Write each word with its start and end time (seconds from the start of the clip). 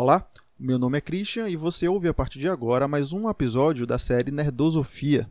Olá, 0.00 0.24
meu 0.56 0.78
nome 0.78 0.96
é 0.96 1.00
Christian 1.00 1.48
e 1.48 1.56
você 1.56 1.88
ouve 1.88 2.06
a 2.06 2.14
partir 2.14 2.38
de 2.38 2.48
agora 2.48 2.86
mais 2.86 3.12
um 3.12 3.28
episódio 3.28 3.84
da 3.84 3.98
série 3.98 4.30
Nerdosofia. 4.30 5.28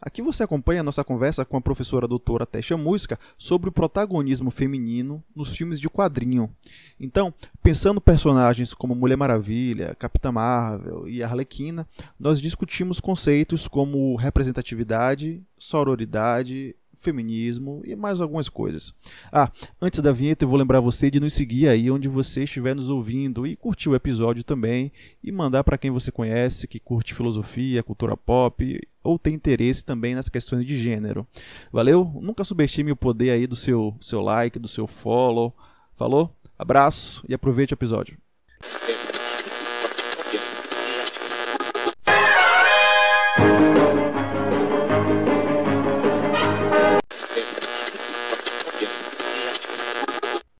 Aqui 0.00 0.22
você 0.22 0.42
acompanha 0.42 0.80
a 0.80 0.82
nossa 0.82 1.04
conversa 1.04 1.44
com 1.44 1.54
a 1.58 1.60
professora 1.60 2.08
doutora 2.08 2.46
Tesha 2.46 2.78
Música 2.78 3.20
sobre 3.36 3.68
o 3.68 3.72
protagonismo 3.72 4.50
feminino 4.50 5.22
nos 5.34 5.54
filmes 5.54 5.78
de 5.78 5.90
quadrinho. 5.90 6.50
Então, 6.98 7.32
pensando 7.62 8.00
personagens 8.00 8.72
como 8.72 8.94
Mulher 8.94 9.16
Maravilha, 9.16 9.94
Capitã 9.98 10.32
Marvel 10.32 11.06
e 11.06 11.22
Arlequina, 11.22 11.86
nós 12.18 12.40
discutimos 12.40 13.00
conceitos 13.00 13.68
como 13.68 14.16
representatividade, 14.16 15.44
sororidade, 15.58 16.74
feminismo 17.06 17.82
e 17.84 17.94
mais 17.94 18.20
algumas 18.20 18.48
coisas. 18.48 18.92
Ah, 19.30 19.50
antes 19.80 20.00
da 20.00 20.10
vinheta 20.10 20.44
eu 20.44 20.48
vou 20.48 20.58
lembrar 20.58 20.80
você 20.80 21.08
de 21.08 21.20
nos 21.20 21.32
seguir 21.32 21.68
aí 21.68 21.88
onde 21.88 22.08
você 22.08 22.42
estiver 22.42 22.74
nos 22.74 22.90
ouvindo 22.90 23.46
e 23.46 23.54
curtir 23.54 23.88
o 23.88 23.94
episódio 23.94 24.42
também 24.42 24.90
e 25.22 25.30
mandar 25.30 25.62
para 25.62 25.78
quem 25.78 25.90
você 25.90 26.10
conhece 26.10 26.66
que 26.66 26.80
curte 26.80 27.14
filosofia, 27.14 27.82
cultura 27.82 28.16
pop 28.16 28.80
ou 29.04 29.18
tem 29.18 29.34
interesse 29.34 29.84
também 29.84 30.16
nas 30.16 30.28
questões 30.28 30.66
de 30.66 30.76
gênero. 30.76 31.24
Valeu? 31.72 32.10
Nunca 32.20 32.42
subestime 32.42 32.90
o 32.90 32.96
poder 32.96 33.30
aí 33.30 33.46
do 33.46 33.54
seu 33.54 33.96
seu 34.00 34.20
like, 34.20 34.58
do 34.58 34.68
seu 34.68 34.88
follow. 34.88 35.54
Falou? 35.96 36.34
Abraço 36.58 37.24
e 37.28 37.34
aproveite 37.34 37.72
o 37.72 37.76
episódio. 37.76 38.18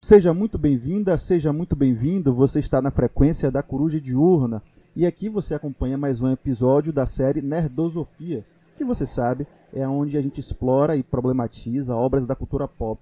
Seja 0.06 0.32
muito 0.32 0.56
bem-vinda, 0.56 1.18
seja 1.18 1.52
muito 1.52 1.74
bem-vindo. 1.74 2.32
Você 2.32 2.60
está 2.60 2.80
na 2.80 2.92
frequência 2.92 3.50
da 3.50 3.60
Coruja 3.60 4.00
Diurna 4.00 4.62
e 4.94 5.04
aqui 5.04 5.28
você 5.28 5.52
acompanha 5.52 5.98
mais 5.98 6.20
um 6.20 6.30
episódio 6.30 6.92
da 6.92 7.04
série 7.04 7.42
Nerdosofia, 7.42 8.46
que 8.76 8.84
você 8.84 9.04
sabe 9.04 9.48
é 9.72 9.84
onde 9.88 10.16
a 10.16 10.22
gente 10.22 10.38
explora 10.38 10.94
e 10.94 11.02
problematiza 11.02 11.96
obras 11.96 12.24
da 12.24 12.36
cultura 12.36 12.68
pop. 12.68 13.00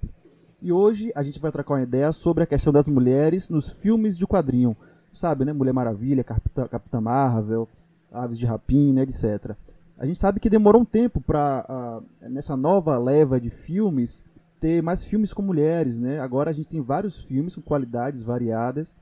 E 0.62 0.72
hoje 0.72 1.12
a 1.14 1.22
gente 1.22 1.38
vai 1.38 1.52
trocar 1.52 1.74
uma 1.74 1.82
ideia 1.82 2.10
sobre 2.10 2.42
a 2.42 2.46
questão 2.46 2.72
das 2.72 2.88
mulheres 2.88 3.50
nos 3.50 3.70
filmes 3.70 4.16
de 4.16 4.26
quadrinho. 4.26 4.74
Sabe, 5.12 5.44
né? 5.44 5.52
Mulher 5.52 5.74
Maravilha, 5.74 6.24
Capitã, 6.24 6.66
Capitã 6.66 7.02
Marvel, 7.02 7.68
Aves 8.10 8.38
de 8.38 8.46
Rapina, 8.46 9.02
etc. 9.02 9.54
A 9.98 10.06
gente 10.06 10.18
sabe 10.18 10.40
que 10.40 10.48
demorou 10.48 10.80
um 10.80 10.86
tempo 10.86 11.20
para, 11.20 11.66
uh, 11.68 12.30
nessa 12.30 12.56
nova 12.56 12.96
leva 12.96 13.38
de 13.38 13.50
filmes, 13.50 14.22
ter 14.64 14.82
mais 14.82 15.04
filmes 15.04 15.34
com 15.34 15.42
mulheres, 15.42 16.00
né? 16.00 16.18
Agora 16.20 16.48
a 16.48 16.52
gente 16.54 16.68
tem 16.68 16.80
vários 16.80 17.20
filmes 17.20 17.54
com 17.54 17.60
qualidades 17.60 18.22
variadas 18.22 18.94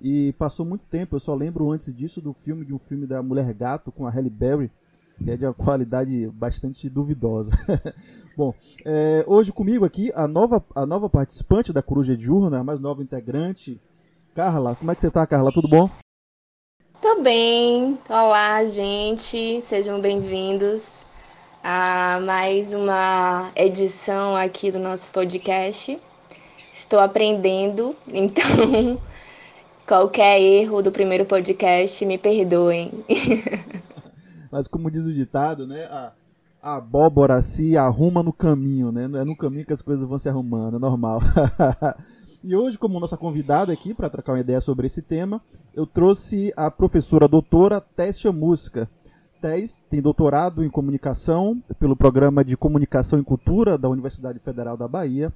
e 0.00 0.32
passou 0.38 0.64
muito 0.64 0.82
tempo. 0.86 1.14
Eu 1.14 1.20
só 1.20 1.34
lembro 1.34 1.70
antes 1.70 1.92
disso 1.92 2.22
do 2.22 2.32
filme 2.32 2.64
de 2.64 2.72
um 2.72 2.78
filme 2.78 3.06
da 3.06 3.22
Mulher 3.22 3.52
Gato 3.52 3.92
com 3.92 4.06
a 4.06 4.10
Halle 4.10 4.30
Berry, 4.30 4.70
que 5.22 5.30
é 5.30 5.36
de 5.36 5.44
uma 5.44 5.52
qualidade 5.52 6.26
bastante 6.28 6.88
duvidosa. 6.88 7.52
Bom, 8.34 8.54
é, 8.82 9.22
hoje 9.26 9.52
comigo 9.52 9.84
aqui 9.84 10.10
a 10.14 10.26
nova, 10.26 10.64
a 10.74 10.86
nova 10.86 11.10
participante 11.10 11.70
da 11.70 11.82
Coruja 11.82 12.16
Diurna, 12.16 12.60
a 12.60 12.64
mais 12.64 12.80
nova 12.80 13.02
integrante, 13.02 13.78
Carla. 14.34 14.74
Como 14.74 14.90
é 14.90 14.94
que 14.94 15.02
você 15.02 15.10
tá, 15.10 15.26
Carla? 15.26 15.52
Tudo 15.52 15.68
bom? 15.68 15.90
Tô 17.02 17.22
bem. 17.22 17.98
Olá, 18.08 18.64
gente. 18.64 19.60
Sejam 19.60 20.00
bem-vindos 20.00 21.09
a 21.62 22.20
mais 22.24 22.72
uma 22.72 23.50
edição 23.54 24.34
aqui 24.34 24.70
do 24.70 24.78
nosso 24.78 25.10
podcast. 25.10 25.98
Estou 26.72 26.98
aprendendo, 26.98 27.94
então 28.08 28.98
qualquer 29.86 30.40
erro 30.40 30.82
do 30.82 30.90
primeiro 30.90 31.24
podcast, 31.24 32.04
me 32.06 32.16
perdoem. 32.16 33.04
Mas 34.50 34.66
como 34.66 34.90
diz 34.90 35.04
o 35.04 35.12
ditado, 35.12 35.66
né? 35.66 35.84
A, 35.84 36.12
abóbora 36.62 37.40
se 37.40 37.76
arruma 37.76 38.22
no 38.22 38.32
caminho, 38.32 38.90
né? 38.92 39.04
É 39.04 39.24
no 39.24 39.36
caminho 39.36 39.64
que 39.64 39.72
as 39.72 39.82
coisas 39.82 40.04
vão 40.04 40.18
se 40.18 40.28
arrumando, 40.28 40.76
é 40.76 40.78
normal. 40.78 41.20
e 42.44 42.54
hoje, 42.54 42.76
como 42.76 43.00
nossa 43.00 43.16
convidada 43.16 43.72
aqui 43.72 43.94
para 43.94 44.10
trocar 44.10 44.32
uma 44.32 44.40
ideia 44.40 44.60
sobre 44.60 44.86
esse 44.86 45.02
tema, 45.02 45.40
eu 45.74 45.86
trouxe 45.86 46.52
a 46.56 46.70
professora 46.70 47.28
doutora 47.28 47.80
Tessia 47.80 48.32
Música 48.32 48.88
Tem 49.88 50.02
doutorado 50.02 50.62
em 50.62 50.68
comunicação 50.68 51.62
pelo 51.78 51.96
Programa 51.96 52.44
de 52.44 52.58
Comunicação 52.58 53.18
e 53.18 53.24
Cultura 53.24 53.78
da 53.78 53.88
Universidade 53.88 54.38
Federal 54.38 54.76
da 54.76 54.86
Bahia. 54.86 55.32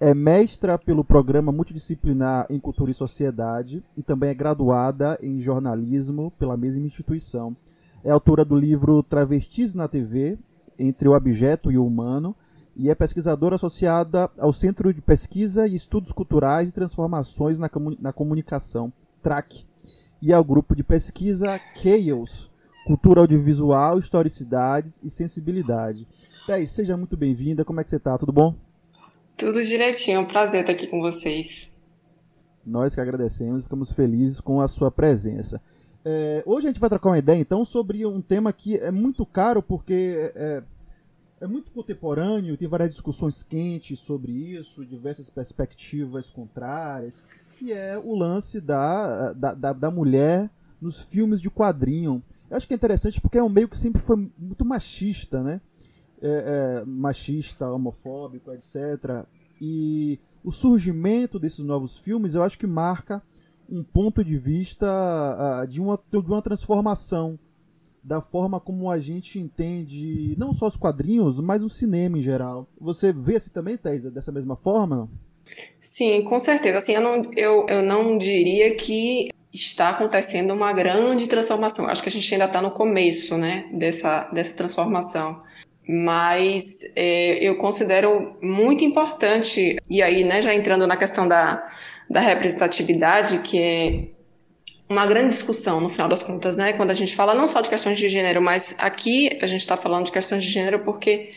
É 0.00 0.12
mestra 0.12 0.76
pelo 0.76 1.04
Programa 1.04 1.52
Multidisciplinar 1.52 2.48
em 2.50 2.58
Cultura 2.58 2.90
e 2.90 2.94
Sociedade 2.94 3.80
e 3.96 4.02
também 4.02 4.30
é 4.30 4.34
graduada 4.34 5.16
em 5.22 5.38
jornalismo 5.40 6.32
pela 6.36 6.56
mesma 6.56 6.84
instituição. 6.84 7.56
É 8.02 8.10
autora 8.10 8.44
do 8.44 8.56
livro 8.56 9.04
Travestis 9.04 9.72
na 9.72 9.86
TV, 9.86 10.36
Entre 10.76 11.08
o 11.08 11.14
Objeto 11.14 11.70
e 11.70 11.78
o 11.78 11.86
Humano, 11.86 12.34
e 12.76 12.90
é 12.90 12.94
pesquisadora 12.94 13.54
associada 13.54 14.28
ao 14.36 14.52
Centro 14.52 14.92
de 14.92 15.00
Pesquisa 15.00 15.64
e 15.64 15.76
Estudos 15.76 16.10
Culturais 16.10 16.70
e 16.70 16.72
Transformações 16.72 17.56
na, 17.56 18.12
Comunicação, 18.12 18.92
TRAC, 19.22 19.64
e 20.20 20.32
ao 20.32 20.42
grupo 20.42 20.74
de 20.74 20.82
pesquisa 20.82 21.60
Chaos, 21.72 22.50
cultura 22.84 23.20
audiovisual, 23.20 23.98
historicidades 23.98 25.00
e 25.02 25.08
sensibilidade. 25.08 26.06
Thais, 26.46 26.70
seja 26.70 26.96
muito 26.96 27.16
bem-vinda. 27.16 27.64
Como 27.64 27.80
é 27.80 27.84
que 27.84 27.90
você 27.90 27.96
está? 27.96 28.16
Tudo 28.18 28.32
bom? 28.32 28.54
Tudo 29.36 29.64
direitinho. 29.64 30.18
É 30.18 30.20
um 30.20 30.26
prazer 30.26 30.60
estar 30.60 30.72
aqui 30.72 30.86
com 30.86 31.00
vocês. 31.00 31.74
Nós 32.64 32.94
que 32.94 33.00
agradecemos, 33.00 33.64
ficamos 33.64 33.92
felizes 33.92 34.40
com 34.40 34.60
a 34.60 34.68
sua 34.68 34.90
presença. 34.90 35.60
É, 36.04 36.42
hoje 36.46 36.66
a 36.66 36.70
gente 36.70 36.80
vai 36.80 36.90
trocar 36.90 37.10
uma 37.10 37.18
ideia, 37.18 37.40
então, 37.40 37.64
sobre 37.64 38.04
um 38.04 38.20
tema 38.20 38.52
que 38.52 38.76
é 38.76 38.90
muito 38.90 39.24
caro 39.24 39.62
porque 39.62 40.30
é, 40.34 40.62
é 41.40 41.46
muito 41.46 41.72
contemporâneo, 41.72 42.56
tem 42.56 42.68
várias 42.68 42.90
discussões 42.90 43.42
quentes 43.42 43.98
sobre 44.00 44.32
isso, 44.32 44.84
diversas 44.84 45.30
perspectivas 45.30 46.28
contrárias, 46.28 47.22
que 47.54 47.72
é 47.72 47.98
o 47.98 48.14
lance 48.14 48.60
da, 48.60 49.32
da, 49.32 49.54
da, 49.54 49.72
da 49.72 49.90
mulher 49.90 50.50
nos 50.80 51.00
filmes 51.00 51.40
de 51.40 51.50
quadrinho. 51.50 52.22
Eu 52.50 52.56
acho 52.56 52.66
que 52.66 52.74
é 52.74 52.76
interessante 52.76 53.20
porque 53.20 53.38
é 53.38 53.42
um 53.42 53.48
meio 53.48 53.68
que 53.68 53.78
sempre 53.78 54.00
foi 54.00 54.30
muito 54.38 54.64
machista, 54.64 55.42
né? 55.42 55.60
É, 56.20 56.80
é, 56.80 56.84
machista, 56.86 57.70
homofóbico, 57.70 58.52
etc. 58.52 59.26
E 59.60 60.18
o 60.42 60.50
surgimento 60.50 61.38
desses 61.38 61.64
novos 61.64 61.98
filmes 61.98 62.34
eu 62.34 62.42
acho 62.42 62.58
que 62.58 62.66
marca 62.66 63.22
um 63.68 63.82
ponto 63.82 64.22
de 64.22 64.36
vista 64.36 64.86
uh, 64.86 65.66
de, 65.66 65.80
uma, 65.80 65.98
de 66.08 66.16
uma 66.18 66.42
transformação 66.42 67.38
da 68.02 68.20
forma 68.20 68.60
como 68.60 68.90
a 68.90 68.98
gente 68.98 69.38
entende 69.38 70.34
não 70.38 70.52
só 70.52 70.66
os 70.66 70.76
quadrinhos, 70.76 71.40
mas 71.40 71.64
o 71.64 71.70
cinema 71.70 72.18
em 72.18 72.22
geral. 72.22 72.68
Você 72.78 73.12
vê 73.12 73.36
assim 73.36 73.50
também, 73.50 73.78
Thais, 73.78 74.04
dessa 74.04 74.30
mesma 74.30 74.56
forma? 74.56 75.08
Sim, 75.80 76.22
com 76.22 76.38
certeza. 76.38 76.78
Assim, 76.78 76.92
eu 76.92 77.00
não, 77.00 77.30
eu, 77.34 77.66
eu 77.66 77.82
não 77.82 78.18
diria 78.18 78.74
que 78.76 79.30
está 79.54 79.90
acontecendo 79.90 80.52
uma 80.52 80.72
grande 80.72 81.28
transformação. 81.28 81.86
Acho 81.86 82.02
que 82.02 82.08
a 82.08 82.12
gente 82.12 82.34
ainda 82.34 82.46
está 82.46 82.60
no 82.60 82.72
começo, 82.72 83.38
né, 83.38 83.66
dessa, 83.72 84.28
dessa 84.32 84.52
transformação. 84.52 85.42
Mas 85.86 86.80
é, 86.96 87.38
eu 87.40 87.56
considero 87.56 88.36
muito 88.42 88.82
importante, 88.82 89.76
e 89.88 90.02
aí, 90.02 90.24
né, 90.24 90.40
já 90.40 90.52
entrando 90.52 90.86
na 90.86 90.96
questão 90.96 91.28
da, 91.28 91.64
da 92.10 92.20
representatividade, 92.20 93.38
que 93.38 93.60
é 93.60 94.04
uma 94.88 95.06
grande 95.06 95.28
discussão 95.28 95.80
no 95.80 95.88
final 95.88 96.08
das 96.08 96.22
contas, 96.22 96.56
né, 96.56 96.72
quando 96.72 96.90
a 96.90 96.94
gente 96.94 97.14
fala 97.14 97.34
não 97.34 97.46
só 97.46 97.60
de 97.60 97.68
questões 97.68 97.98
de 97.98 98.08
gênero, 98.08 98.42
mas 98.42 98.74
aqui 98.78 99.38
a 99.40 99.46
gente 99.46 99.60
está 99.60 99.76
falando 99.76 100.06
de 100.06 100.12
questões 100.12 100.42
de 100.42 100.50
gênero 100.50 100.80
porque 100.80 101.30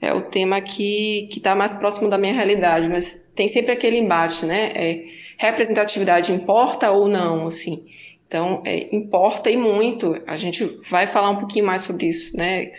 é 0.00 0.12
o 0.12 0.22
tema 0.22 0.60
que 0.60 1.28
está 1.30 1.54
mais 1.54 1.74
próximo 1.74 2.08
da 2.08 2.16
minha 2.16 2.32
realidade, 2.32 2.88
mas 2.88 3.26
tem 3.34 3.48
sempre 3.48 3.72
aquele 3.72 3.98
embate, 3.98 4.46
né? 4.46 4.72
É, 4.74 5.04
representatividade 5.36 6.32
importa 6.32 6.90
ou 6.90 7.08
não, 7.08 7.46
assim? 7.46 7.84
Então, 8.26 8.62
é, 8.64 8.94
importa 8.94 9.50
e 9.50 9.56
muito. 9.56 10.20
A 10.26 10.36
gente 10.36 10.64
vai 10.88 11.06
falar 11.06 11.30
um 11.30 11.36
pouquinho 11.36 11.66
mais 11.66 11.82
sobre 11.82 12.06
isso, 12.06 12.36
né? 12.36 12.70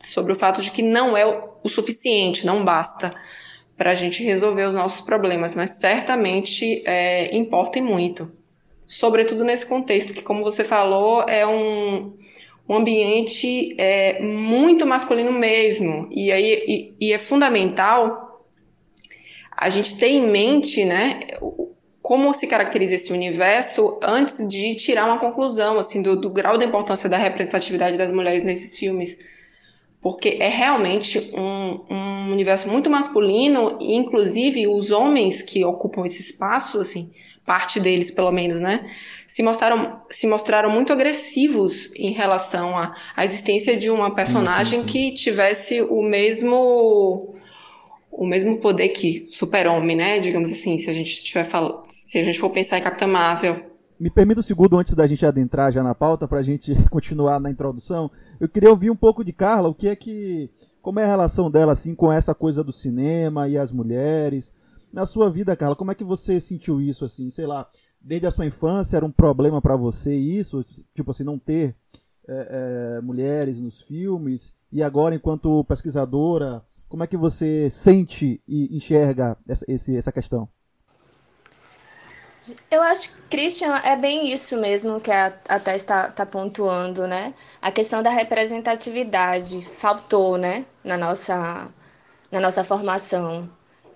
Sobre 0.00 0.32
o 0.32 0.36
fato 0.36 0.60
de 0.60 0.70
que 0.70 0.82
não 0.82 1.16
é 1.16 1.24
o 1.62 1.68
suficiente, 1.68 2.46
não 2.46 2.64
basta 2.64 3.14
para 3.76 3.90
a 3.90 3.94
gente 3.94 4.24
resolver 4.24 4.64
os 4.64 4.74
nossos 4.74 5.02
problemas, 5.02 5.54
mas 5.54 5.78
certamente 5.78 6.82
é, 6.86 7.36
importa 7.36 7.78
e 7.78 7.82
muito. 7.82 8.30
Sobretudo 8.86 9.44
nesse 9.44 9.66
contexto, 9.66 10.14
que, 10.14 10.22
como 10.22 10.42
você 10.42 10.64
falou, 10.64 11.22
é 11.28 11.46
um, 11.46 12.16
um 12.68 12.76
ambiente 12.76 13.74
é, 13.78 14.20
muito 14.22 14.86
masculino 14.86 15.32
mesmo. 15.32 16.08
E 16.10 16.32
aí 16.32 16.64
e, 16.66 17.06
e 17.08 17.12
é 17.12 17.18
fundamental 17.18 18.44
a 19.56 19.68
gente 19.68 19.96
ter 19.96 20.08
em 20.08 20.26
mente, 20.28 20.84
né, 20.84 21.20
como 22.02 22.32
se 22.34 22.46
caracteriza 22.46 22.94
esse 22.94 23.12
universo 23.12 23.98
antes 24.02 24.46
de 24.46 24.74
tirar 24.74 25.06
uma 25.06 25.18
conclusão, 25.18 25.78
assim, 25.78 26.02
do, 26.02 26.14
do 26.14 26.30
grau 26.30 26.58
da 26.58 26.64
importância 26.64 27.08
da 27.08 27.16
representatividade 27.16 27.96
das 27.96 28.12
mulheres 28.12 28.44
nesses 28.44 28.78
filmes. 28.78 29.18
Porque 30.00 30.36
é 30.38 30.48
realmente 30.48 31.32
um, 31.34 31.80
um 31.90 32.32
universo 32.32 32.68
muito 32.68 32.90
masculino 32.90 33.78
e, 33.80 33.96
inclusive, 33.96 34.68
os 34.68 34.90
homens 34.90 35.42
que 35.42 35.64
ocupam 35.64 36.04
esse 36.04 36.20
espaço, 36.20 36.78
assim, 36.78 37.10
parte 37.46 37.78
deles 37.78 38.10
pelo 38.10 38.32
menos, 38.32 38.60
né, 38.60 38.86
se 39.26 39.42
mostraram, 39.42 40.02
se 40.10 40.26
mostraram 40.26 40.68
muito 40.68 40.92
agressivos 40.92 41.90
em 41.94 42.12
relação 42.12 42.76
à, 42.76 42.94
à 43.16 43.24
existência 43.24 43.76
de 43.76 43.88
uma 43.88 44.14
personagem 44.14 44.80
sim, 44.80 44.86
sim, 44.86 44.92
sim. 44.92 45.10
que 45.10 45.14
tivesse 45.14 45.80
o 45.82 46.02
mesmo 46.02 47.34
o 48.16 48.26
mesmo 48.26 48.58
poder 48.58 48.88
que 48.88 49.28
Super-Homem, 49.30 49.94
né? 49.94 50.18
Digamos 50.18 50.50
assim, 50.50 50.78
se 50.78 50.88
a 50.88 50.92
gente 50.92 51.22
tiver 51.22 51.44
fal... 51.44 51.82
se 51.86 52.18
a 52.18 52.24
gente 52.24 52.40
for 52.40 52.48
pensar 52.48 52.78
em 52.78 52.82
Capitã 52.82 53.06
Marvel. 53.06 53.62
Me 54.00 54.10
permita 54.10 54.40
um 54.40 54.42
segundo 54.42 54.78
antes 54.78 54.94
da 54.94 55.06
gente 55.06 55.24
adentrar 55.24 55.70
já 55.70 55.82
na 55.82 55.94
pauta 55.94 56.26
para 56.26 56.38
a 56.38 56.42
gente 56.42 56.74
continuar 56.88 57.38
na 57.38 57.50
introdução. 57.50 58.10
Eu 58.40 58.48
queria 58.48 58.70
ouvir 58.70 58.90
um 58.90 58.96
pouco 58.96 59.22
de 59.22 59.32
Carla, 59.32 59.68
o 59.68 59.74
que 59.74 59.88
é 59.88 59.94
que 59.94 60.50
como 60.80 60.98
é 60.98 61.04
a 61.04 61.08
relação 61.08 61.50
dela 61.50 61.72
assim 61.72 61.94
com 61.94 62.10
essa 62.10 62.34
coisa 62.34 62.64
do 62.64 62.72
cinema 62.72 63.48
e 63.48 63.58
as 63.58 63.70
mulheres? 63.70 64.52
Na 64.96 65.04
sua 65.04 65.28
vida, 65.28 65.54
Carla, 65.54 65.76
como 65.76 65.90
é 65.90 65.94
que 65.94 66.02
você 66.02 66.40
sentiu 66.40 66.80
isso 66.80 67.04
assim, 67.04 67.28
sei 67.28 67.44
lá, 67.44 67.68
desde 68.00 68.26
a 68.26 68.30
sua 68.30 68.46
infância 68.46 68.96
era 68.96 69.04
um 69.04 69.12
problema 69.12 69.60
para 69.60 69.76
você 69.76 70.14
isso, 70.14 70.64
tipo 70.94 71.10
assim, 71.10 71.22
não 71.22 71.38
ter 71.38 71.76
é, 72.26 72.96
é, 72.96 73.00
mulheres 73.02 73.60
nos 73.60 73.82
filmes 73.82 74.54
e 74.72 74.82
agora 74.82 75.14
enquanto 75.14 75.62
pesquisadora 75.64 76.64
como 76.88 77.04
é 77.04 77.06
que 77.06 77.16
você 77.18 77.68
sente 77.68 78.40
e 78.48 78.74
enxerga 78.74 79.36
essa, 79.46 79.66
esse, 79.68 79.94
essa 79.94 80.10
questão? 80.10 80.48
Eu 82.70 82.80
acho 82.80 83.14
que, 83.14 83.22
Christian, 83.28 83.74
é 83.84 83.96
bem 83.96 84.32
isso 84.32 84.56
mesmo 84.56 84.98
que 84.98 85.10
a, 85.10 85.26
a 85.46 85.60
Thais 85.60 85.82
está 85.82 86.08
tá 86.08 86.24
pontuando, 86.24 87.06
né? 87.06 87.34
A 87.60 87.70
questão 87.70 88.02
da 88.02 88.08
representatividade 88.08 89.60
faltou, 89.60 90.38
né? 90.38 90.64
Na 90.82 90.96
nossa, 90.96 91.68
na 92.32 92.40
nossa 92.40 92.64
formação. 92.64 93.46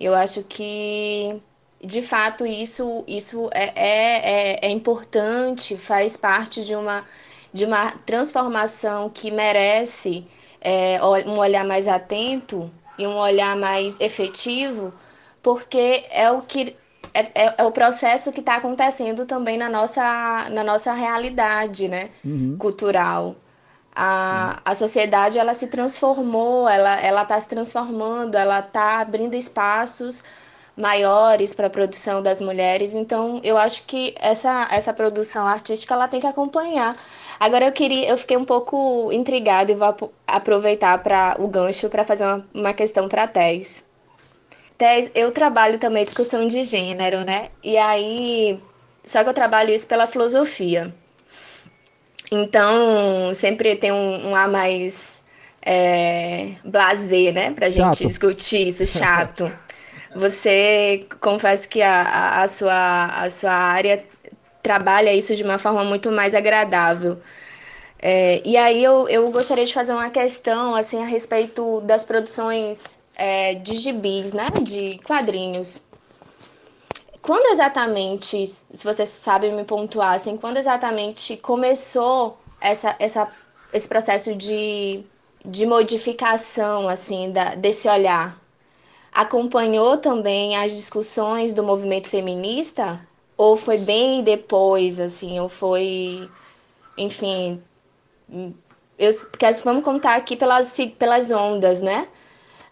Eu 0.00 0.14
acho 0.14 0.42
que, 0.44 1.40
de 1.84 2.00
fato, 2.00 2.46
isso, 2.46 3.04
isso 3.06 3.50
é, 3.52 3.72
é, 3.76 4.52
é, 4.54 4.66
é 4.66 4.70
importante, 4.70 5.76
faz 5.76 6.16
parte 6.16 6.64
de 6.64 6.74
uma, 6.74 7.04
de 7.52 7.66
uma 7.66 7.92
transformação 8.06 9.10
que 9.10 9.30
merece 9.30 10.26
é, 10.60 10.98
um 11.26 11.38
olhar 11.38 11.66
mais 11.66 11.86
atento 11.86 12.70
e 12.98 13.06
um 13.06 13.16
olhar 13.16 13.54
mais 13.56 14.00
efetivo, 14.00 14.92
porque 15.42 16.04
é 16.10 16.30
o 16.30 16.40
que 16.40 16.74
é, 17.12 17.20
é, 17.34 17.54
é 17.58 17.64
o 17.64 17.72
processo 17.72 18.32
que 18.32 18.40
está 18.40 18.56
acontecendo 18.56 19.26
também 19.26 19.58
na 19.58 19.68
nossa, 19.68 20.48
na 20.50 20.62
nossa 20.64 20.92
realidade 20.92 21.88
né, 21.88 22.08
uhum. 22.24 22.56
cultural. 22.58 23.36
A, 23.94 24.60
a 24.64 24.74
sociedade 24.74 25.38
ela 25.38 25.54
se 25.54 25.66
transformou, 25.68 26.68
ela 26.68 26.98
ela 27.00 27.22
está 27.22 27.38
se 27.38 27.48
transformando, 27.48 28.36
ela 28.36 28.60
está 28.60 29.00
abrindo 29.00 29.34
espaços 29.34 30.22
maiores 30.76 31.52
para 31.54 31.66
a 31.66 31.70
produção 31.70 32.22
das 32.22 32.40
mulheres. 32.40 32.94
Então, 32.94 33.40
eu 33.44 33.58
acho 33.58 33.82
que 33.84 34.14
essa, 34.18 34.68
essa 34.70 34.92
produção 34.94 35.46
artística 35.46 35.92
ela 35.94 36.08
tem 36.08 36.20
que 36.20 36.26
acompanhar 36.26 36.96
Agora 37.40 37.64
eu 37.64 37.72
queria, 37.72 38.06
eu 38.06 38.18
fiquei 38.18 38.36
um 38.36 38.44
pouco 38.44 39.10
intrigada 39.10 39.72
e 39.72 39.74
vou 39.74 40.12
aproveitar 40.26 40.98
para 41.02 41.36
o 41.38 41.48
gancho 41.48 41.88
para 41.88 42.04
fazer 42.04 42.24
uma, 42.24 42.46
uma 42.52 42.74
questão 42.74 43.08
para 43.08 43.22
a 43.22 43.26
Tess. 43.26 43.82
Tess, 44.76 45.10
eu 45.14 45.32
trabalho 45.32 45.78
também 45.78 46.04
discussão 46.04 46.46
de 46.46 46.62
gênero, 46.62 47.24
né? 47.24 47.50
E 47.64 47.78
aí, 47.78 48.62
só 49.06 49.22
que 49.24 49.30
eu 49.30 49.34
trabalho 49.34 49.72
isso 49.72 49.86
pela 49.86 50.06
filosofia. 50.06 50.94
Então, 52.30 53.34
sempre 53.34 53.76
tem 53.76 53.90
um, 53.90 54.28
um 54.30 54.36
a 54.36 54.46
mais 54.46 55.20
é, 55.62 56.52
blazer, 56.64 57.34
né? 57.34 57.50
Pra 57.50 57.70
chato. 57.70 57.98
gente 57.98 58.06
discutir 58.06 58.68
isso, 58.68 58.86
chato. 58.98 59.52
Você, 60.14 61.06
confesso 61.20 61.68
que 61.68 61.82
a, 61.82 62.40
a, 62.42 62.48
sua, 62.48 63.06
a 63.06 63.30
sua 63.30 63.52
área 63.52 64.02
trabalha 64.62 65.12
isso 65.12 65.34
de 65.34 65.42
uma 65.42 65.58
forma 65.58 65.84
muito 65.84 66.10
mais 66.10 66.34
agradável. 66.34 67.20
É, 68.02 68.40
e 68.44 68.56
aí 68.56 68.82
eu, 68.82 69.08
eu 69.08 69.30
gostaria 69.30 69.64
de 69.64 69.74
fazer 69.74 69.92
uma 69.92 70.08
questão 70.08 70.74
assim 70.74 71.02
a 71.02 71.06
respeito 71.06 71.80
das 71.82 72.02
produções 72.02 72.98
é, 73.14 73.54
de 73.54 73.74
gibis, 73.74 74.32
né, 74.32 74.46
de 74.62 74.98
quadrinhos. 75.06 75.82
Quando 77.22 77.52
exatamente, 77.52 78.46
se 78.46 78.84
vocês 78.84 79.08
sabem 79.08 79.52
me 79.54 79.64
pontuar, 79.64 80.14
assim, 80.14 80.36
quando 80.36 80.56
exatamente 80.56 81.36
começou 81.36 82.38
essa, 82.60 82.96
essa, 82.98 83.30
esse 83.72 83.88
processo 83.88 84.34
de, 84.34 85.04
de 85.44 85.66
modificação 85.66 86.88
assim 86.88 87.30
da, 87.30 87.54
desse 87.54 87.88
olhar? 87.88 88.40
Acompanhou 89.12 89.98
também 89.98 90.56
as 90.56 90.72
discussões 90.72 91.52
do 91.52 91.62
movimento 91.62 92.08
feminista 92.08 93.06
ou 93.36 93.56
foi 93.56 93.78
bem 93.78 94.22
depois, 94.22 95.00
assim, 95.00 95.40
ou 95.40 95.48
foi, 95.48 96.30
enfim, 96.96 97.62
eu, 98.98 99.12
porque 99.30 99.50
vamos 99.64 99.82
contar 99.82 100.16
aqui 100.16 100.36
pelas, 100.36 100.76
pelas 100.98 101.30
ondas, 101.30 101.80
né? 101.80 102.06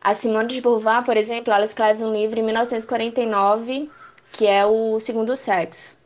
A 0.01 0.15
Simone 0.15 0.49
de 0.49 0.61
Beauvoir, 0.61 1.05
por 1.05 1.17
exemplo, 1.17 1.53
ela 1.53 1.65
escreve 1.65 2.05
um 2.05 2.13
livro 2.13 2.39
em 2.39 2.43
1949 2.45 3.91
que 4.33 4.47
é 4.47 4.65
o 4.67 4.99
Segundo 5.01 5.35
Sexo. 5.37 5.97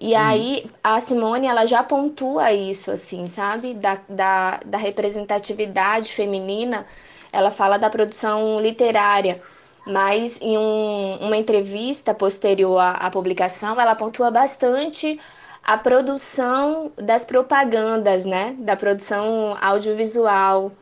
E 0.00 0.14
hum. 0.14 0.18
aí 0.18 0.66
a 0.82 1.00
Simone 1.00 1.46
ela 1.46 1.66
já 1.66 1.82
pontua 1.82 2.52
isso, 2.52 2.90
assim, 2.90 3.26
sabe? 3.26 3.74
Da, 3.74 4.00
da, 4.08 4.60
da 4.64 4.78
representatividade 4.78 6.12
feminina. 6.12 6.86
Ela 7.32 7.50
fala 7.50 7.78
da 7.78 7.90
produção 7.90 8.60
literária 8.60 9.42
mas 9.86 10.40
em 10.40 10.56
um, 10.56 11.18
uma 11.20 11.36
entrevista 11.36 12.14
posterior 12.14 12.78
à, 12.78 12.92
à 12.92 13.10
publicação, 13.10 13.78
ela 13.80 13.94
pontua 13.94 14.30
bastante 14.30 15.20
a 15.62 15.78
produção 15.78 16.92
das 16.96 17.24
propagandas, 17.24 18.24
né? 18.24 18.54
Da 18.58 18.76
produção 18.76 19.56
audiovisual, 19.60 20.72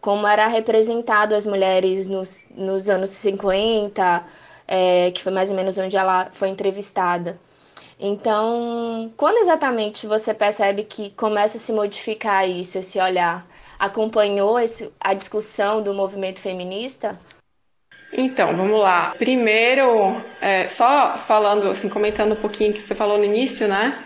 como 0.00 0.26
era 0.26 0.46
representado 0.46 1.34
as 1.34 1.46
mulheres 1.46 2.06
nos, 2.06 2.46
nos 2.54 2.88
anos 2.88 3.10
50, 3.10 4.24
é, 4.66 5.10
que 5.10 5.22
foi 5.22 5.32
mais 5.32 5.50
ou 5.50 5.56
menos 5.56 5.78
onde 5.78 5.96
ela 5.96 6.28
foi 6.30 6.48
entrevistada. 6.48 7.38
Então, 7.98 9.12
quando 9.16 9.38
exatamente 9.38 10.06
você 10.06 10.34
percebe 10.34 10.84
que 10.84 11.10
começa 11.10 11.56
a 11.56 11.60
se 11.60 11.72
modificar 11.72 12.48
isso, 12.48 12.78
esse 12.78 12.98
olhar? 12.98 13.46
Acompanhou 13.78 14.58
esse, 14.58 14.92
a 15.00 15.14
discussão 15.14 15.82
do 15.82 15.94
movimento 15.94 16.40
feminista? 16.40 17.18
Então, 18.12 18.56
vamos 18.56 18.80
lá. 18.80 19.12
Primeiro, 19.18 20.22
é, 20.40 20.68
só 20.68 21.18
falando, 21.18 21.68
assim, 21.68 21.88
comentando 21.88 22.32
um 22.32 22.40
pouquinho 22.40 22.72
que 22.72 22.82
você 22.82 22.94
falou 22.94 23.18
no 23.18 23.24
início, 23.24 23.66
né? 23.66 24.04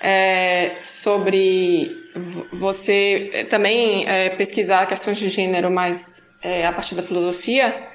É, 0.00 0.76
sobre 0.80 2.10
você 2.52 3.30
é, 3.32 3.44
também 3.44 4.04
é, 4.08 4.30
pesquisar 4.30 4.86
questões 4.86 5.18
de 5.18 5.28
gênero, 5.28 5.70
mas 5.70 6.28
é, 6.42 6.66
a 6.66 6.72
partir 6.72 6.96
da 6.96 7.02
filosofia, 7.02 7.91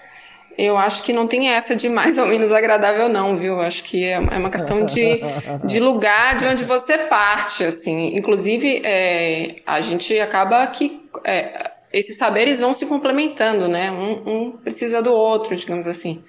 eu 0.58 0.76
acho 0.76 1.04
que 1.04 1.14
não 1.14 1.28
tem 1.28 1.50
essa 1.50 1.76
de 1.76 1.88
mais 1.88 2.18
ou 2.18 2.26
menos 2.26 2.52
agradável, 2.52 3.08
não, 3.08 3.38
viu? 3.38 3.62
Acho 3.62 3.84
que 3.84 4.04
é, 4.04 4.14
é 4.14 4.38
uma 4.38 4.50
questão 4.50 4.84
de, 4.84 5.20
de 5.66 5.80
lugar 5.80 6.36
de 6.36 6.46
onde 6.46 6.66
você 6.66 6.98
parte, 6.98 7.64
assim. 7.64 8.16
Inclusive, 8.16 8.82
é, 8.84 9.58
a 9.66 9.80
gente 9.82 10.20
acaba 10.20 10.66
que 10.68 11.00
é, 11.24 11.72
esses 11.94 12.18
saberes 12.18 12.60
vão 12.60 12.74
se 12.74 12.88
complementando, 12.88 13.68
né? 13.68 13.92
Um, 13.92 14.30
um, 14.30 14.52
precisa 14.52 15.02
do 15.02 15.14
outro, 15.14 15.56
digamos 15.56 15.86
assim. 15.86 16.24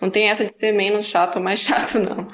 Não 0.00 0.08
tem 0.08 0.30
essa 0.30 0.46
de 0.46 0.52
ser 0.52 0.72
menos 0.72 1.04
chato 1.06 1.36
ou 1.36 1.42
mais 1.42 1.60
chato, 1.60 1.98
não. 1.98 2.26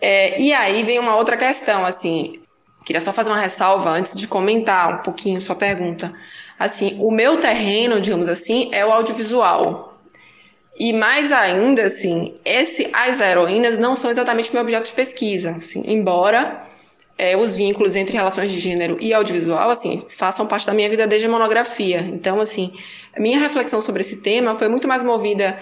É, 0.00 0.40
e 0.40 0.52
aí 0.52 0.82
vem 0.82 0.98
uma 0.98 1.14
outra 1.14 1.36
questão, 1.36 1.86
assim. 1.86 2.40
Queria 2.84 3.00
só 3.00 3.12
fazer 3.12 3.30
uma 3.30 3.40
ressalva 3.40 3.90
antes 3.90 4.18
de 4.18 4.26
comentar 4.26 4.94
um 4.94 4.98
pouquinho 5.04 5.40
sua 5.40 5.54
pergunta. 5.54 6.12
Assim, 6.58 6.96
o 7.00 7.12
meu 7.12 7.38
terreno, 7.38 8.00
digamos 8.00 8.28
assim, 8.28 8.68
é 8.72 8.84
o 8.84 8.92
audiovisual. 8.92 9.91
E 10.84 10.92
mais 10.92 11.30
ainda, 11.30 11.84
assim, 11.84 12.34
esse, 12.44 12.90
as 12.92 13.20
heroínas 13.20 13.78
não 13.78 13.94
são 13.94 14.10
exatamente 14.10 14.52
meu 14.52 14.62
objeto 14.62 14.86
de 14.86 14.92
pesquisa, 14.92 15.52
assim, 15.52 15.84
embora 15.86 16.60
é, 17.16 17.36
os 17.36 17.56
vínculos 17.56 17.94
entre 17.94 18.16
relações 18.16 18.50
de 18.50 18.58
gênero 18.58 18.96
e 19.00 19.14
audiovisual, 19.14 19.70
assim, 19.70 20.04
façam 20.08 20.44
parte 20.44 20.66
da 20.66 20.74
minha 20.74 20.90
vida 20.90 21.06
desde 21.06 21.28
a 21.28 21.30
monografia. 21.30 22.00
Então, 22.12 22.40
assim, 22.40 22.72
minha 23.16 23.38
reflexão 23.38 23.80
sobre 23.80 24.00
esse 24.00 24.22
tema 24.22 24.56
foi 24.56 24.66
muito 24.66 24.88
mais 24.88 25.04
movida 25.04 25.56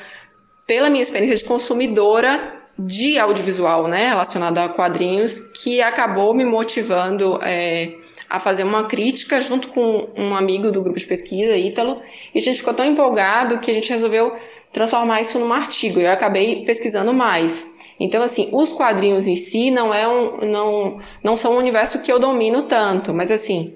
pela 0.67 0.89
minha 0.89 1.03
experiência 1.03 1.37
de 1.37 1.45
consumidora 1.45 2.55
de 2.79 3.19
audiovisual, 3.19 3.89
né, 3.89 4.09
relacionada 4.09 4.65
a 4.65 4.69
quadrinhos, 4.71 5.39
que 5.39 5.83
acabou 5.83 6.33
me 6.33 6.47
motivando 6.47 7.39
é, 7.43 7.93
a 8.31 8.39
fazer 8.39 8.63
uma 8.63 8.85
crítica 8.85 9.41
junto 9.41 9.69
com 9.71 10.09
um 10.17 10.37
amigo 10.37 10.71
do 10.71 10.81
grupo 10.81 10.97
de 10.97 11.05
pesquisa, 11.05 11.57
Ítalo, 11.57 12.01
e 12.33 12.39
a 12.39 12.41
gente 12.41 12.59
ficou 12.59 12.73
tão 12.73 12.87
empolgado 12.87 13.59
que 13.59 13.73
a 13.73 13.75
gente 13.75 13.91
resolveu 13.91 14.33
transformar 14.73 15.21
isso 15.21 15.37
num 15.41 15.53
artigo. 15.53 15.99
Eu 15.99 16.13
acabei 16.13 16.65
pesquisando 16.65 17.13
mais. 17.13 17.69
Então, 17.99 18.23
assim, 18.23 18.49
os 18.53 18.73
quadrinhos 18.73 19.27
em 19.27 19.35
si 19.35 19.73
não 19.73 19.93
é 19.93 20.07
um, 20.07 20.49
não, 20.49 21.01
não 21.25 21.37
são 21.37 21.55
um 21.55 21.59
universo 21.59 22.03
que 22.03 22.13
eu 22.13 22.21
domino 22.21 22.63
tanto, 22.63 23.13
mas 23.13 23.33
assim, 23.33 23.75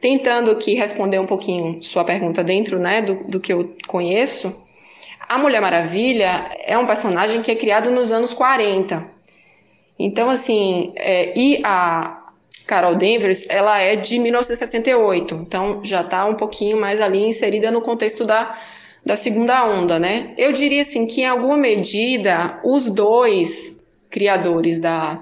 tentando 0.00 0.50
aqui 0.50 0.72
responder 0.74 1.18
um 1.18 1.26
pouquinho 1.26 1.82
sua 1.82 2.02
pergunta 2.02 2.42
dentro, 2.42 2.78
né, 2.78 3.02
do, 3.02 3.16
do 3.24 3.38
que 3.38 3.52
eu 3.52 3.76
conheço, 3.86 4.56
a 5.28 5.36
Mulher 5.36 5.60
Maravilha 5.60 6.50
é 6.64 6.76
um 6.78 6.86
personagem 6.86 7.42
que 7.42 7.50
é 7.50 7.54
criado 7.54 7.90
nos 7.90 8.10
anos 8.10 8.32
40. 8.32 9.06
Então, 9.98 10.30
assim, 10.30 10.94
é, 10.96 11.38
e 11.38 11.60
a 11.62 12.19
Carol 12.70 12.94
Danvers, 12.94 13.46
ela 13.48 13.80
é 13.80 13.96
de 13.96 14.16
1968, 14.16 15.34
então 15.34 15.80
já 15.82 16.02
está 16.02 16.24
um 16.24 16.34
pouquinho 16.34 16.80
mais 16.80 17.00
ali 17.00 17.20
inserida 17.20 17.68
no 17.68 17.80
contexto 17.80 18.24
da, 18.24 18.56
da 19.04 19.16
segunda 19.16 19.64
onda, 19.66 19.98
né? 19.98 20.32
Eu 20.38 20.52
diria, 20.52 20.82
assim, 20.82 21.04
que 21.04 21.22
em 21.22 21.26
alguma 21.26 21.56
medida, 21.56 22.60
os 22.62 22.88
dois 22.88 23.82
criadores 24.08 24.78
da, 24.78 25.20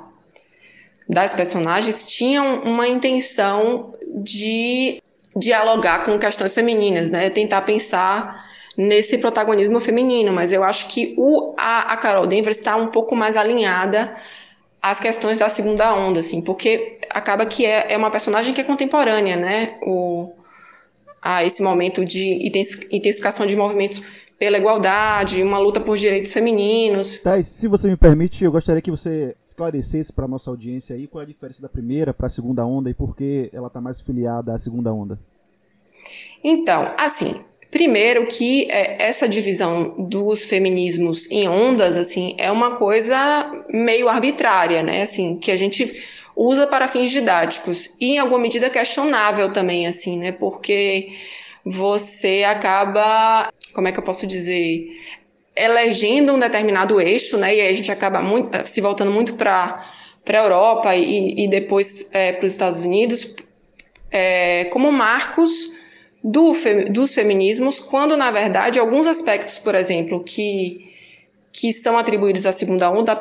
das 1.08 1.32
personagens 1.32 2.06
tinham 2.06 2.60
uma 2.64 2.86
intenção 2.86 3.94
de 4.06 5.02
dialogar 5.34 6.04
com 6.04 6.18
questões 6.18 6.54
femininas, 6.54 7.10
né? 7.10 7.30
Tentar 7.30 7.62
pensar 7.62 8.46
nesse 8.76 9.16
protagonismo 9.16 9.80
feminino, 9.80 10.34
mas 10.34 10.52
eu 10.52 10.62
acho 10.62 10.86
que 10.88 11.14
o, 11.16 11.54
a, 11.56 11.94
a 11.94 11.96
Carol 11.96 12.26
Danvers 12.26 12.58
está 12.58 12.76
um 12.76 12.88
pouco 12.88 13.16
mais 13.16 13.38
alinhada 13.38 14.14
às 14.80 15.00
questões 15.00 15.38
da 15.38 15.49
segunda 15.49 15.94
onda, 15.94 16.20
assim, 16.20 16.40
porque 16.42 16.99
acaba 17.11 17.44
que 17.47 17.66
é, 17.66 17.92
é 17.92 17.97
uma 17.97 18.11
personagem 18.11 18.54
que 18.54 18.61
é 18.61 18.64
contemporânea, 18.64 19.37
né? 19.37 19.78
O, 19.82 20.32
a 21.20 21.44
esse 21.44 21.62
momento 21.62 22.04
de 22.04 22.47
intensificação 22.90 23.47
de 23.47 23.56
movimentos 23.56 24.00
pela 24.38 24.56
igualdade, 24.56 25.42
uma 25.42 25.58
luta 25.58 25.80
por 25.80 25.97
direitos 25.97 26.32
femininos. 26.32 27.18
Tá, 27.18 27.42
se 27.42 27.66
você 27.66 27.88
me 27.88 27.97
permite, 27.97 28.44
eu 28.44 28.52
gostaria 28.52 28.80
que 28.80 28.90
você 28.90 29.35
esclarecesse 29.44 30.12
para 30.12 30.28
nossa 30.28 30.49
audiência 30.49 30.94
aí 30.94 31.08
qual 31.08 31.20
é 31.20 31.25
a 31.25 31.28
diferença 31.28 31.61
da 31.61 31.68
primeira 31.68 32.14
para 32.14 32.28
a 32.28 32.30
segunda 32.30 32.64
onda 32.64 32.88
e 32.88 32.94
por 32.94 33.16
que 33.16 33.50
ela 33.52 33.66
está 33.66 33.80
mais 33.80 34.00
filiada 34.00 34.54
à 34.54 34.58
segunda 34.58 34.92
onda. 34.92 35.18
Então, 36.42 36.94
assim, 36.97 37.44
Primeiro 37.70 38.26
que 38.26 38.70
é, 38.70 38.96
essa 38.98 39.28
divisão 39.28 39.94
dos 39.98 40.44
feminismos 40.44 41.30
em 41.30 41.48
ondas, 41.48 41.98
assim, 41.98 42.34
é 42.38 42.50
uma 42.50 42.76
coisa 42.76 43.50
meio 43.68 44.08
arbitrária, 44.08 44.82
né? 44.82 45.02
Assim, 45.02 45.37
que 45.37 45.50
a 45.50 45.56
gente 45.56 46.02
usa 46.34 46.66
para 46.66 46.88
fins 46.88 47.10
didáticos 47.10 47.94
e 48.00 48.14
em 48.14 48.18
alguma 48.18 48.40
medida 48.40 48.70
questionável 48.70 49.52
também, 49.52 49.87
assim, 49.87 50.18
né? 50.18 50.32
Porque 50.32 51.12
você 51.64 52.44
acaba, 52.46 53.52
como 53.75 53.87
é 53.88 53.92
que 53.92 53.98
eu 53.98 54.04
posso 54.04 54.26
dizer, 54.26 54.88
elegendo 55.54 56.32
um 56.32 56.38
determinado 56.38 56.98
eixo, 57.00 57.37
né? 57.37 57.54
E 57.54 57.60
aí 57.60 57.68
a 57.68 57.72
gente 57.72 57.92
acaba 57.92 58.22
muito, 58.22 58.66
se 58.66 58.80
voltando 58.80 59.10
muito 59.10 59.34
para 59.34 59.84
para 60.25 60.40
a 60.40 60.44
Europa 60.44 60.94
e, 60.94 61.44
e 61.44 61.48
depois 61.48 62.10
é, 62.12 62.34
para 62.34 62.44
os 62.44 62.52
Estados 62.52 62.80
Unidos 62.80 63.34
é, 64.10 64.66
como 64.66 64.92
marcos 64.92 65.72
do, 66.22 66.52
dos 66.90 67.14
feminismos, 67.14 67.78
quando 67.78 68.16
na 68.16 68.30
verdade 68.30 68.78
alguns 68.78 69.06
aspectos, 69.06 69.58
por 69.58 69.75
exemplo, 69.75 70.22
que, 70.22 70.90
que 71.52 71.72
são 71.72 71.96
atribuídos 71.96 72.46
à 72.46 72.52
segunda 72.52 72.90
onda 72.90 73.16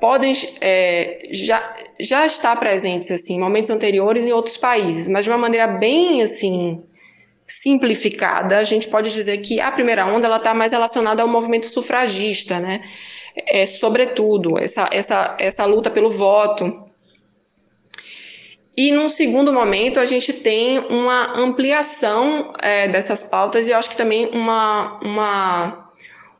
podem 0.00 0.32
é, 0.60 1.28
já, 1.30 1.76
já 2.00 2.26
estar 2.26 2.56
presentes 2.56 3.10
assim 3.10 3.36
em 3.36 3.40
momentos 3.40 3.70
anteriores 3.70 4.26
em 4.26 4.32
outros 4.32 4.56
países, 4.56 5.08
mas 5.08 5.24
de 5.24 5.30
uma 5.30 5.38
maneira 5.38 5.66
bem 5.66 6.22
assim 6.22 6.82
simplificada, 7.46 8.58
a 8.58 8.64
gente 8.64 8.88
pode 8.88 9.12
dizer 9.12 9.38
que 9.38 9.58
a 9.58 9.72
primeira 9.72 10.04
onda 10.04 10.26
ela 10.26 10.36
está 10.36 10.52
mais 10.52 10.72
relacionada 10.72 11.22
ao 11.22 11.28
movimento 11.28 11.64
sufragista, 11.64 12.60
né? 12.60 12.82
É, 13.34 13.64
sobretudo 13.64 14.58
essa, 14.58 14.88
essa, 14.92 15.36
essa 15.38 15.64
luta 15.64 15.90
pelo 15.90 16.10
voto 16.10 16.87
e 18.80 18.92
num 18.92 19.08
segundo 19.08 19.52
momento, 19.52 19.98
a 19.98 20.04
gente 20.04 20.32
tem 20.32 20.78
uma 20.78 21.36
ampliação 21.36 22.52
é, 22.62 22.86
dessas 22.86 23.24
pautas 23.24 23.66
e 23.66 23.72
eu 23.72 23.76
acho 23.76 23.90
que 23.90 23.96
também 23.96 24.30
uma, 24.32 25.00
uma, 25.02 25.90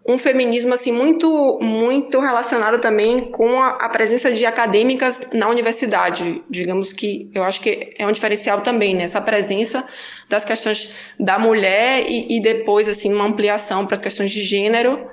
um 0.07 0.17
feminismo 0.17 0.73
assim, 0.73 0.93
muito, 0.93 1.59
muito 1.61 2.21
relacionado 2.21 2.79
também 2.79 3.19
com 3.19 3.61
a, 3.61 3.71
a, 3.71 3.89
presença 3.89 4.31
de 4.31 4.47
acadêmicas 4.47 5.29
na 5.33 5.49
universidade. 5.49 6.41
Digamos 6.49 6.93
que 6.93 7.29
eu 7.35 7.43
acho 7.43 7.61
que 7.61 7.93
é 7.99 8.07
um 8.07 8.13
diferencial 8.13 8.61
também, 8.61 8.95
né? 8.95 9.03
essa 9.03 9.21
presença 9.21 9.85
das 10.29 10.45
questões 10.45 10.95
da 11.19 11.41
mulher 11.41 12.05
e, 12.09 12.37
e 12.37 12.41
depois 12.41 12.89
assim, 12.89 13.13
uma 13.13 13.25
ampliação 13.25 13.85
para 13.85 13.97
as 13.97 14.01
questões 14.01 14.31
de 14.31 14.45
gênero 14.45 15.11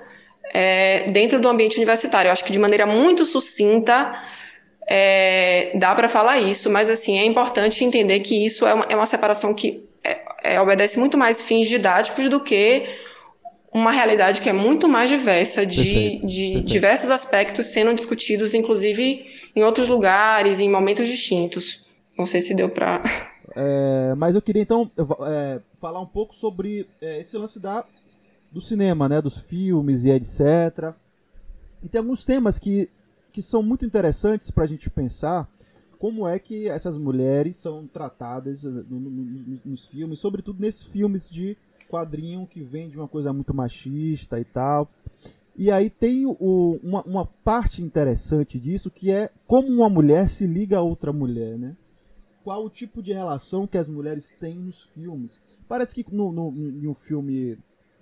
é, 0.53 1.09
dentro 1.09 1.39
do 1.39 1.49
ambiente 1.49 1.77
universitário. 1.77 2.29
Eu 2.29 2.33
acho 2.33 2.45
que 2.45 2.51
de 2.51 2.59
maneira 2.59 2.85
muito 2.85 3.25
sucinta 3.25 4.13
é, 4.87 5.71
dá 5.77 5.95
para 5.95 6.07
falar 6.07 6.39
isso, 6.39 6.69
mas 6.69 6.89
assim 6.89 7.17
é 7.17 7.25
importante 7.25 7.83
entender 7.83 8.19
que 8.19 8.45
isso 8.45 8.65
é 8.67 8.73
uma, 8.73 8.85
é 8.85 8.95
uma 8.95 9.05
separação 9.05 9.53
que 9.53 9.83
é, 10.03 10.53
é, 10.53 10.61
obedece 10.61 10.99
muito 10.99 11.17
mais 11.17 11.43
fins 11.43 11.67
didáticos 11.67 12.29
do 12.29 12.39
que 12.39 12.85
uma 13.73 13.91
realidade 13.91 14.41
que 14.41 14.49
é 14.49 14.53
muito 14.53 14.87
mais 14.87 15.09
diversa 15.09 15.65
de, 15.65 15.83
perfeito, 15.83 16.27
de 16.27 16.41
perfeito. 16.41 16.67
diversos 16.67 17.11
aspectos 17.11 17.65
sendo 17.67 17.93
discutidos, 17.93 18.53
inclusive 18.53 19.25
em 19.55 19.63
outros 19.63 19.89
lugares, 19.89 20.59
em 20.59 20.69
momentos 20.69 21.09
distintos. 21.09 21.83
Não 22.17 22.25
sei 22.25 22.41
se 22.41 22.53
deu 22.53 22.69
para. 22.69 23.03
É, 23.57 24.13
mas 24.17 24.35
eu 24.35 24.41
queria 24.41 24.63
então 24.63 24.91
é, 25.27 25.61
falar 25.79 26.01
um 26.01 26.05
pouco 26.05 26.35
sobre 26.35 26.89
é, 27.01 27.21
esse 27.21 27.37
lance 27.37 27.57
da, 27.57 27.85
do 28.51 28.59
cinema, 28.59 29.07
né, 29.07 29.21
dos 29.21 29.39
filmes 29.39 30.03
e 30.03 30.09
etc. 30.09 30.93
E 31.81 31.87
tem 31.87 31.99
alguns 31.99 32.25
temas 32.25 32.59
que 32.59 32.89
que 33.35 33.41
são 33.41 33.61
muito 33.61 33.85
interessantes 33.85 34.49
para 34.49 34.63
a 34.63 34.67
gente 34.67 34.89
pensar 34.89 35.45
como 35.99 36.25
é 36.25 36.39
que 36.39 36.69
essas 36.69 36.97
mulheres 36.97 37.57
são 37.57 37.85
tratadas 37.85 38.63
eh, 38.63 38.69
no, 38.69 38.97
no, 38.97 39.59
nos 39.65 39.85
filmes, 39.85 40.19
sobretudo 40.19 40.61
nesses 40.61 40.83
filmes 40.83 41.29
de 41.29 41.57
quadrinho 41.89 42.47
que 42.47 42.63
vem 42.63 42.89
de 42.89 42.97
uma 42.97 43.09
coisa 43.09 43.33
muito 43.33 43.53
machista 43.53 44.39
e 44.39 44.45
tal. 44.45 44.89
E 45.53 45.69
aí 45.69 45.89
tem 45.89 46.25
o, 46.25 46.79
uma, 46.81 47.03
uma, 47.03 47.25
parte 47.25 47.83
interessante 47.83 48.57
disso 48.57 48.89
que 48.89 49.11
é 49.11 49.29
como 49.45 49.67
uma 49.67 49.89
mulher 49.89 50.29
se 50.29 50.47
liga 50.47 50.77
a 50.77 50.81
outra 50.81 51.11
mulher, 51.11 51.57
né? 51.57 51.75
Qual 52.41 52.63
o 52.63 52.69
tipo 52.69 53.03
de 53.03 53.11
relação 53.11 53.67
que 53.67 53.77
as 53.77 53.89
mulheres 53.89 54.33
têm 54.39 54.55
nos 54.55 54.81
filmes. 54.81 55.41
Parece 55.67 55.93
que 55.93 56.05
no, 56.09 56.31
no, 56.31 56.93
filme 56.93 57.57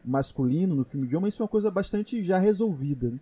masculino, 0.06 0.76
no 0.76 0.86
filme 0.86 1.08
de 1.08 1.16
homem, 1.16 1.30
isso 1.30 1.42
é 1.42 1.44
uma 1.44 1.50
coisa 1.50 1.72
bastante 1.72 2.22
já 2.22 2.38
resolvida. 2.38 3.10
Né? 3.10 3.20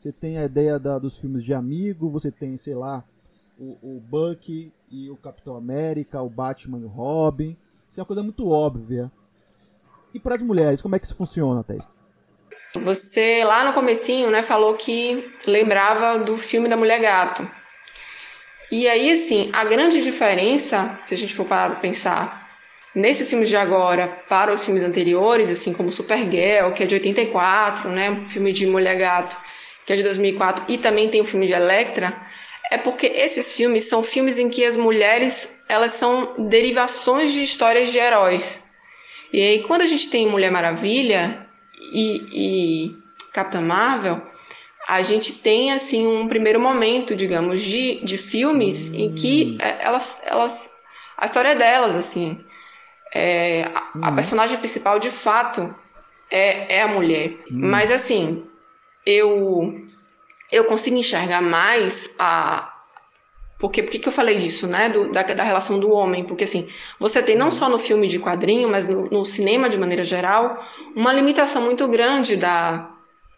Você 0.00 0.10
tem 0.10 0.38
a 0.38 0.46
ideia 0.46 0.78
da, 0.78 0.98
dos 0.98 1.18
filmes 1.18 1.44
de 1.44 1.52
amigo, 1.52 2.08
você 2.08 2.30
tem, 2.30 2.56
sei 2.56 2.74
lá, 2.74 3.04
o, 3.58 3.76
o 3.82 4.00
Bucky 4.00 4.72
e 4.90 5.10
o 5.10 5.16
Capitão 5.16 5.54
América, 5.54 6.22
o 6.22 6.30
Batman 6.30 6.78
e 6.78 6.84
o 6.84 6.88
Robin. 6.88 7.54
Isso 7.86 8.00
é 8.00 8.02
uma 8.02 8.06
coisa 8.06 8.22
muito 8.22 8.48
óbvia. 8.48 9.12
E 10.14 10.18
para 10.18 10.36
as 10.36 10.40
mulheres, 10.40 10.80
como 10.80 10.96
é 10.96 10.98
que 10.98 11.04
isso 11.04 11.14
funciona, 11.14 11.62
Thais? 11.62 11.86
Você 12.76 13.44
lá 13.44 13.62
no 13.62 13.74
comecinho, 13.74 14.30
né, 14.30 14.42
falou 14.42 14.72
que 14.72 15.34
lembrava 15.46 16.24
do 16.24 16.38
filme 16.38 16.66
da 16.66 16.78
Mulher 16.78 17.02
Gato. 17.02 17.46
E 18.72 18.88
aí, 18.88 19.10
assim, 19.10 19.50
a 19.52 19.66
grande 19.66 20.02
diferença, 20.02 20.98
se 21.04 21.12
a 21.12 21.18
gente 21.18 21.34
for 21.34 21.44
parar 21.44 21.72
para 21.72 21.80
pensar 21.80 22.58
nesses 22.94 23.28
filmes 23.28 23.50
de 23.50 23.56
agora 23.56 24.08
para 24.30 24.50
os 24.50 24.64
filmes 24.64 24.82
anteriores, 24.82 25.50
assim 25.50 25.74
como 25.74 25.92
Supergirl, 25.92 26.72
que 26.72 26.84
é 26.84 26.86
de 26.86 26.94
84, 26.94 27.90
né, 27.90 28.10
um 28.10 28.26
filme 28.26 28.50
de 28.50 28.66
Mulher 28.66 28.96
Gato, 28.96 29.36
que 29.90 29.94
é 29.94 29.96
de 29.96 30.04
2004, 30.04 30.66
e 30.68 30.78
também 30.78 31.08
tem 31.08 31.20
o 31.20 31.24
filme 31.24 31.48
de 31.48 31.52
Electra, 31.52 32.16
é 32.70 32.78
porque 32.78 33.08
esses 33.08 33.56
filmes 33.56 33.88
são 33.88 34.04
filmes 34.04 34.38
em 34.38 34.48
que 34.48 34.64
as 34.64 34.76
mulheres 34.76 35.60
elas 35.68 35.94
são 35.94 36.32
derivações 36.48 37.32
de 37.32 37.42
histórias 37.42 37.90
de 37.90 37.98
heróis. 37.98 38.64
E 39.32 39.42
aí, 39.42 39.62
quando 39.64 39.82
a 39.82 39.86
gente 39.86 40.08
tem 40.08 40.28
Mulher 40.28 40.52
Maravilha 40.52 41.44
e, 41.92 42.22
e 42.32 42.96
Capitã 43.32 43.60
Marvel, 43.60 44.22
a 44.86 45.02
gente 45.02 45.32
tem 45.32 45.72
assim 45.72 46.06
um 46.06 46.28
primeiro 46.28 46.60
momento, 46.60 47.16
digamos, 47.16 47.60
de, 47.60 48.00
de 48.04 48.16
filmes 48.16 48.90
hum. 48.90 48.96
em 48.96 49.12
que 49.12 49.58
é, 49.60 49.84
elas, 49.84 50.22
elas. 50.24 50.72
A 51.16 51.24
história 51.24 51.56
delas, 51.56 51.96
assim. 51.96 52.38
É, 53.12 53.64
a, 53.74 53.90
hum. 53.96 54.00
a, 54.04 54.12
personagem 54.12 54.56
principal, 54.58 55.00
de 55.00 55.10
fato, 55.10 55.74
é, 56.30 56.76
é 56.76 56.82
a 56.82 56.86
mulher. 56.86 57.30
Hum. 57.50 57.70
Mas 57.70 57.90
assim, 57.90 58.44
eu 59.04 59.84
eu 60.50 60.64
consigo 60.64 60.96
enxergar 60.96 61.40
mais 61.40 62.14
a 62.18 62.74
porque 63.60 63.82
por 63.82 63.90
que 63.90 64.08
eu 64.08 64.12
falei 64.12 64.38
disso, 64.38 64.66
né? 64.66 64.88
Do, 64.88 65.12
da, 65.12 65.22
da, 65.22 65.44
relação 65.44 65.78
do 65.78 65.90
homem? 65.92 66.24
Porque 66.24 66.44
assim, 66.44 66.66
você 66.98 67.22
tem 67.22 67.36
não 67.36 67.50
só 67.50 67.68
no 67.68 67.78
filme 67.78 68.08
de 68.08 68.18
quadrinho, 68.18 68.66
mas 68.70 68.86
no, 68.86 69.04
no, 69.10 69.22
cinema 69.22 69.68
de 69.68 69.76
maneira 69.76 70.02
geral, 70.02 70.64
uma 70.96 71.12
limitação 71.12 71.60
muito 71.60 71.86
grande 71.86 72.38
da, 72.38 72.90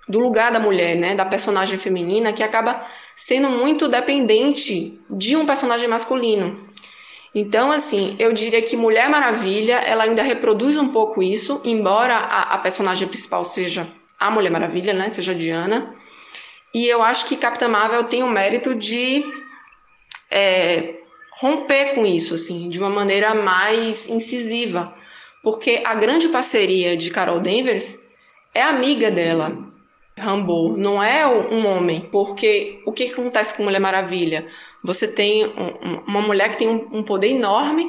do 0.08 0.20
lugar 0.20 0.52
da 0.52 0.60
mulher, 0.60 0.94
né? 0.94 1.16
Da 1.16 1.24
personagem 1.24 1.76
feminina, 1.76 2.32
que 2.32 2.42
acaba 2.42 2.86
sendo 3.16 3.50
muito 3.50 3.88
dependente 3.88 5.00
de 5.10 5.34
um 5.34 5.44
personagem 5.44 5.88
masculino. 5.88 6.68
Então, 7.34 7.72
assim, 7.72 8.14
eu 8.18 8.32
diria 8.32 8.62
que 8.62 8.76
Mulher 8.76 9.08
Maravilha, 9.08 9.76
ela 9.78 10.04
ainda 10.04 10.22
reproduz 10.22 10.76
um 10.76 10.88
pouco 10.88 11.20
isso, 11.20 11.60
embora 11.64 12.14
a, 12.14 12.54
a 12.54 12.58
personagem 12.58 13.08
principal 13.08 13.42
seja 13.42 13.90
a 14.26 14.30
Mulher 14.30 14.50
Maravilha, 14.50 14.92
né? 14.92 15.10
Seja 15.10 15.34
Diana. 15.34 15.94
E 16.72 16.86
eu 16.86 17.02
acho 17.02 17.26
que 17.26 17.36
Capitã 17.36 17.68
Marvel 17.68 18.04
tem 18.04 18.22
o 18.22 18.28
mérito 18.28 18.74
de 18.74 19.24
é, 20.30 20.94
romper 21.38 21.94
com 21.94 22.06
isso, 22.06 22.34
assim, 22.34 22.68
de 22.68 22.78
uma 22.78 22.88
maneira 22.88 23.34
mais 23.34 24.08
incisiva. 24.08 24.94
Porque 25.42 25.82
a 25.84 25.94
grande 25.94 26.28
parceria 26.28 26.96
de 26.96 27.10
Carol 27.10 27.40
Danvers 27.40 28.08
é 28.54 28.62
amiga 28.62 29.10
dela. 29.10 29.70
Rambo 30.16 30.76
não 30.76 31.02
é 31.02 31.26
um 31.26 31.66
homem, 31.66 32.08
porque 32.12 32.80
o 32.86 32.92
que 32.92 33.04
acontece 33.04 33.54
com 33.54 33.64
Mulher 33.64 33.80
Maravilha? 33.80 34.46
Você 34.84 35.08
tem 35.08 35.46
um, 35.46 36.02
uma 36.06 36.20
mulher 36.20 36.50
que 36.50 36.58
tem 36.58 36.68
um, 36.68 36.88
um 36.92 37.02
poder 37.02 37.28
enorme, 37.28 37.86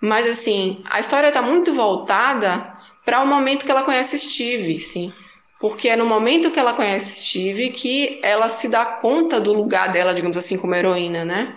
mas 0.00 0.26
assim, 0.26 0.82
a 0.88 0.98
história 0.98 1.28
está 1.28 1.42
muito 1.42 1.72
voltada 1.72 2.76
para 3.04 3.22
o 3.22 3.26
momento 3.26 3.64
que 3.64 3.70
ela 3.70 3.82
conhece 3.82 4.18
Steve, 4.18 4.78
sim. 4.78 5.12
Porque 5.60 5.90
é 5.90 5.96
no 5.96 6.06
momento 6.06 6.50
que 6.50 6.58
ela 6.58 6.72
conhece 6.72 7.22
Steve 7.22 7.68
que 7.68 8.18
ela 8.22 8.48
se 8.48 8.66
dá 8.68 8.84
conta 8.84 9.38
do 9.38 9.52
lugar 9.52 9.92
dela, 9.92 10.14
digamos 10.14 10.36
assim, 10.36 10.56
como 10.56 10.74
heroína, 10.74 11.24
né? 11.24 11.54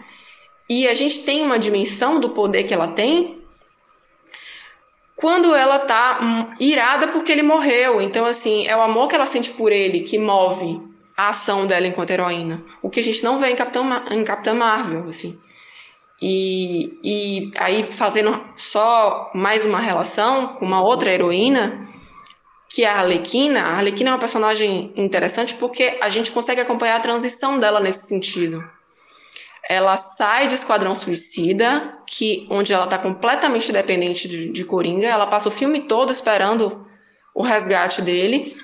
E 0.70 0.88
a 0.88 0.94
gente 0.94 1.24
tem 1.24 1.42
uma 1.42 1.58
dimensão 1.58 2.20
do 2.20 2.32
poder 2.32 2.64
que 2.64 2.74
ela 2.74 2.90
tem 2.90 3.42
quando 5.16 5.56
ela 5.56 5.80
tá 5.80 6.20
hum, 6.22 6.54
irada 6.60 7.08
porque 7.08 7.32
ele 7.32 7.44
morreu. 7.44 8.02
Então, 8.02 8.26
assim, 8.26 8.68
é 8.68 8.76
o 8.76 8.82
amor 8.82 9.08
que 9.08 9.16
ela 9.16 9.26
sente 9.26 9.52
por 9.52 9.72
ele 9.72 10.02
que 10.02 10.18
move 10.18 10.82
a 11.16 11.30
ação 11.30 11.66
dela 11.66 11.88
enquanto 11.88 12.12
heroína. 12.12 12.62
O 12.82 12.90
que 12.90 13.00
a 13.00 13.04
gente 13.04 13.24
não 13.24 13.40
vê 13.40 13.52
em 13.52 13.56
Capitão, 13.56 13.86
em 14.12 14.24
Capitã 14.26 14.54
Marvel, 14.54 15.08
assim. 15.08 15.40
E, 16.22 17.00
e 17.02 17.52
aí, 17.56 17.90
fazendo 17.92 18.38
só 18.58 19.32
mais 19.34 19.64
uma 19.64 19.80
relação 19.80 20.48
com 20.48 20.66
uma 20.66 20.82
outra 20.82 21.12
heroína, 21.12 21.88
que 22.74 22.84
é 22.84 22.90
a 22.90 22.96
Arlequina. 22.96 23.62
A 23.62 23.76
Arlequina 23.76 24.10
é 24.10 24.14
uma 24.14 24.20
personagem 24.20 24.92
interessante 24.96 25.54
porque 25.54 26.00
a 26.02 26.10
gente 26.10 26.32
consegue 26.32 26.60
acompanhar 26.60 26.96
a 26.96 27.02
transição 27.02 27.60
dela 27.60 27.80
nesse 27.80 28.08
sentido. 28.08 28.68
Ela 29.70 29.96
sai 29.96 30.48
de 30.48 30.56
Esquadrão 30.56 30.96
Suicida, 30.96 32.00
que 32.08 32.48
onde 32.50 32.74
ela 32.74 32.86
está 32.86 32.98
completamente 32.98 33.72
dependente 33.72 34.28
de, 34.28 34.52
de 34.52 34.66
Coringa. 34.66 35.06
Ela 35.06 35.28
passa 35.28 35.50
o 35.50 35.52
filme 35.52 35.82
todo 35.82 36.12
esperando 36.12 36.84
o 37.36 37.44
resgate 37.44 38.02
dele. 38.02 38.56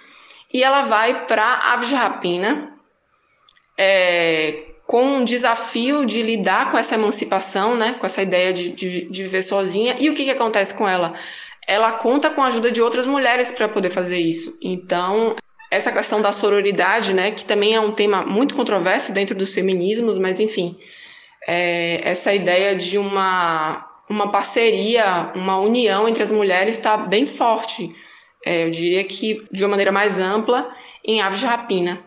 E 0.52 0.64
ela 0.64 0.86
vai 0.86 1.28
para 1.28 1.72
Aves 1.72 1.90
de 1.90 1.96
Rapina, 1.96 2.74
é, 3.78 4.64
com 4.88 5.04
um 5.04 5.24
desafio 5.24 6.04
de 6.04 6.24
lidar 6.24 6.72
com 6.72 6.80
essa 6.80 6.96
emancipação, 6.96 7.76
né, 7.76 7.96
com 8.00 8.08
essa 8.08 8.24
ideia 8.24 8.52
de, 8.52 8.72
de, 8.72 9.08
de 9.08 9.24
viver 9.24 9.44
sozinha. 9.44 9.96
E 10.00 10.10
o 10.10 10.16
que, 10.16 10.24
que 10.24 10.32
acontece 10.32 10.74
com 10.74 10.90
ela? 10.90 11.14
Ela 11.70 11.92
conta 11.92 12.32
com 12.32 12.42
a 12.42 12.48
ajuda 12.48 12.72
de 12.72 12.82
outras 12.82 13.06
mulheres 13.06 13.52
para 13.52 13.70
poder 13.70 13.92
fazer 13.92 14.18
isso. 14.18 14.58
Então, 14.60 15.36
essa 15.70 15.92
questão 15.92 16.20
da 16.20 16.32
sororidade, 16.32 17.14
né, 17.14 17.30
que 17.30 17.46
também 17.46 17.76
é 17.76 17.80
um 17.80 17.92
tema 17.92 18.26
muito 18.26 18.56
controverso 18.56 19.14
dentro 19.14 19.36
dos 19.36 19.54
feminismos, 19.54 20.18
mas 20.18 20.40
enfim, 20.40 20.76
é, 21.48 22.02
essa 22.04 22.34
ideia 22.34 22.76
de 22.76 22.98
uma, 22.98 23.86
uma 24.10 24.32
parceria, 24.32 25.32
uma 25.36 25.60
união 25.60 26.10
entre 26.10 26.24
as 26.24 26.32
mulheres 26.32 26.76
está 26.76 26.98
bem 26.98 27.28
forte. 27.28 27.96
É, 28.44 28.66
eu 28.66 28.72
diria 28.72 29.04
que 29.04 29.46
de 29.52 29.64
uma 29.64 29.70
maneira 29.70 29.92
mais 29.92 30.20
ampla 30.20 30.74
em 31.06 31.22
Aves 31.22 31.40
de 31.40 31.46
Rapina. 31.46 32.04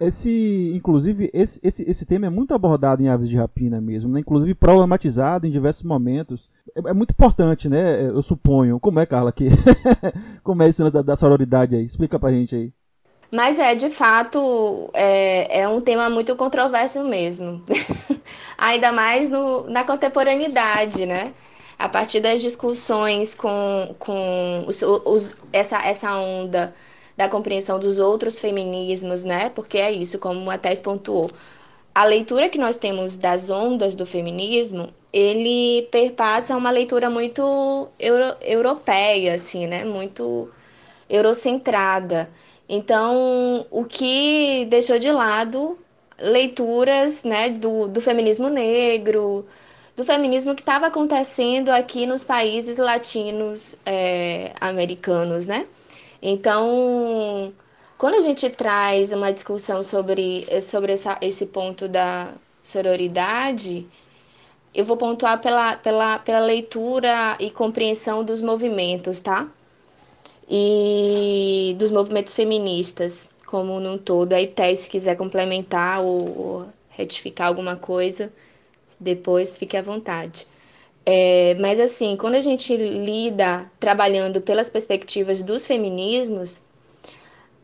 Esse, 0.00 0.72
inclusive, 0.74 1.30
esse, 1.32 1.60
esse, 1.62 1.88
esse 1.88 2.04
tema 2.04 2.26
é 2.26 2.30
muito 2.30 2.52
abordado 2.54 3.04
em 3.04 3.08
Aves 3.08 3.28
de 3.28 3.36
Rapina 3.36 3.80
mesmo, 3.80 4.12
né? 4.12 4.18
inclusive 4.18 4.52
problematizado 4.52 5.46
em 5.46 5.50
diversos 5.50 5.84
momentos. 5.84 6.50
É, 6.76 6.90
é 6.90 6.94
muito 6.94 7.12
importante, 7.12 7.68
né? 7.68 8.06
Eu 8.06 8.20
suponho. 8.22 8.78
Como 8.78 9.00
é, 9.00 9.06
Carla, 9.06 9.32
que 9.32 9.48
como 10.44 10.62
é 10.62 10.68
esse 10.68 10.88
da, 10.90 11.02
da 11.02 11.16
sororidade 11.16 11.74
aí? 11.74 11.84
Explica 11.84 12.18
pra 12.18 12.30
gente 12.32 12.54
aí. 12.54 12.72
Mas 13.32 13.58
é, 13.58 13.74
de 13.74 13.90
fato, 13.90 14.88
é, 14.94 15.62
é 15.62 15.68
um 15.68 15.80
tema 15.80 16.08
muito 16.08 16.36
controverso 16.36 17.02
mesmo. 17.04 17.62
Ainda 18.56 18.92
mais 18.92 19.28
no, 19.28 19.68
na 19.68 19.84
contemporaneidade, 19.84 21.06
né? 21.06 21.32
A 21.78 21.88
partir 21.88 22.20
das 22.20 22.40
discussões 22.40 23.34
com, 23.34 23.94
com 23.98 24.64
os, 24.66 24.80
os, 24.82 25.34
essa, 25.52 25.78
essa 25.78 26.14
onda 26.16 26.74
da 27.16 27.28
compreensão 27.28 27.78
dos 27.78 27.98
outros 27.98 28.38
feminismos, 28.38 29.24
né? 29.24 29.50
Porque 29.50 29.78
é 29.78 29.90
isso, 29.90 30.18
como 30.18 30.50
a 30.50 30.58
Thais 30.58 30.80
pontuou. 30.80 31.30
A 31.96 32.04
leitura 32.04 32.50
que 32.50 32.58
nós 32.58 32.76
temos 32.76 33.16
das 33.16 33.48
ondas 33.48 33.96
do 33.96 34.04
feminismo, 34.04 34.92
ele 35.10 35.88
perpassa 35.90 36.54
uma 36.54 36.70
leitura 36.70 37.08
muito 37.08 37.88
euro, 37.98 38.36
europeia, 38.42 39.32
assim, 39.32 39.66
né? 39.66 39.82
Muito 39.82 40.46
eurocentrada. 41.08 42.28
Então, 42.68 43.64
o 43.70 43.82
que 43.86 44.66
deixou 44.66 44.98
de 44.98 45.10
lado 45.10 45.78
leituras 46.18 47.24
né, 47.24 47.48
do, 47.48 47.88
do 47.88 48.02
feminismo 48.02 48.50
negro, 48.50 49.46
do 49.96 50.04
feminismo 50.04 50.54
que 50.54 50.60
estava 50.60 50.88
acontecendo 50.88 51.70
aqui 51.70 52.04
nos 52.04 52.22
países 52.22 52.76
latinos 52.76 53.74
é, 53.86 54.52
americanos, 54.60 55.46
né? 55.46 55.66
Então, 56.20 57.54
quando 57.98 58.16
a 58.16 58.20
gente 58.20 58.48
traz 58.50 59.12
uma 59.12 59.32
discussão 59.32 59.82
sobre, 59.82 60.44
sobre 60.60 60.92
essa, 60.92 61.18
esse 61.20 61.46
ponto 61.46 61.88
da 61.88 62.32
sororidade, 62.62 63.86
eu 64.74 64.84
vou 64.84 64.96
pontuar 64.96 65.40
pela, 65.40 65.76
pela, 65.76 66.18
pela 66.18 66.40
leitura 66.40 67.36
e 67.40 67.50
compreensão 67.50 68.24
dos 68.24 68.40
movimentos, 68.40 69.20
tá? 69.20 69.48
e 70.48 71.74
dos 71.78 71.90
movimentos 71.90 72.34
feministas 72.34 73.28
como 73.46 73.80
num 73.80 73.98
todo. 73.98 74.32
Aí, 74.32 74.46
Tess, 74.46 74.80
se 74.80 74.90
quiser 74.90 75.16
complementar 75.16 76.00
ou, 76.00 76.38
ou, 76.38 76.68
retificar 76.90 77.48
alguma 77.48 77.76
coisa, 77.76 78.32
depois 78.98 79.58
fique 79.58 79.76
à 79.76 79.82
vontade. 79.82 80.46
É, 81.04 81.54
mas 81.60 81.78
assim, 81.78 82.16
quando 82.16 82.34
a 82.34 82.40
gente 82.40 82.76
lida 82.76 83.70
trabalhando 83.78 84.40
pelas 84.40 84.68
perspectivas 84.70 85.42
dos 85.42 85.64
feminismos, 85.64 86.62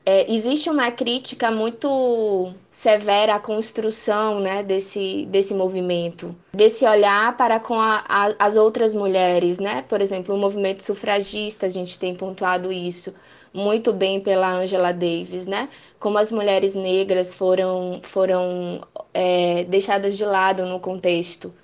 é, 0.04 0.30
existe 0.32 0.68
uma 0.68 0.90
crítica 0.90 1.50
muito 1.50 2.52
severa 2.70 3.36
à 3.36 3.40
construção 3.40 4.40
né, 4.40 4.62
desse, 4.62 5.26
desse 5.26 5.54
movimento, 5.54 6.34
desse 6.52 6.84
olhar 6.84 7.36
para 7.36 7.60
com 7.60 7.80
a, 7.80 8.04
a, 8.08 8.34
as 8.38 8.56
outras 8.56 8.94
mulheres, 8.94 9.58
né? 9.58 9.82
Por 9.88 10.00
exemplo, 10.00 10.34
o 10.34 10.38
movimento 10.38 10.82
sufragista, 10.82 11.66
a 11.66 11.68
gente 11.68 11.98
tem 11.98 12.14
pontuado 12.14 12.72
isso 12.72 13.14
muito 13.54 13.92
bem 13.92 14.20
pela 14.20 14.48
Angela 14.48 14.92
Davis, 14.92 15.46
né? 15.46 15.68
Como 16.00 16.18
as 16.18 16.32
mulheres 16.32 16.74
negras 16.74 17.34
foram, 17.34 17.92
foram 18.02 18.80
é, 19.14 19.64
deixadas 19.64 20.16
de 20.16 20.24
lado 20.24 20.66
no 20.66 20.80
contexto, 20.80 21.54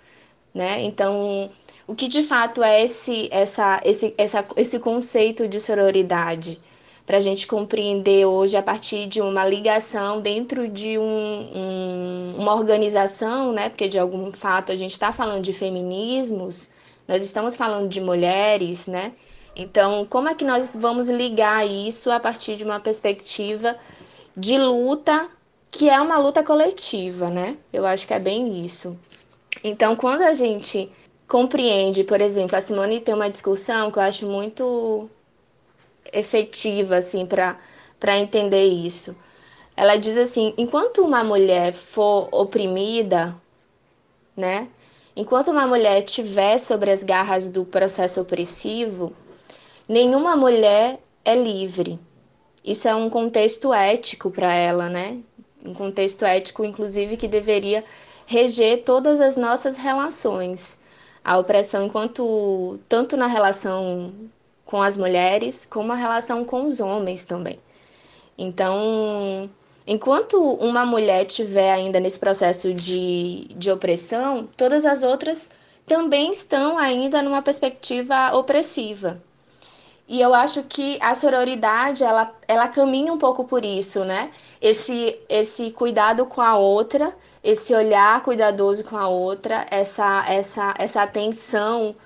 né? 0.55 0.83
Então, 0.83 1.51
o 1.89 1.95
que 1.95 2.07
de 2.07 2.23
fato 2.23 2.63
é 2.63 2.83
esse, 2.85 3.29
essa, 3.33 3.81
esse, 3.85 4.15
essa, 4.17 4.45
esse 4.57 4.79
conceito 4.79 5.49
de 5.49 5.59
sororidade? 5.59 6.61
Para 7.09 7.17
a 7.17 7.21
gente 7.21 7.47
compreender 7.47 8.27
hoje 8.27 8.55
a 8.55 8.63
partir 8.63 9.07
de 9.07 9.23
uma 9.23 9.43
ligação 9.47 10.21
dentro 10.21 10.69
de 10.69 10.99
um, 10.99 11.03
um, 11.03 12.35
uma 12.37 12.55
organização, 12.55 13.51
né? 13.51 13.71
Porque 13.71 13.89
de 13.89 13.99
algum 13.99 14.31
fato 14.31 14.73
a 14.73 14.77
gente 14.77 14.93
está 14.93 15.11
falando 15.11 15.43
de 15.43 15.55
feminismos, 15.55 16.69
nós 17.09 17.25
estamos 17.25 17.57
falando 17.57 17.89
de 17.89 17.99
mulheres, 17.99 18.87
né? 18.87 19.13
Então, 19.57 20.07
como 20.11 20.29
é 20.29 20.35
que 20.35 20.45
nós 20.45 20.77
vamos 20.79 21.09
ligar 21.09 21.67
isso 21.67 22.11
a 22.11 22.21
partir 22.21 22.57
de 22.57 22.65
uma 22.65 22.79
perspectiva 22.79 23.75
de 24.37 24.59
luta 24.59 25.31
que 25.71 25.89
é 25.89 25.99
uma 25.99 26.19
luta 26.19 26.45
coletiva, 26.45 27.31
né? 27.31 27.57
Eu 27.73 27.87
acho 27.87 28.07
que 28.07 28.13
é 28.13 28.21
bem 28.21 28.61
isso. 28.63 28.95
Então, 29.65 29.97
quando 29.97 30.21
a 30.25 30.35
gente 30.35 30.93
compreende, 31.27 32.05
por 32.05 32.21
exemplo, 32.21 32.55
a 32.55 32.61
Simone 32.61 33.01
tem 33.01 33.15
uma 33.15 33.31
discussão 33.31 33.91
que 33.91 33.99
eu 33.99 34.03
acho 34.03 34.27
muito 34.27 35.09
efetiva 36.13 36.97
assim 36.97 37.27
para 37.27 37.59
para 37.99 38.19
entender 38.19 38.65
isso. 38.65 39.17
Ela 39.77 39.97
diz 39.97 40.17
assim: 40.17 40.55
enquanto 40.57 41.03
uma 41.03 41.23
mulher 41.23 41.73
for 41.73 42.29
oprimida, 42.33 43.35
né? 44.37 44.69
Enquanto 45.17 45.51
uma 45.51 45.67
mulher 45.67 46.05
estiver 46.05 46.59
sobre 46.59 46.91
as 46.91 47.03
garras 47.03 47.49
do 47.49 47.65
processo 47.65 48.21
opressivo, 48.21 49.13
nenhuma 49.89 50.37
mulher 50.37 51.01
é 51.25 51.35
livre. 51.35 51.99
Isso 52.65 52.87
é 52.87 52.95
um 52.95 53.11
contexto 53.11 53.73
ético 53.73 54.31
para 54.31 54.53
ela, 54.53 54.89
né? 54.89 55.19
Um 55.65 55.75
contexto 55.75 56.25
ético, 56.25 56.65
inclusive, 56.65 57.17
que 57.17 57.27
deveria 57.27 57.85
reger 58.27 58.85
todas 58.85 59.21
as 59.21 59.37
nossas 59.37 59.77
relações. 59.77 60.79
A 61.25 61.37
opressão, 61.37 61.87
enquanto 61.87 62.79
tanto 62.89 63.17
na 63.17 63.27
relação 63.27 64.13
com 64.69 64.83
as 64.83 64.99
mulheres, 64.99 65.65
como 65.65 65.95
a 65.95 65.97
relação 65.97 66.45
com 66.45 66.67
os 66.67 66.79
homens 66.79 67.25
também. 67.25 67.59
Então, 68.37 69.49
enquanto 69.87 70.39
uma 70.39 70.85
mulher 70.85 71.25
estiver 71.25 71.73
ainda 71.73 71.99
nesse 71.99 72.19
processo 72.19 72.75
de, 72.75 73.47
de 73.57 73.71
opressão, 73.71 74.47
todas 74.59 74.85
as 74.85 75.03
outras 75.03 75.51
também 75.87 76.31
estão 76.31 76.77
ainda 76.77 77.23
numa 77.23 77.41
perspectiva 77.41 78.37
opressiva. 78.37 79.23
E 80.07 80.21
eu 80.21 80.35
acho 80.35 80.63
que 80.65 80.99
a 81.01 81.15
sororidade, 81.15 82.05
ela, 82.05 82.31
ela 82.47 82.69
caminha 82.69 83.11
um 83.11 83.19
pouco 83.19 83.45
por 83.45 83.65
isso, 83.65 84.05
né? 84.05 84.31
Esse, 84.61 85.19
esse 85.31 85.71
cuidado 85.71 86.27
com 86.27 86.43
a 86.43 86.57
outra, 86.57 87.17
esse 87.43 87.75
olhar 87.75 88.23
cuidadoso 88.23 88.85
com 88.85 88.99
a 88.99 89.09
outra, 89.09 89.65
essa, 89.71 90.27
essa, 90.29 90.75
essa 90.79 91.03
atenção 91.03 91.97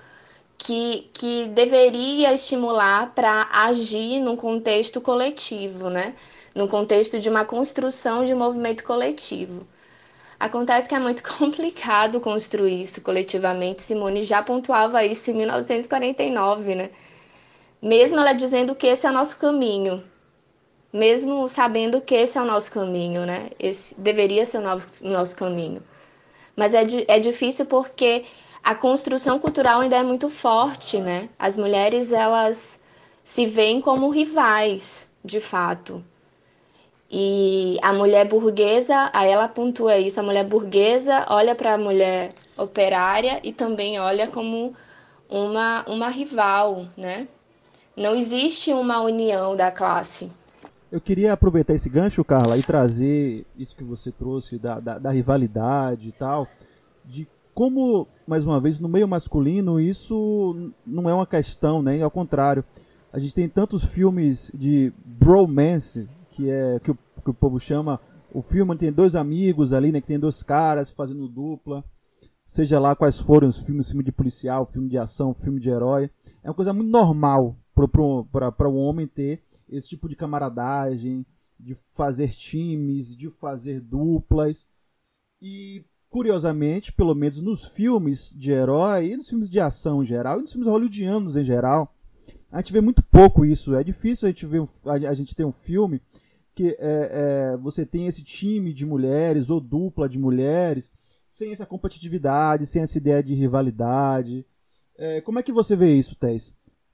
que, 0.63 1.09
que 1.13 1.47
deveria 1.47 2.33
estimular 2.33 3.13
para 3.13 3.49
agir 3.51 4.19
num 4.19 4.35
contexto 4.35 5.01
coletivo, 5.01 5.89
né? 5.89 6.15
no 6.55 6.67
contexto 6.67 7.19
de 7.19 7.29
uma 7.29 7.45
construção 7.45 8.25
de 8.25 8.33
movimento 8.33 8.83
coletivo. 8.83 9.67
Acontece 10.39 10.89
que 10.89 10.95
é 10.95 10.99
muito 10.99 11.23
complicado 11.37 12.19
construir 12.19 12.81
isso 12.81 13.01
coletivamente. 13.01 13.81
Simone 13.81 14.23
já 14.23 14.43
pontuava 14.43 15.03
isso 15.03 15.31
em 15.31 15.35
1949, 15.35 16.75
né? 16.75 16.89
Mesmo 17.81 18.19
ela 18.19 18.33
dizendo 18.33 18.75
que 18.75 18.87
esse 18.87 19.05
é 19.05 19.09
o 19.09 19.13
nosso 19.13 19.37
caminho, 19.37 20.03
mesmo 20.91 21.49
sabendo 21.49 21.99
que 21.99 22.15
esse 22.15 22.37
é 22.37 22.41
o 22.41 22.45
nosso 22.45 22.71
caminho, 22.71 23.25
né? 23.25 23.49
Esse 23.59 23.99
deveria 23.99 24.45
ser 24.45 24.59
o 24.59 24.61
nosso, 24.61 25.05
nosso 25.07 25.35
caminho. 25.35 25.83
Mas 26.55 26.73
é, 26.73 26.83
é 27.07 27.19
difícil 27.19 27.65
porque 27.65 28.25
a 28.63 28.73
construção 28.73 29.37
cultural 29.37 29.81
ainda 29.81 29.97
é 29.97 30.03
muito 30.03 30.29
forte, 30.29 30.99
né? 30.99 31.27
As 31.37 31.57
mulheres, 31.57 32.11
elas 32.13 32.79
se 33.23 33.45
veem 33.45 33.81
como 33.81 34.09
rivais, 34.09 35.09
de 35.23 35.41
fato. 35.41 36.03
E 37.11 37.77
a 37.81 37.93
mulher 37.93 38.27
burguesa, 38.27 39.11
aí 39.13 39.29
ela 39.29 39.47
pontua 39.47 39.97
isso, 39.97 40.19
a 40.19 40.23
mulher 40.23 40.45
burguesa 40.45 41.25
olha 41.29 41.53
para 41.53 41.73
a 41.73 41.77
mulher 41.77 42.29
operária 42.57 43.39
e 43.43 43.51
também 43.51 43.99
olha 43.99 44.27
como 44.27 44.73
uma, 45.29 45.83
uma 45.87 46.09
rival, 46.09 46.87
né? 46.97 47.27
Não 47.95 48.15
existe 48.15 48.71
uma 48.71 49.01
união 49.01 49.55
da 49.55 49.69
classe. 49.71 50.31
Eu 50.91 51.01
queria 51.01 51.33
aproveitar 51.33 51.73
esse 51.75 51.89
gancho, 51.89 52.23
Carla, 52.23 52.57
e 52.57 52.63
trazer 52.63 53.45
isso 53.57 53.75
que 53.75 53.83
você 53.83 54.11
trouxe 54.11 54.57
da, 54.57 54.79
da, 54.79 54.97
da 54.97 55.11
rivalidade 55.11 56.09
e 56.09 56.11
tal, 56.11 56.47
de 57.05 57.27
como, 57.53 58.07
mais 58.27 58.45
uma 58.45 58.59
vez, 58.59 58.79
no 58.79 58.89
meio 58.89 59.07
masculino, 59.07 59.79
isso 59.79 60.73
não 60.85 61.09
é 61.09 61.13
uma 61.13 61.25
questão, 61.25 61.81
né? 61.81 62.01
Ao 62.01 62.11
contrário, 62.11 62.63
a 63.11 63.19
gente 63.19 63.33
tem 63.33 63.47
tantos 63.47 63.83
filmes 63.83 64.51
de 64.53 64.91
bromance, 65.05 66.07
que 66.29 66.49
é 66.49 66.79
que 66.79 66.91
o, 66.91 66.97
que 67.23 67.29
o 67.29 67.33
povo 67.33 67.59
chama 67.59 67.99
o 68.33 68.41
filme 68.41 68.75
tem 68.75 68.91
dois 68.91 69.15
amigos 69.15 69.73
ali, 69.73 69.91
né, 69.91 70.01
que 70.01 70.07
tem 70.07 70.19
dois 70.19 70.41
caras 70.41 70.89
fazendo 70.89 71.27
dupla, 71.27 71.85
seja 72.43 72.79
lá 72.79 72.95
quais 72.95 73.19
forem 73.19 73.47
os 73.47 73.59
filmes, 73.59 73.89
filme 73.89 74.03
de 74.03 74.11
policial, 74.11 74.65
filme 74.65 74.89
de 74.89 74.97
ação, 74.97 75.33
filme 75.33 75.59
de 75.59 75.69
herói, 75.69 76.09
é 76.41 76.49
uma 76.49 76.55
coisa 76.55 76.73
muito 76.73 76.89
normal 76.89 77.55
para 77.75 78.69
o 78.69 78.75
homem 78.75 79.05
ter 79.05 79.43
esse 79.69 79.87
tipo 79.87 80.09
de 80.09 80.15
camaradagem, 80.15 81.23
de 81.59 81.75
fazer 81.93 82.29
times, 82.29 83.15
de 83.15 83.29
fazer 83.29 83.79
duplas. 83.79 84.67
E 85.41 85.85
curiosamente, 86.13 86.93
pelo 86.93 87.15
menos 87.15 87.41
nos 87.41 87.65
filmes 87.65 88.35
de 88.37 88.51
herói 88.51 89.07
e 89.07 89.17
nos 89.17 89.27
filmes 89.27 89.49
de 89.49 89.59
ação 89.59 90.03
em 90.03 90.05
geral, 90.05 90.37
e 90.37 90.41
nos 90.41 90.51
filmes 90.51 90.67
hollywoodianos 90.67 91.35
em 91.35 91.43
geral, 91.43 91.91
a 92.51 92.59
gente 92.59 92.71
vê 92.71 92.79
muito 92.81 93.01
pouco 93.01 93.43
isso. 93.43 93.73
É 93.73 93.83
difícil 93.83 94.27
a 94.27 94.29
gente 94.29 94.45
ver 94.45 94.61
a 94.85 95.13
gente 95.15 95.35
ter 95.35 95.43
um 95.43 95.51
filme 95.51 95.99
que 96.53 96.77
é, 96.79 97.55
é, 97.57 97.57
você 97.57 97.83
tem 97.83 98.05
esse 98.05 98.21
time 98.21 98.75
de 98.75 98.85
mulheres 98.85 99.49
ou 99.49 99.59
dupla 99.59 100.07
de 100.07 100.19
mulheres 100.19 100.91
sem 101.27 101.51
essa 101.51 101.65
competitividade, 101.65 102.67
sem 102.67 102.83
essa 102.83 102.95
ideia 102.95 103.23
de 103.23 103.33
rivalidade. 103.33 104.45
É, 104.95 105.19
como 105.19 105.39
é 105.39 105.43
que 105.43 105.51
você 105.51 105.75
vê 105.75 105.95
isso, 105.95 106.15
Tess? 106.15 106.53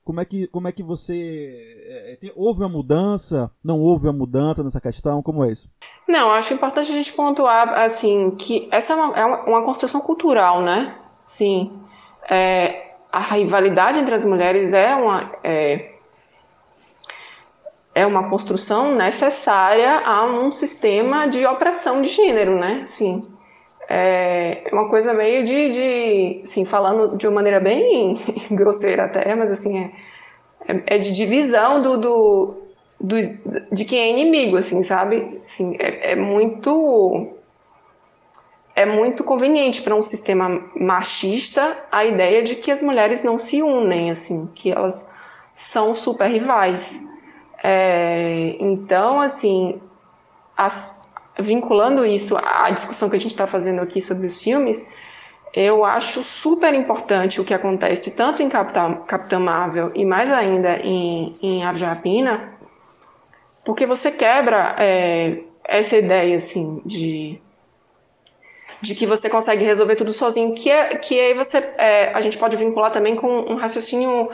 Como 0.10 0.22
é 0.22 0.26
que, 0.26 0.48
como 0.48 0.67
é 0.67 0.72
que 0.72 0.82
você. 0.82 1.78
É, 1.88 2.15
tem, 2.15 2.32
houve 2.36 2.62
uma 2.62 2.67
mudança? 2.67 3.52
Não 3.63 3.80
houve 3.80 4.08
uma 4.08 4.13
mudança 4.13 4.63
nessa 4.63 4.82
questão? 4.82 5.22
Como 5.22 5.45
é 5.45 5.52
isso? 5.52 5.69
Não, 6.08 6.32
acho 6.32 6.52
importante 6.52 6.89
a 6.89 6.95
gente 6.95 7.13
pontuar 7.13 7.69
assim 7.78 8.32
que 8.32 8.67
essa 8.72 8.93
é 8.93 8.95
uma, 8.95 9.19
é 9.19 9.26
uma 9.26 9.63
construção 9.63 10.02
cultural, 10.02 10.63
né? 10.63 10.95
Sim. 11.24 11.80
É, 12.28 12.95
a 13.12 13.19
rivalidade 13.19 14.00
entre 14.00 14.15
as 14.15 14.26
mulheres 14.26 14.74
é 14.74 14.95
uma. 14.95 15.32
É, 15.43 15.91
é 17.93 18.04
uma 18.04 18.32
construção 18.32 18.95
necessária 18.95 20.00
a 20.00 20.26
um 20.26 20.52
sistema 20.52 21.28
de 21.28 21.45
opressão 21.45 22.02
de 22.02 22.10
gênero, 22.10 22.58
né? 22.58 22.84
Sim. 22.88 23.32
É 23.91 24.69
uma 24.71 24.88
coisa 24.88 25.13
meio 25.15 25.43
de, 25.43 25.71
de 25.71 26.41
assim, 26.43 26.63
falando 26.63 27.17
de 27.17 27.28
uma 27.28 27.36
maneira 27.36 27.60
bem 27.60 28.19
grosseira 28.52 29.06
até, 29.06 29.34
mas 29.34 29.49
assim, 29.49 29.80
é, 29.80 29.91
é, 30.67 30.95
é 30.95 30.97
de 30.99 31.12
divisão 31.12 31.82
do, 31.82 31.97
do, 31.97 32.58
do, 33.02 33.15
de 33.71 33.86
quem 33.86 33.99
é 33.99 34.10
inimigo, 34.12 34.58
assim, 34.58 34.84
sabe? 34.84 35.41
Assim, 35.43 35.75
é, 35.80 36.12
é 36.12 36.15
muito 36.15 37.34
é 38.75 38.86
muito 38.86 39.23
conveniente 39.23 39.82
para 39.82 39.95
um 39.95 40.02
sistema 40.02 40.63
machista 40.73 41.78
a 41.91 42.06
ideia 42.06 42.41
de 42.43 42.56
que 42.56 42.71
as 42.71 42.82
mulheres 42.82 43.23
não 43.23 43.38
se 43.38 43.62
unem, 43.62 44.12
assim, 44.12 44.47
que 44.56 44.71
elas 44.71 45.06
são 45.54 45.93
super 45.95 46.30
rivais. 46.30 47.06
É, 47.62 48.56
então, 48.60 49.19
assim, 49.19 49.82
as, 50.56 50.98
vinculando 51.39 52.06
isso 52.06 52.38
à 52.38 52.69
discussão 52.69 53.10
que 53.10 53.15
a 53.15 53.19
gente 53.19 53.32
está 53.32 53.47
fazendo 53.47 53.82
aqui 53.82 54.02
sobre 54.02 54.28
os 54.28 54.41
filmes, 54.41 54.86
eu 55.54 55.84
acho 55.84 56.23
super 56.23 56.73
importante 56.73 57.41
o 57.41 57.45
que 57.45 57.54
acontece 57.54 58.12
tanto 58.12 58.43
em 58.43 58.49
Capitã, 58.49 58.95
Capitã 59.08 59.39
Marvel 59.39 59.91
e 59.95 60.06
mais 60.06 60.32
ainda 60.32 60.78
em, 60.78 61.36
em 61.41 61.63
Ave 61.63 61.80
de 61.80 61.86
Rapina, 61.86 62.54
porque 63.65 63.86
você 63.86 64.12
quebra 64.12 64.75
é, 64.78 65.39
essa 65.63 65.97
ideia 65.97 66.38
assim 66.38 66.82
de 66.86 67.41
de 68.82 68.95
que 68.95 69.06
você 69.06 69.30
consegue 69.30 69.63
resolver 69.65 69.95
tudo 69.95 70.13
sozinho, 70.13 70.56
que, 70.56 70.69
é, 70.69 70.95
que 70.95 71.19
aí 71.19 71.34
você, 71.34 71.58
é, 71.78 72.13
a 72.13 72.21
gente 72.21 72.38
pode 72.38 72.56
vincular 72.56 72.91
também 72.91 73.15
com 73.15 73.28
um 73.28 73.56
raciocínio 73.56 74.30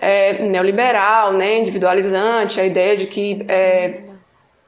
é, 0.00 0.42
neoliberal, 0.42 1.32
né, 1.32 1.58
individualizante, 1.58 2.60
a 2.60 2.66
ideia 2.66 2.96
de 2.96 3.06
que 3.06 3.44
é, 3.48 4.02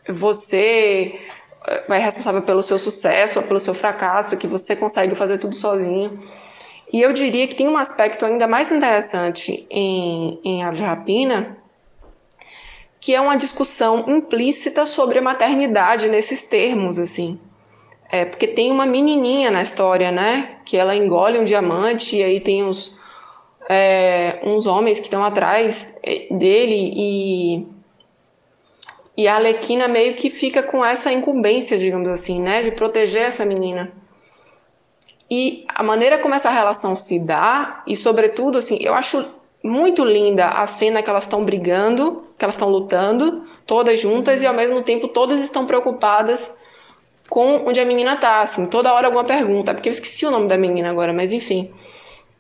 você 0.09 1.19
é 1.67 1.99
responsável 1.99 2.43
pelo 2.43 2.63
seu 2.63 2.79
sucesso 2.79 3.41
ou 3.41 3.47
pelo 3.47 3.59
seu 3.59 3.75
fracasso, 3.75 4.37
que 4.37 4.47
você 4.47 4.77
consegue 4.77 5.15
fazer 5.15 5.39
tudo 5.39 5.55
sozinho. 5.55 6.19
E 6.93 7.03
eu 7.03 7.13
diria 7.13 7.47
que 7.49 7.57
tem 7.57 7.69
um 7.69 7.77
aspecto 7.77 8.25
ainda 8.25 8.47
mais 8.47 8.71
interessante 8.71 9.67
em, 9.69 10.41
em 10.45 10.63
Aves 10.63 10.79
de 10.79 10.85
Rapina, 10.85 11.59
que 13.01 13.15
é 13.15 13.21
uma 13.21 13.37
discussão 13.37 14.05
implícita 14.07 14.87
sobre 14.87 15.19
a 15.19 15.23
maternidade 15.23 16.09
nesses 16.09 16.45
termos, 16.45 16.99
assim. 16.99 17.39
É, 18.09 18.25
porque 18.25 18.47
tem 18.47 18.71
uma 18.71 18.87
menininha 18.87 19.51
na 19.51 19.63
história, 19.63 20.13
né? 20.13 20.59
Que 20.65 20.77
ela 20.77 20.95
engole 20.95 21.39
um 21.39 21.45
diamante 21.45 22.17
e 22.17 22.23
aí 22.23 22.41
tem 22.41 22.63
uns, 22.63 22.97
é, 23.69 24.39
uns 24.45 24.69
homens 24.69 25.01
que 25.01 25.07
estão 25.07 25.25
atrás 25.25 25.99
é, 26.05 26.29
dele 26.31 26.93
e 26.95 27.76
e 29.17 29.27
a 29.27 29.37
Alequina 29.37 29.89
meio 29.89 30.15
que 30.15 30.29
fica 30.29 30.63
com 30.63 30.85
essa 30.85 31.11
incumbência, 31.11 31.79
digamos 31.79 32.09
assim, 32.09 32.41
né, 32.41 32.63
de 32.63 32.71
proteger 32.71 33.23
essa 33.23 33.45
menina. 33.45 33.91
E 35.31 35.65
a 35.69 35.83
maneira 35.83 36.19
como 36.19 36.35
essa 36.35 36.51
relação 36.51 36.95
se 36.95 37.25
dá, 37.25 37.83
e 37.87 37.97
sobretudo, 37.97 38.59
assim, 38.59 38.79
eu 38.81 38.95
acho 38.95 39.25
muito 39.65 40.05
linda 40.05 40.49
a 40.49 40.67
cena 40.67 41.03
que 41.03 41.11
elas 41.11 41.25
estão 41.25 41.43
brigando, 41.45 42.23
que 42.39 42.45
elas 42.45 42.55
estão 42.55 42.69
lutando, 42.69 43.45
todas 43.67 43.99
juntas, 43.99 44.43
e 44.43 44.47
ao 44.47 44.55
mesmo 44.55 44.83
tempo 44.83 45.09
todas 45.09 45.41
estão 45.41 45.67
preocupadas 45.67 46.57
com 47.29 47.67
onde 47.67 47.81
a 47.81 47.85
menina 47.85 48.17
tá, 48.17 48.41
assim, 48.41 48.67
toda 48.67 48.93
hora 48.93 49.09
alguma 49.09 49.25
pergunta, 49.25 49.75
porque 49.75 49.89
eu 49.89 49.93
esqueci 49.93 50.25
o 50.27 50.31
nome 50.31 50.47
da 50.47 50.57
menina 50.57 50.91
agora, 50.91 51.13
mas 51.13 51.33
enfim. 51.33 51.73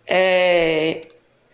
É... 0.06 1.00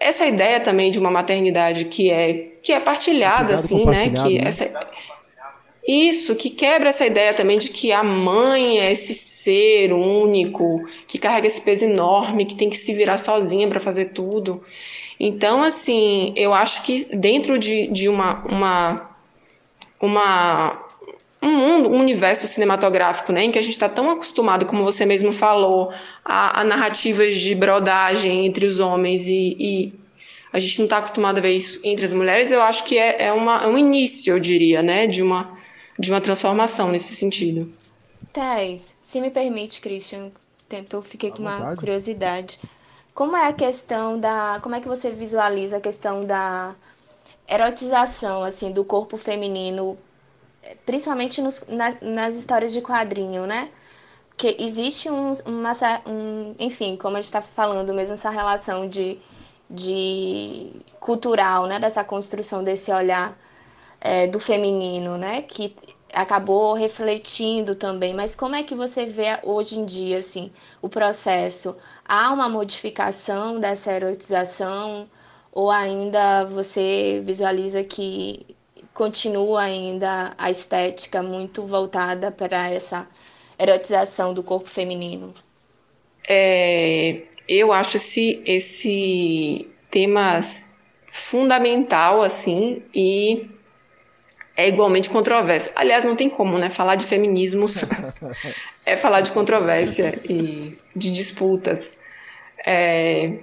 Essa 0.03 0.27
ideia 0.27 0.61
também 0.61 0.91
de 0.91 0.99
uma 0.99 1.11
maternidade 1.11 1.87
que 1.87 2.11
é 2.11 2.49
que 2.63 2.73
é 2.73 2.79
partilhada, 2.79 3.55
assim, 3.55 3.85
né? 3.85 4.11
Que 4.11 4.39
né? 4.39 4.49
essa 4.49 4.65
isso, 5.87 6.37
que 6.37 6.49
quebra 6.49 6.91
essa 6.91 7.05
ideia 7.05 7.35
também 7.35 7.59
de 7.59 7.71
que 7.71 7.91
a 7.91 8.05
mãe 8.05 8.79
é 8.79 8.93
esse 8.93 9.15
ser 9.15 9.93
único, 9.93 10.77
que 11.09 11.19
carrega 11.19 11.49
esse 11.49 11.61
peso 11.61 11.85
enorme, 11.85 12.45
que 12.45 12.55
tem 12.55 12.71
que 12.71 12.77
se 12.77 12.95
virar 12.95 13.19
sozinha 13.19 13.67
para 13.67 13.81
fazer 13.81 14.07
tudo. 14.07 14.63
Então, 15.19 15.63
assim, 15.63 16.33
eu 16.37 16.55
acho 16.55 16.83
que 16.85 17.05
dentro 17.17 17.59
de, 17.59 17.89
de 17.89 18.09
uma, 18.09 18.45
uma, 18.45 19.11
uma, 20.01 20.89
um 21.43 21.51
mundo, 21.51 21.89
um 21.89 21.99
universo 21.99 22.47
cinematográfico, 22.47 23.33
né, 23.33 23.45
em 23.45 23.51
que 23.51 23.59
a 23.59 23.63
gente 23.63 23.73
está 23.73 23.89
tão 23.89 24.11
acostumado, 24.11 24.65
como 24.65 24.85
você 24.85 25.05
mesmo 25.05 25.33
falou, 25.33 25.93
a, 26.25 26.61
a 26.61 26.65
narrativas 26.65 27.35
de 27.35 27.55
brodagem 27.55 28.47
entre 28.47 28.65
os 28.65 28.79
homens 28.79 29.27
e, 29.27 29.57
e 29.59 29.93
a 30.53 30.59
gente 30.59 30.79
não 30.79 30.85
está 30.85 30.99
acostumado 30.99 31.39
a 31.39 31.41
ver 31.41 31.57
isso 31.57 31.81
entre 31.83 32.05
as 32.05 32.13
mulheres, 32.13 32.53
eu 32.53 32.63
acho 32.63 32.85
que 32.85 32.97
é, 32.97 33.25
é, 33.25 33.33
uma, 33.33 33.65
é 33.65 33.67
um 33.67 33.77
início, 33.77 34.33
eu 34.33 34.39
diria, 34.39 34.83
né, 34.83 35.07
de 35.07 35.23
uma 35.23 35.61
de 35.99 36.11
uma 36.11 36.21
transformação 36.21 36.91
nesse 36.91 37.15
sentido. 37.15 37.73
Thais, 38.33 38.97
se 39.01 39.21
me 39.21 39.31
permite, 39.31 39.81
Christian, 39.81 40.31
tentou, 40.69 41.03
fiquei 41.03 41.31
com 41.31 41.39
uma 41.39 41.77
curiosidade. 41.77 42.59
Como 43.15 43.37
é 43.37 43.47
a 43.47 43.53
questão 43.53 44.19
da. 44.19 44.59
Como 44.63 44.75
é 44.75 44.81
que 44.81 44.89
você 44.89 45.11
visualiza 45.11 45.77
a 45.77 45.81
questão 45.81 46.25
da 46.25 46.75
erotização 47.47 48.43
assim 48.43 48.73
do 48.73 48.85
corpo 48.85 49.19
feminino, 49.19 49.99
principalmente 50.87 51.41
nos, 51.41 51.65
nas, 51.69 51.97
nas 52.01 52.37
histórias 52.37 52.73
de 52.73 52.81
quadrinho, 52.81 53.47
né? 53.47 53.71
Porque 54.29 54.57
existe 54.59 55.11
um, 55.11 55.33
uma, 55.47 55.73
um, 56.07 56.55
enfim, 56.59 56.97
como 56.97 57.17
a 57.17 57.21
gente 57.21 57.27
está 57.27 57.43
falando 57.43 57.93
mesmo, 57.95 58.15
essa 58.15 58.31
relação 58.31 58.89
de, 58.89 59.19
de 59.69 60.73
cultural, 61.01 61.67
né? 61.67 61.79
Dessa 61.79 62.03
construção 62.05 62.65
desse 62.65 62.93
olhar 62.93 63.37
é, 64.01 64.27
do 64.27 64.41
feminino, 64.41 65.17
né? 65.17 65.43
Que 65.43 65.75
acabou 66.13 66.75
refletindo 66.75 67.75
também. 67.75 68.15
Mas 68.15 68.35
como 68.35 68.55
é 68.55 68.63
que 68.63 68.75
você 68.75 69.07
vê 69.07 69.39
hoje 69.43 69.79
em 69.79 69.85
dia 69.85 70.19
assim 70.19 70.53
o 70.81 70.89
processo? 70.89 71.77
Há 72.05 72.31
uma 72.33 72.49
modificação 72.49 73.59
dessa 73.61 73.93
erotização 73.93 75.09
ou 75.53 75.71
ainda 75.71 76.45
você 76.45 77.21
visualiza 77.25 77.85
que 77.85 78.57
continua 78.95 79.63
ainda 79.63 80.35
a 80.37 80.51
estética 80.51 81.23
muito 81.23 81.65
voltada 81.67 82.31
para 82.31 82.71
essa 82.71 83.07
erotização 83.59 84.35
do 84.35 84.43
corpo 84.43 84.69
feminino? 84.69 85.33
É, 86.29 87.23
eu 87.49 87.73
acho 87.73 87.97
esse, 87.97 88.43
esse 88.47 89.69
tema 89.91 90.41
fundamental, 91.07 92.23
assim, 92.23 92.83
e 92.95 93.51
é 94.57 94.69
igualmente 94.69 95.11
controverso. 95.11 95.71
Aliás, 95.75 96.05
não 96.05 96.17
tem 96.17 96.29
como, 96.29 96.59
né? 96.59 96.71
Falar 96.71 96.97
de 96.97 97.05
feminismos 97.05 97.85
é 98.85 98.97
falar 98.97 99.21
de 99.21 99.31
controvérsia 99.33 100.15
e 100.29 100.79
de 100.95 101.11
disputas. 101.11 101.95
É, 102.65 103.39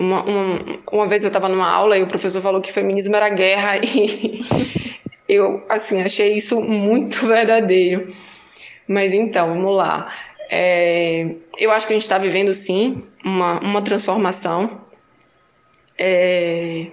uma, 0.00 0.24
uma, 0.24 0.58
uma 0.90 1.06
vez 1.06 1.22
eu 1.22 1.28
estava 1.28 1.48
numa 1.48 1.68
aula 1.68 1.98
e 1.98 2.02
o 2.02 2.06
professor 2.06 2.40
falou 2.40 2.60
que 2.60 2.72
feminismo 2.72 3.14
era 3.14 3.28
guerra 3.28 3.76
e 3.84 4.40
eu, 5.28 5.62
assim, 5.68 6.00
achei 6.00 6.34
isso 6.34 6.60
muito 6.60 7.24
verdadeiro. 7.28 8.10
Mas 8.88 9.12
então, 9.12 9.48
vamos 9.48 9.76
lá. 9.76 10.12
É, 10.48 11.36
eu 11.58 11.70
acho 11.70 11.86
que 11.86 11.92
a 11.92 11.96
gente 11.96 12.02
está 12.02 12.18
vivendo, 12.18 12.52
sim, 12.54 13.04
uma, 13.22 13.60
uma 13.60 13.82
transformação. 13.82 14.80
É, 15.96 16.86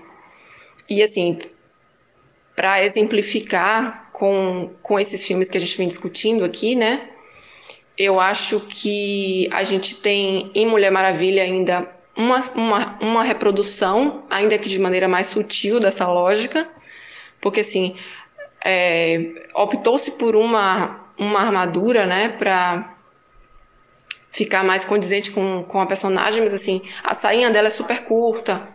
e, 0.90 1.02
assim, 1.02 1.40
para 2.56 2.84
exemplificar 2.84 4.10
com, 4.12 4.70
com 4.84 5.00
esses 5.00 5.26
filmes 5.26 5.50
que 5.50 5.58
a 5.58 5.60
gente 5.60 5.78
vem 5.78 5.88
discutindo 5.88 6.44
aqui, 6.44 6.76
né? 6.76 7.10
Eu 7.98 8.20
acho 8.20 8.60
que 8.60 9.50
a 9.52 9.64
gente 9.64 10.02
tem 10.02 10.52
em 10.54 10.68
Mulher 10.68 10.92
Maravilha 10.92 11.42
ainda 11.42 11.97
uma, 12.18 12.40
uma, 12.56 12.98
uma 13.00 13.24
reprodução, 13.24 14.24
ainda 14.30 14.58
que 14.58 14.68
de 14.68 14.80
maneira 14.80 15.08
mais 15.08 15.28
sutil, 15.28 15.80
dessa 15.80 16.08
lógica, 16.08 16.68
porque 17.40 17.60
assim, 17.60 17.96
é, 18.66 19.32
optou-se 19.54 20.12
por 20.14 20.36
uma 20.36 21.08
uma 21.18 21.40
armadura, 21.40 22.06
né, 22.06 22.30
para 22.30 22.96
ficar 24.32 24.64
mais 24.64 24.86
condizente 24.86 25.32
com, 25.32 25.64
com 25.64 25.82
a 25.82 25.86
personagem, 25.86 26.44
mas 26.44 26.54
assim, 26.54 26.82
a 27.04 27.14
sainha 27.14 27.50
dela 27.50 27.68
é 27.68 27.72
super 27.72 28.04
curta. 28.04 28.68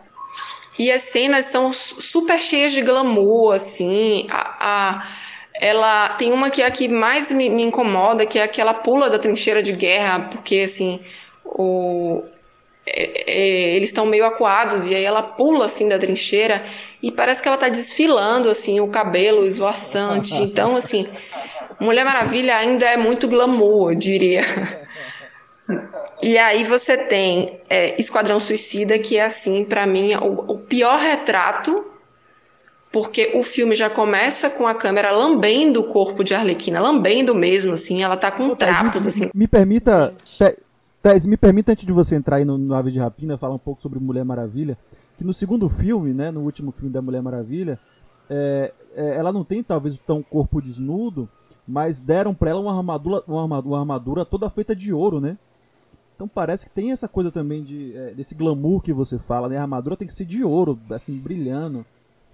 E 0.77 0.91
as 0.91 1.03
cenas 1.03 1.45
são 1.45 1.71
super 1.71 2.39
cheias 2.39 2.73
de 2.73 2.81
glamour, 2.81 3.53
assim. 3.53 4.27
A, 4.29 4.57
a 4.59 5.07
ela 5.53 6.09
tem 6.15 6.33
uma 6.33 6.49
que 6.49 6.63
é 6.63 6.65
a 6.65 6.71
que 6.71 6.87
mais 6.87 7.31
me, 7.31 7.47
me 7.47 7.63
incomoda, 7.63 8.25
que 8.25 8.39
é 8.39 8.43
aquela 8.43 8.73
pula 8.73 9.09
da 9.09 9.19
trincheira 9.19 9.61
de 9.61 9.71
guerra, 9.71 10.27
porque 10.31 10.61
assim, 10.61 10.99
o, 11.45 12.23
é, 12.85 13.31
é, 13.31 13.75
eles 13.75 13.89
estão 13.89 14.05
meio 14.05 14.25
acuados 14.25 14.87
e 14.87 14.95
aí 14.95 15.03
ela 15.03 15.23
pula 15.23 15.65
assim 15.65 15.87
da 15.87 15.97
trincheira 15.97 16.63
e 17.01 17.11
parece 17.11 17.41
que 17.41 17.47
ela 17.47 17.55
está 17.55 17.69
desfilando 17.69 18.49
assim 18.49 18.79
o 18.79 18.87
cabelo 18.87 19.45
esvoaçante. 19.45 20.33
Então 20.43 20.75
assim, 20.75 21.07
Mulher 21.79 22.05
Maravilha 22.05 22.55
ainda 22.57 22.85
é 22.85 22.97
muito 22.97 23.27
glamour, 23.27 23.91
eu 23.91 23.95
diria. 23.95 24.43
E 26.21 26.37
aí 26.37 26.63
você 26.63 26.97
tem 26.97 27.59
é, 27.69 27.99
Esquadrão 27.99 28.39
Suicida, 28.39 28.99
que 28.99 29.17
é 29.17 29.25
assim, 29.25 29.65
para 29.65 29.85
mim, 29.85 30.13
o, 30.15 30.53
o, 30.53 30.57
pior 30.57 30.99
retrato, 30.99 31.85
porque 32.91 33.31
o 33.33 33.43
filme 33.43 33.73
já 33.73 33.89
começa 33.89 34.49
com 34.49 34.67
a 34.67 34.75
câmera 34.75 35.11
lambendo 35.11 35.81
o 35.81 35.83
corpo 35.85 36.23
de 36.23 36.35
Arlequina, 36.35 36.79
lambendo 36.79 37.33
mesmo, 37.33 37.73
assim, 37.73 38.03
ela 38.03 38.17
tá 38.17 38.29
com 38.29 38.53
trapos, 38.55 39.03
me, 39.03 39.09
assim. 39.09 39.29
Me 39.33 39.47
permita, 39.47 40.13
Tess, 41.03 41.25
me 41.25 41.35
permita 41.35 41.73
antes 41.73 41.85
de 41.85 41.91
você 41.91 42.15
entrar 42.15 42.37
aí 42.37 42.45
no, 42.45 42.57
no 42.57 42.73
Ave 42.73 42.89
de 42.89 42.97
Rapina, 42.97 43.37
falar 43.37 43.53
um 43.53 43.59
pouco 43.59 43.81
sobre 43.81 43.99
Mulher 43.99 44.23
Maravilha, 44.23 44.77
que 45.17 45.23
no 45.25 45.33
segundo 45.33 45.67
filme, 45.67 46.13
né, 46.13 46.31
no 46.31 46.39
último 46.39 46.71
filme 46.71 46.89
da 46.89 47.01
Mulher 47.01 47.21
Maravilha, 47.21 47.77
é, 48.29 48.73
é, 48.95 49.17
ela 49.17 49.33
não 49.33 49.43
tem 49.43 49.61
talvez 49.61 49.99
tão 49.99 50.23
corpo 50.23 50.61
desnudo, 50.61 51.27
mas 51.67 51.99
deram 51.99 52.33
para 52.33 52.51
ela 52.51 52.61
uma 52.61 52.73
armadura, 52.73 53.21
uma 53.27 53.41
armadura, 53.41 53.75
uma 53.75 53.79
armadura 53.81 54.23
toda 54.23 54.49
feita 54.49 54.73
de 54.73 54.93
ouro, 54.93 55.19
né? 55.19 55.37
Então 56.15 56.25
parece 56.25 56.67
que 56.67 56.71
tem 56.71 56.93
essa 56.93 57.09
coisa 57.09 57.29
também 57.29 57.65
de 57.65 57.93
é, 57.97 58.13
desse 58.13 58.33
glamour 58.33 58.81
que 58.81 58.93
você 58.93 59.19
fala, 59.19 59.49
né? 59.49 59.57
A 59.57 59.61
armadura 59.63 59.97
tem 59.97 60.07
que 60.07 60.13
ser 60.13 60.23
de 60.23 60.41
ouro, 60.41 60.79
assim, 60.89 61.17
brilhando. 61.17 61.85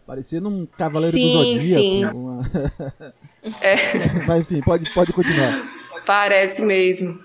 Parecendo 0.06 0.48
um 0.48 0.68
cavaleiro 0.68 1.12
sim, 1.12 1.26
do 1.26 1.32
zodíaco. 1.32 1.62
Sim. 1.62 2.06
Uma... 2.06 2.42
é. 3.62 3.76
Mas 4.28 4.42
enfim, 4.42 4.62
pode, 4.62 4.94
pode 4.94 5.12
continuar. 5.12 5.68
Parece 6.06 6.62
mesmo. 6.62 7.20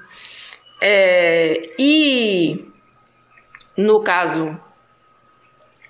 É, 0.87 1.62
e 1.79 2.66
no 3.75 4.03
caso 4.03 4.61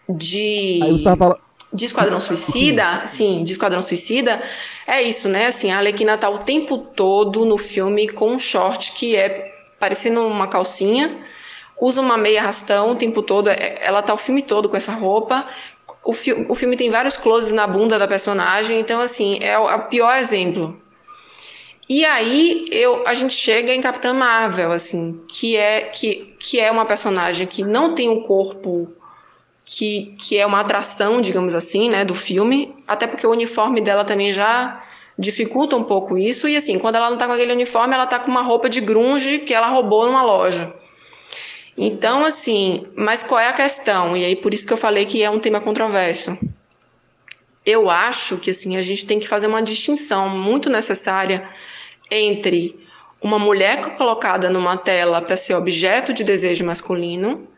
de. 0.08 0.78
Aí 0.84 0.90
você 0.90 0.94
estava 0.94 1.16
falando 1.16 1.40
de 1.72 1.86
Esquadrão 1.86 2.20
Suicida, 2.20 3.02
sim, 3.08 3.42
de 3.42 3.50
Esquadrão 3.50 3.82
Suicida, 3.82 4.40
é 4.86 5.02
isso, 5.02 5.28
né? 5.28 5.46
Assim, 5.46 5.72
a 5.72 5.78
Alequina 5.78 6.16
tá 6.16 6.30
o 6.30 6.38
tempo 6.38 6.78
todo 6.78 7.44
no 7.44 7.58
filme 7.58 8.08
com 8.08 8.30
um 8.30 8.38
short 8.38 8.92
que 8.92 9.16
é 9.16 9.52
parecendo 9.80 10.20
uma 10.20 10.46
calcinha, 10.46 11.18
usa 11.80 12.00
uma 12.00 12.16
meia 12.16 12.42
rastão 12.42 12.92
o 12.92 12.94
tempo 12.94 13.20
todo, 13.20 13.48
é, 13.48 13.80
ela 13.80 14.00
tá 14.00 14.14
o 14.14 14.16
filme 14.16 14.44
todo 14.44 14.68
com 14.68 14.76
essa 14.76 14.92
roupa. 14.92 15.44
O, 16.04 16.12
fi 16.12 16.46
o 16.48 16.54
filme 16.54 16.76
tem 16.76 16.88
vários 16.88 17.16
closes 17.16 17.50
na 17.50 17.66
bunda 17.66 17.98
da 17.98 18.06
personagem, 18.06 18.78
então 18.78 19.00
assim, 19.00 19.40
é 19.42 19.58
o, 19.58 19.68
é 19.68 19.74
o 19.74 19.88
pior 19.88 20.16
exemplo. 20.16 20.80
E 21.88 22.04
aí 22.04 22.64
eu, 22.70 23.06
a 23.06 23.12
gente 23.12 23.34
chega 23.34 23.74
em 23.74 23.80
Capitã 23.80 24.14
Marvel, 24.14 24.72
assim, 24.72 25.20
que 25.28 25.56
é 25.56 25.82
que, 25.82 26.34
que 26.38 26.58
é 26.58 26.70
uma 26.70 26.86
personagem 26.86 27.46
que 27.46 27.62
não 27.62 27.94
tem 27.94 28.08
um 28.08 28.22
corpo 28.22 28.90
que, 29.64 30.14
que 30.18 30.38
é 30.38 30.46
uma 30.46 30.60
atração, 30.60 31.20
digamos 31.20 31.54
assim, 31.54 31.90
né, 31.90 32.04
do 32.04 32.14
filme, 32.14 32.74
até 32.86 33.06
porque 33.06 33.26
o 33.26 33.30
uniforme 33.30 33.80
dela 33.80 34.04
também 34.04 34.32
já 34.32 34.82
dificulta 35.18 35.76
um 35.76 35.84
pouco 35.84 36.18
isso, 36.18 36.48
e 36.48 36.56
assim, 36.56 36.78
quando 36.78 36.96
ela 36.96 37.08
não 37.08 37.16
tá 37.16 37.26
com 37.26 37.32
aquele 37.32 37.52
uniforme, 37.52 37.94
ela 37.94 38.06
tá 38.06 38.18
com 38.18 38.30
uma 38.30 38.42
roupa 38.42 38.68
de 38.68 38.80
grunge 38.80 39.38
que 39.38 39.54
ela 39.54 39.68
roubou 39.68 40.06
numa 40.06 40.22
loja. 40.22 40.74
Então, 41.76 42.24
assim, 42.24 42.86
mas 42.96 43.22
qual 43.22 43.40
é 43.40 43.48
a 43.48 43.52
questão? 43.52 44.16
E 44.16 44.24
aí 44.24 44.36
por 44.36 44.54
isso 44.54 44.66
que 44.66 44.72
eu 44.72 44.76
falei 44.76 45.06
que 45.06 45.22
é 45.22 45.30
um 45.30 45.38
tema 45.38 45.60
controverso. 45.60 46.36
Eu 47.64 47.88
acho 47.88 48.36
que 48.38 48.50
assim, 48.50 48.76
a 48.76 48.82
gente 48.82 49.06
tem 49.06 49.18
que 49.18 49.28
fazer 49.28 49.46
uma 49.46 49.62
distinção 49.62 50.28
muito 50.28 50.68
necessária 50.68 51.48
entre 52.10 52.78
uma 53.22 53.38
mulher 53.38 53.96
colocada 53.96 54.50
numa 54.50 54.76
tela 54.76 55.22
para 55.22 55.36
ser 55.36 55.54
objeto 55.54 56.12
de 56.12 56.22
desejo 56.22 56.64
masculino 56.64 57.48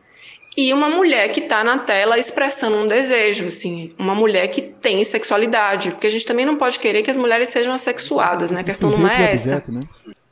e 0.57 0.73
uma 0.73 0.88
mulher 0.88 1.29
que 1.33 1.40
está 1.40 1.62
na 1.62 1.79
tela 1.79 2.19
expressando 2.19 2.77
um 2.79 2.87
desejo, 2.87 3.45
assim, 3.45 3.92
uma 3.99 4.14
mulher 4.14 4.49
que 4.49 4.62
tem 4.62 5.05
sexualidade, 5.05 5.90
porque 5.90 6.07
a 6.07 6.11
gente 6.11 6.25
também 6.25 6.47
não 6.47 6.57
pode 6.57 6.79
querer 6.79 7.03
que 7.03 7.11
as 7.11 7.16
mulheres 7.19 7.51
sejam 7.51 7.75
assexuadas, 7.75 8.51
né? 8.51 8.61
A 8.61 8.64
questão 8.64 8.88
não 8.88 9.07
é 9.07 9.33
essa. 9.33 9.57
Objeto, 9.57 9.73
né? 9.73 9.81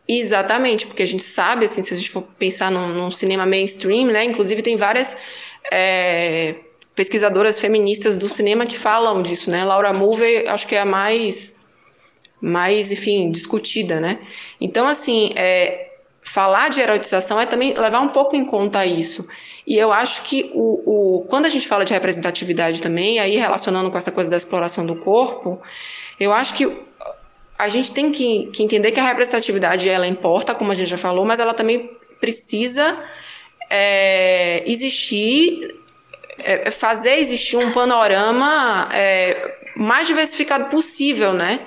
Exatamente, 0.09 0.87
porque 0.87 1.03
a 1.03 1.07
gente 1.07 1.23
sabe, 1.23 1.67
assim, 1.67 1.83
se 1.83 1.93
a 1.93 1.97
gente 1.97 2.11
for 2.11 2.23
pensar 2.39 2.71
num, 2.71 2.89
num 2.89 3.11
cinema 3.11 3.45
mainstream, 3.45 4.07
né? 4.07 4.25
Inclusive 4.25 4.63
tem 4.63 4.79
várias 4.79 5.15
é, 5.71 6.55
pesquisadoras 6.95 7.59
feministas 7.59 8.19
do 8.19 8.29
cinema 8.29 8.67
que 8.67 8.79
falam 8.79 9.21
disso, 9.23 9.51
né? 9.51 9.65
Laura 9.65 9.93
Mulvey, 9.93 10.47
acho 10.49 10.67
que 10.67 10.75
é 10.75 10.81
a 10.81 10.85
mais, 10.85 11.57
mais, 12.41 12.93
enfim, 12.93 13.31
discutida, 13.31 14.01
né? 14.01 14.21
Então, 14.61 14.87
assim, 14.87 15.33
é, 15.35 15.91
falar 16.23 16.71
de 16.71 16.81
erotização 16.81 17.41
é 17.41 17.47
também 17.47 17.75
levar 17.75 18.01
um 18.01 18.09
pouco 18.09 18.37
em 18.37 18.45
conta 18.45 18.87
isso. 18.87 19.27
E 19.67 19.77
eu 19.77 19.93
acho 19.93 20.23
que 20.23 20.51
o, 20.55 21.19
o, 21.19 21.25
quando 21.25 21.47
a 21.47 21.49
gente 21.49 21.67
fala 21.67 21.85
de 21.85 21.93
representatividade 21.93 22.83
também, 22.83 23.19
aí 23.19 23.37
relacionando 23.37 23.91
com 23.91 23.99
essa 23.99 24.13
coisa 24.13 24.31
da 24.31 24.37
exploração 24.37 24.87
do 24.87 24.99
corpo, 24.99 25.61
eu 26.21 26.33
acho 26.33 26.55
que 26.55 26.71
a 27.59 27.69
gente 27.69 27.93
tem 27.93 28.11
que, 28.11 28.47
que 28.47 28.63
entender 28.63 28.93
que 28.93 29.01
a 29.01 29.07
representatividade 29.07 29.89
ela 29.89 30.07
importa, 30.07 30.55
como 30.55 30.71
a 30.71 30.75
gente 30.75 30.91
já 30.91 30.99
falou, 30.99 31.25
mas 31.25 31.41
ela 31.41 31.55
também 31.55 31.91
precisa 32.21 32.99
é, 33.71 34.63
existir, 34.67 35.75
é, 36.39 36.71
fazer 36.71 37.19
existir 37.19 37.57
um 37.57 37.73
panorama 37.73 38.89
é, 38.93 39.59
mais 39.77 40.07
diversificado 40.07 40.67
possível, 40.67 41.33
né? 41.33 41.67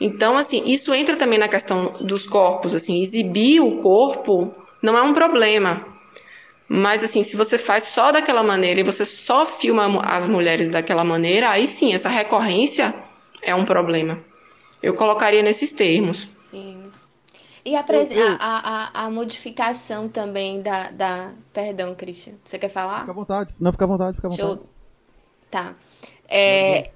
Então, 0.00 0.36
assim, 0.36 0.62
isso 0.66 0.94
entra 0.94 1.16
também 1.16 1.38
na 1.38 1.48
questão 1.48 1.96
dos 2.00 2.26
corpos, 2.26 2.74
assim, 2.74 3.00
exibir 3.00 3.60
o 3.60 3.78
corpo 3.78 4.54
não 4.82 4.96
é 4.96 5.02
um 5.02 5.12
problema. 5.12 5.84
Mas 6.68 7.04
assim, 7.04 7.22
se 7.22 7.36
você 7.36 7.56
faz 7.56 7.84
só 7.84 8.10
daquela 8.10 8.42
maneira 8.42 8.80
e 8.80 8.82
você 8.82 9.04
só 9.04 9.46
filma 9.46 10.02
as 10.04 10.26
mulheres 10.26 10.68
daquela 10.68 11.04
maneira, 11.04 11.50
aí 11.50 11.66
sim, 11.66 11.94
essa 11.94 12.08
recorrência 12.08 12.94
é 13.40 13.54
um 13.54 13.64
problema. 13.64 14.18
Eu 14.82 14.94
colocaria 14.94 15.42
nesses 15.42 15.72
termos. 15.72 16.28
Sim. 16.38 16.90
E 17.66 17.74
a, 17.74 17.80
a, 17.80 19.00
a, 19.00 19.06
a, 19.06 19.10
modificação 19.10 20.08
também 20.08 20.62
da, 20.62 20.88
da. 20.92 21.32
Perdão, 21.52 21.96
Christian. 21.96 22.34
Você 22.44 22.60
quer 22.60 22.68
falar? 22.68 23.00
Fica 23.00 23.10
à 23.10 23.14
vontade. 23.14 23.54
Não, 23.58 23.72
fica 23.72 23.84
à 23.84 23.88
vontade, 23.88 24.14
fica 24.14 24.28
à 24.28 24.30
vontade. 24.30 24.50
Eu... 24.50 24.66
Tá. 25.50 25.74
É, 26.28 26.90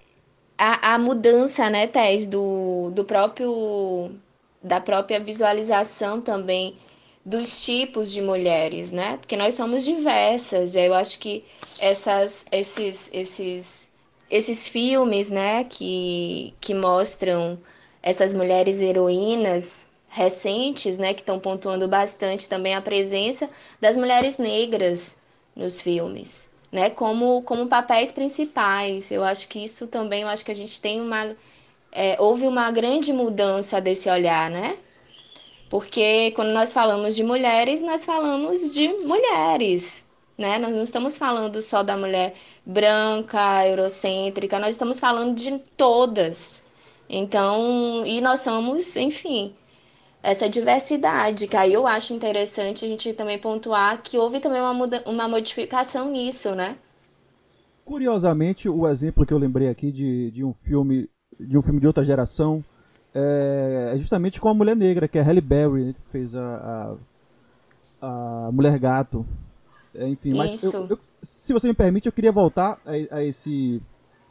a, 0.56 0.94
a 0.94 0.98
mudança, 0.98 1.68
né, 1.68 1.88
Tess, 1.88 2.28
do, 2.28 2.92
do 2.92 3.04
próprio 3.04 4.12
da 4.62 4.80
própria 4.80 5.18
visualização 5.18 6.20
também 6.20 6.76
dos 7.26 7.64
tipos 7.64 8.12
de 8.12 8.22
mulheres, 8.22 8.92
né? 8.92 9.16
Porque 9.16 9.36
nós 9.36 9.56
somos 9.56 9.82
diversas. 9.82 10.76
Eu 10.76 10.94
acho 10.94 11.18
que 11.18 11.44
essas, 11.80 12.46
esses, 12.52 13.10
esses, 13.12 13.88
esses 14.30 14.68
filmes, 14.68 15.30
né, 15.30 15.64
que, 15.64 16.54
que 16.60 16.74
mostram 16.74 17.58
essas 18.04 18.32
mulheres 18.32 18.80
heroínas 18.80 19.89
recentes, 20.10 20.98
né, 20.98 21.14
que 21.14 21.20
estão 21.20 21.38
pontuando 21.38 21.88
bastante 21.88 22.48
também 22.48 22.74
a 22.74 22.82
presença 22.82 23.48
das 23.80 23.96
mulheres 23.96 24.36
negras 24.38 25.16
nos 25.56 25.80
filmes, 25.80 26.48
né, 26.70 26.90
como, 26.90 27.42
como 27.42 27.66
papéis 27.68 28.12
principais. 28.12 29.10
Eu 29.10 29.24
acho 29.24 29.48
que 29.48 29.64
isso 29.64 29.86
também, 29.86 30.22
eu 30.22 30.28
acho 30.28 30.44
que 30.44 30.50
a 30.52 30.54
gente 30.54 30.80
tem 30.80 31.00
uma 31.00 31.34
é, 31.92 32.16
houve 32.20 32.46
uma 32.46 32.70
grande 32.70 33.12
mudança 33.12 33.80
desse 33.80 34.08
olhar, 34.08 34.50
né? 34.50 34.76
Porque 35.68 36.32
quando 36.32 36.52
nós 36.52 36.72
falamos 36.72 37.14
de 37.16 37.22
mulheres, 37.22 37.82
nós 37.82 38.04
falamos 38.04 38.72
de 38.72 38.88
mulheres, 39.04 40.04
né? 40.36 40.58
Nós 40.58 40.74
não 40.74 40.82
estamos 40.82 41.16
falando 41.16 41.60
só 41.62 41.82
da 41.82 41.96
mulher 41.96 42.34
branca, 42.64 43.66
eurocêntrica, 43.66 44.58
nós 44.58 44.70
estamos 44.70 44.98
falando 44.98 45.34
de 45.34 45.58
todas. 45.76 46.64
Então, 47.08 48.04
e 48.06 48.20
nós 48.20 48.40
somos, 48.40 48.96
enfim, 48.96 49.54
essa 50.22 50.48
diversidade, 50.48 51.48
que 51.48 51.56
aí 51.56 51.72
eu 51.72 51.86
acho 51.86 52.12
interessante 52.12 52.84
a 52.84 52.88
gente 52.88 53.12
também 53.14 53.38
pontuar 53.38 54.02
que 54.02 54.18
houve 54.18 54.40
também 54.40 54.60
uma, 54.60 54.74
muda 54.74 55.02
uma 55.06 55.28
modificação 55.28 56.10
nisso, 56.10 56.54
né? 56.54 56.76
Curiosamente, 57.84 58.68
o 58.68 58.86
exemplo 58.86 59.24
que 59.24 59.32
eu 59.32 59.38
lembrei 59.38 59.68
aqui 59.68 59.90
de, 59.90 60.30
de 60.30 60.44
um 60.44 60.52
filme 60.52 61.08
de 61.38 61.56
um 61.56 61.62
filme 61.62 61.80
de 61.80 61.86
outra 61.86 62.04
geração 62.04 62.62
é, 63.14 63.92
é 63.94 63.98
justamente 63.98 64.40
com 64.40 64.48
a 64.48 64.54
mulher 64.54 64.76
negra, 64.76 65.08
que 65.08 65.18
é 65.18 65.22
a 65.22 65.24
Halle 65.24 65.40
Berry, 65.40 65.84
né, 65.86 65.92
que 65.94 66.10
fez 66.10 66.34
a, 66.34 66.96
a, 68.00 68.46
a 68.46 68.52
Mulher 68.52 68.78
Gato. 68.78 69.26
É, 69.94 70.06
enfim, 70.06 70.34
mas 70.34 70.62
eu, 70.62 70.86
eu, 70.86 70.98
se 71.22 71.52
você 71.52 71.66
me 71.66 71.74
permite, 71.74 72.06
eu 72.06 72.12
queria 72.12 72.30
voltar 72.30 72.78
a, 72.84 73.16
a 73.16 73.24
esse, 73.24 73.82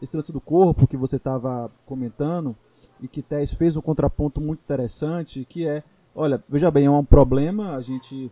esse 0.02 0.16
lance 0.16 0.32
do 0.32 0.40
corpo 0.40 0.88
que 0.88 0.96
você 0.96 1.18
estava 1.18 1.72
comentando 1.86 2.56
e 3.02 3.08
que 3.08 3.22
Tess 3.22 3.54
fez 3.54 3.78
um 3.78 3.82
contraponto 3.82 4.42
muito 4.42 4.60
interessante, 4.60 5.46
que 5.48 5.68
é, 5.68 5.84
olha, 6.16 6.44
veja 6.48 6.70
bem, 6.70 6.86
é 6.86 6.92
um 6.92 7.04
problema 7.04 7.76
a 7.76 7.82
gente 7.82 8.32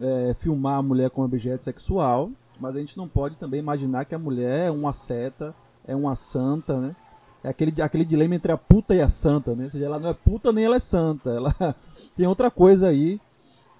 é, 0.00 0.34
filmar 0.38 0.78
a 0.78 0.82
mulher 0.82 1.10
como 1.10 1.26
objeto 1.26 1.64
sexual, 1.64 2.30
mas 2.60 2.76
a 2.76 2.80
gente 2.80 2.96
não 2.96 3.08
pode 3.08 3.36
também 3.36 3.60
imaginar 3.60 4.04
que 4.04 4.14
a 4.14 4.18
mulher 4.18 4.68
é 4.68 4.70
uma 4.70 4.92
seta, 4.92 5.54
é 5.86 5.94
uma 5.94 6.14
santa, 6.14 6.78
né? 6.78 6.96
É 7.42 7.48
aquele, 7.48 7.80
aquele 7.80 8.04
dilema 8.04 8.34
entre 8.34 8.50
a 8.50 8.58
puta 8.58 8.94
e 8.94 9.00
a 9.00 9.08
santa, 9.08 9.54
né? 9.54 9.64
Ou 9.64 9.70
seja, 9.70 9.86
ela 9.86 9.98
não 9.98 10.10
é 10.10 10.14
puta 10.14 10.52
nem 10.52 10.64
ela 10.64 10.76
é 10.76 10.80
santa, 10.80 11.30
ela 11.30 11.54
tem 12.16 12.26
outra 12.26 12.50
coisa 12.50 12.88
aí. 12.88 13.20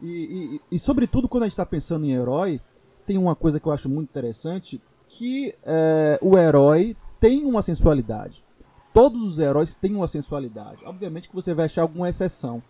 E, 0.00 0.60
e, 0.70 0.76
e 0.76 0.78
sobretudo 0.78 1.28
quando 1.28 1.42
a 1.42 1.46
gente 1.46 1.54
está 1.54 1.66
pensando 1.66 2.04
em 2.06 2.12
herói, 2.12 2.60
tem 3.04 3.18
uma 3.18 3.34
coisa 3.34 3.58
que 3.58 3.66
eu 3.66 3.72
acho 3.72 3.88
muito 3.88 4.08
interessante, 4.08 4.80
que 5.08 5.54
é, 5.64 6.18
o 6.22 6.38
herói 6.38 6.96
tem 7.18 7.44
uma 7.44 7.62
sensualidade. 7.62 8.44
Todos 8.98 9.22
os 9.22 9.38
heróis 9.38 9.76
têm 9.76 9.94
uma 9.94 10.08
sensualidade. 10.08 10.84
Obviamente 10.84 11.28
que 11.28 11.34
você 11.34 11.54
vai 11.54 11.66
achar 11.66 11.82
alguma 11.82 12.08
exceção. 12.08 12.60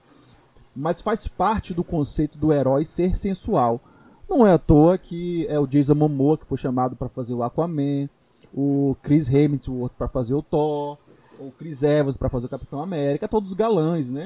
Mas 0.77 1.01
faz 1.01 1.27
parte 1.27 1.73
do 1.73 1.83
conceito 1.83 2.37
do 2.37 2.53
herói 2.53 2.85
ser 2.85 3.17
sensual. 3.17 3.81
Não 4.29 4.47
é 4.47 4.53
à 4.53 4.59
toa 4.59 4.99
que 4.99 5.47
é 5.49 5.59
o 5.59 5.67
Jason 5.67 5.95
Momoa 5.95 6.37
que 6.37 6.45
foi 6.45 6.59
chamado 6.59 6.97
para 6.97 7.09
fazer 7.09 7.33
o 7.33 7.43
Aquaman, 7.43 8.11
o 8.53 8.95
Chris 9.03 9.31
Hemsworth 9.31 9.95
para 9.97 10.07
fazer 10.07 10.35
o 10.35 10.43
Thor, 10.43 10.99
o 11.41 11.51
Chris 11.53 11.83
Evans 11.83 12.19
para 12.19 12.29
fazer 12.29 12.45
o 12.45 12.51
Capitão 12.51 12.83
América, 12.83 13.27
todos 13.27 13.55
galãs, 13.55 14.11
né? 14.11 14.25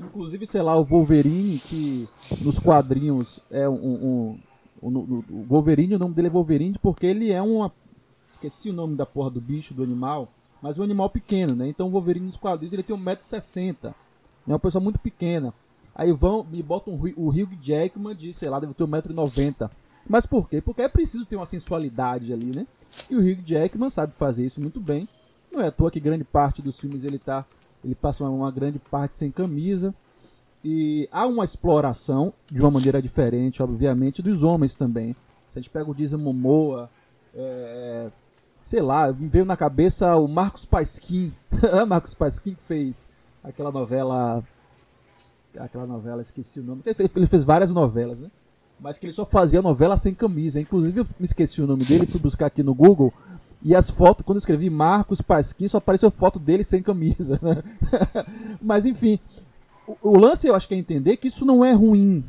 Inclusive, 0.00 0.46
sei 0.46 0.62
lá, 0.62 0.76
o 0.76 0.84
Wolverine, 0.84 1.58
que 1.58 2.08
nos 2.42 2.60
quadrinhos 2.60 3.40
é 3.50 3.68
um. 3.68 3.74
um, 3.74 4.38
um, 4.84 4.88
um 4.88 5.24
o 5.28 5.44
Wolverine, 5.48 5.96
o 5.96 5.98
nome 5.98 6.14
dele 6.14 6.28
é 6.28 6.30
Wolverine 6.30 6.76
porque 6.80 7.06
ele 7.06 7.32
é 7.32 7.42
uma. 7.42 7.72
Esqueci 8.30 8.70
o 8.70 8.72
nome 8.72 8.94
da 8.94 9.04
porra 9.04 9.30
do 9.30 9.40
bicho, 9.40 9.74
do 9.74 9.82
animal 9.82 10.28
mas 10.62 10.78
um 10.78 10.82
animal 10.82 11.08
pequeno, 11.10 11.54
né? 11.54 11.68
Então 11.68 11.88
o 11.88 11.90
Wolverine 11.90 12.26
nos 12.26 12.36
quadrinhos 12.36 12.72
ele 12.72 12.82
tem 12.82 12.96
1,60m. 12.96 13.94
É 14.46 14.52
uma 14.52 14.58
pessoa 14.58 14.82
muito 14.82 14.98
pequena. 14.98 15.54
Aí 15.94 16.12
vão, 16.12 16.44
me 16.44 16.62
botam 16.62 16.94
o 16.94 17.28
Hugh 17.28 17.56
Jackman 17.60 18.14
de, 18.14 18.32
sei 18.32 18.48
lá, 18.48 18.60
deve 18.60 18.74
ter 18.74 18.84
1,90m. 18.84 19.70
Mas 20.08 20.26
por 20.26 20.48
quê? 20.48 20.60
Porque 20.60 20.82
é 20.82 20.88
preciso 20.88 21.26
ter 21.26 21.36
uma 21.36 21.46
sensualidade 21.46 22.32
ali, 22.32 22.54
né? 22.54 22.66
E 23.08 23.16
o 23.16 23.20
Hugh 23.20 23.42
Jackman 23.44 23.90
sabe 23.90 24.14
fazer 24.14 24.44
isso 24.44 24.60
muito 24.60 24.80
bem. 24.80 25.08
Não 25.50 25.60
é 25.60 25.66
à 25.66 25.70
toa 25.70 25.90
que 25.90 26.00
grande 26.00 26.24
parte 26.24 26.62
dos 26.62 26.78
filmes 26.78 27.04
ele 27.04 27.18
tá. 27.18 27.44
Ele 27.84 27.94
passa 27.94 28.24
uma, 28.24 28.50
grande 28.50 28.78
parte 28.78 29.16
sem 29.16 29.30
camisa. 29.30 29.94
E 30.64 31.08
há 31.10 31.26
uma 31.26 31.44
exploração, 31.44 32.32
de 32.50 32.60
uma 32.60 32.70
maneira 32.70 33.00
diferente, 33.00 33.62
obviamente, 33.62 34.22
dos 34.22 34.42
homens 34.42 34.76
também. 34.76 35.14
Se 35.52 35.58
a 35.58 35.60
gente 35.60 35.70
pega 35.70 35.90
o 35.90 35.94
Jason 35.94 36.18
Momoa, 36.18 36.90
é, 37.34 38.10
sei 38.62 38.80
lá, 38.80 39.12
me 39.12 39.28
veio 39.28 39.44
na 39.44 39.56
cabeça 39.56 40.16
o 40.16 40.28
Marcos 40.28 40.64
Pasquim. 40.64 41.32
Marcos 41.88 42.14
Pasquim 42.14 42.54
que 42.54 42.62
fez 42.62 43.06
aquela 43.42 43.70
novela. 43.70 44.42
Aquela 45.58 45.86
novela, 45.86 46.22
esqueci 46.22 46.60
o 46.60 46.62
nome. 46.62 46.82
Ele 46.86 46.94
fez, 46.94 47.10
ele 47.14 47.26
fez 47.26 47.44
várias 47.44 47.72
novelas, 47.72 48.20
né? 48.20 48.30
Mas 48.78 48.98
que 48.98 49.06
ele 49.06 49.12
só 49.12 49.26
fazia 49.26 49.60
novela 49.60 49.96
sem 49.96 50.14
camisa. 50.14 50.60
Inclusive, 50.60 51.00
eu 51.00 51.06
me 51.18 51.26
esqueci 51.26 51.60
o 51.60 51.66
nome 51.66 51.84
dele, 51.84 52.06
fui 52.06 52.20
buscar 52.20 52.46
aqui 52.46 52.62
no 52.62 52.74
Google. 52.74 53.12
E 53.62 53.74
as 53.74 53.90
fotos, 53.90 54.24
quando 54.24 54.36
eu 54.36 54.40
escrevi 54.40 54.70
Marcos 54.70 55.20
Pasquim, 55.20 55.68
só 55.68 55.78
apareceu 55.78 56.10
foto 56.10 56.38
dele 56.38 56.64
sem 56.64 56.82
camisa. 56.82 57.38
Né? 57.42 57.62
Mas 58.62 58.86
enfim, 58.86 59.18
o, 59.86 59.96
o, 60.02 60.18
lance 60.18 60.46
eu 60.46 60.54
acho 60.54 60.66
que 60.66 60.74
é 60.74 60.78
entender 60.78 61.16
que 61.16 61.28
isso 61.28 61.44
não 61.44 61.64
é 61.64 61.72
ruim. 61.72 62.24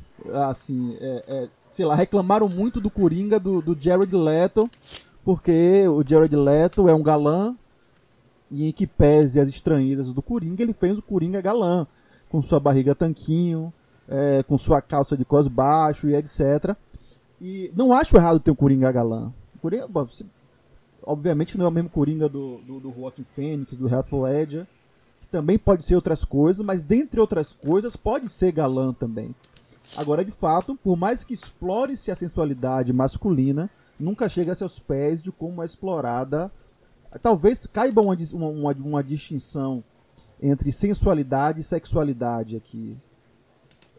Assim, 0.49 0.97
é, 0.99 1.23
é, 1.27 1.49
sei 1.69 1.85
lá, 1.85 1.95
reclamaram 1.95 2.49
muito 2.49 2.81
do 2.81 2.89
Coringa 2.89 3.39
do, 3.39 3.61
do 3.61 3.77
Jared 3.79 4.13
Leto 4.13 4.69
porque 5.23 5.87
o 5.87 6.03
Jared 6.07 6.35
Leto 6.35 6.87
é 6.87 6.93
um 6.93 7.03
galã 7.03 7.55
e 8.49 8.67
em 8.67 8.71
que 8.71 8.85
pese 8.85 9.39
as 9.39 9.47
estranhezas 9.47 10.11
do 10.11 10.21
Coringa, 10.21 10.61
ele 10.61 10.73
fez 10.73 10.99
o 10.99 11.01
Coringa 11.01 11.39
galã, 11.41 11.87
com 12.29 12.41
sua 12.41 12.59
barriga 12.59 12.93
tanquinho, 12.93 13.73
é, 14.07 14.43
com 14.43 14.57
sua 14.57 14.81
calça 14.81 15.15
de 15.15 15.23
cos 15.23 15.47
baixo 15.47 16.09
e 16.09 16.15
etc. 16.15 16.75
E 17.39 17.71
não 17.75 17.93
acho 17.93 18.17
errado 18.17 18.39
ter 18.39 18.51
um 18.51 18.55
Coringa 18.55 18.91
galã. 18.91 19.31
Coringa, 19.61 19.87
bom, 19.87 20.05
obviamente 21.03 21.57
não 21.57 21.65
é 21.65 21.69
o 21.69 21.71
mesmo 21.71 21.89
Coringa 21.89 22.27
do, 22.27 22.57
do, 22.59 22.79
do 22.79 22.93
Joaquin 22.93 23.25
Phoenix, 23.35 23.77
do 23.77 23.87
Heath 23.87 24.11
Ledger, 24.11 24.67
que 25.21 25.27
também 25.27 25.57
pode 25.57 25.85
ser 25.85 25.95
outras 25.95 26.25
coisas, 26.25 26.65
mas 26.65 26.81
dentre 26.81 27.19
outras 27.19 27.53
coisas 27.53 27.95
pode 27.95 28.27
ser 28.27 28.51
galã 28.51 28.91
também. 28.91 29.33
Agora, 29.97 30.23
de 30.23 30.31
fato, 30.31 30.75
por 30.75 30.97
mais 30.97 31.23
que 31.23 31.33
explore-se 31.33 32.11
a 32.11 32.15
sensualidade 32.15 32.93
masculina, 32.93 33.69
nunca 34.01 34.27
chega 34.27 34.51
a 34.51 34.55
seus 34.55 34.79
pés 34.79 35.21
de 35.21 35.31
como 35.31 35.61
é 35.61 35.65
explorada. 35.65 36.51
Talvez 37.21 37.65
caiba 37.67 38.01
uma, 38.01 38.15
uma, 38.33 38.71
uma 38.71 39.03
distinção 39.03 39.83
entre 40.41 40.71
sensualidade 40.71 41.59
e 41.59 41.63
sexualidade 41.63 42.55
aqui. 42.55 42.97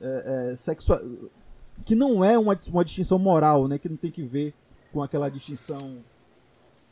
É, 0.01 0.55
é, 0.55 0.77
que 1.85 1.95
não 1.95 2.25
é 2.25 2.39
uma, 2.39 2.57
uma 2.69 2.85
distinção 2.85 3.19
moral, 3.19 3.69
né? 3.69 3.79
Que 3.79 3.89
não 3.89 3.97
tem 3.97 4.11
que 4.11 4.23
ver 4.23 4.55
com 4.93 5.03
aquela 5.03 5.29
distinção 5.29 5.99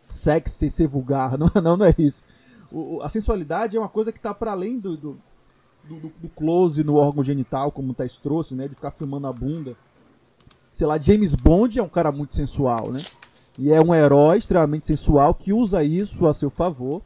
sexy 0.09 0.70
ser 0.70 0.87
vulgar. 0.87 1.37
Não, 1.38 1.49
não, 1.62 1.77
não 1.77 1.87
é 1.87 1.94
isso. 1.99 2.25
O, 2.73 3.01
a 3.03 3.09
sensualidade 3.09 3.77
é 3.77 3.81
uma 3.81 3.88
coisa 3.88 4.12
que 4.12 4.18
está 4.18 4.33
para 4.33 4.53
além 4.53 4.79
do, 4.79 4.96
do, 4.96 5.20
do, 5.85 6.12
do, 6.18 6.29
close 6.29 6.83
no 6.83 6.96
órgão 6.96 7.23
genital, 7.23 7.70
como 7.70 7.92
o 7.92 7.94
Tess 7.94 8.18
trouxe, 8.18 8.55
né? 8.55 8.66
De 8.66 8.75
ficar 8.75 8.90
filmando 8.90 9.27
a 9.27 9.33
bunda 9.33 9.77
sei 10.72 10.87
lá, 10.87 10.98
James 10.98 11.35
Bond 11.35 11.78
é 11.78 11.83
um 11.83 11.88
cara 11.88 12.11
muito 12.12 12.35
sensual, 12.35 12.90
né? 12.90 13.00
E 13.59 13.72
é 13.72 13.80
um 13.80 13.94
herói 13.94 14.38
extremamente 14.38 14.87
sensual 14.87 15.35
que 15.35 15.52
usa 15.52 15.85
isso 15.85 16.26
a 16.26 16.33
seu 16.33 16.50
favor. 16.50 17.02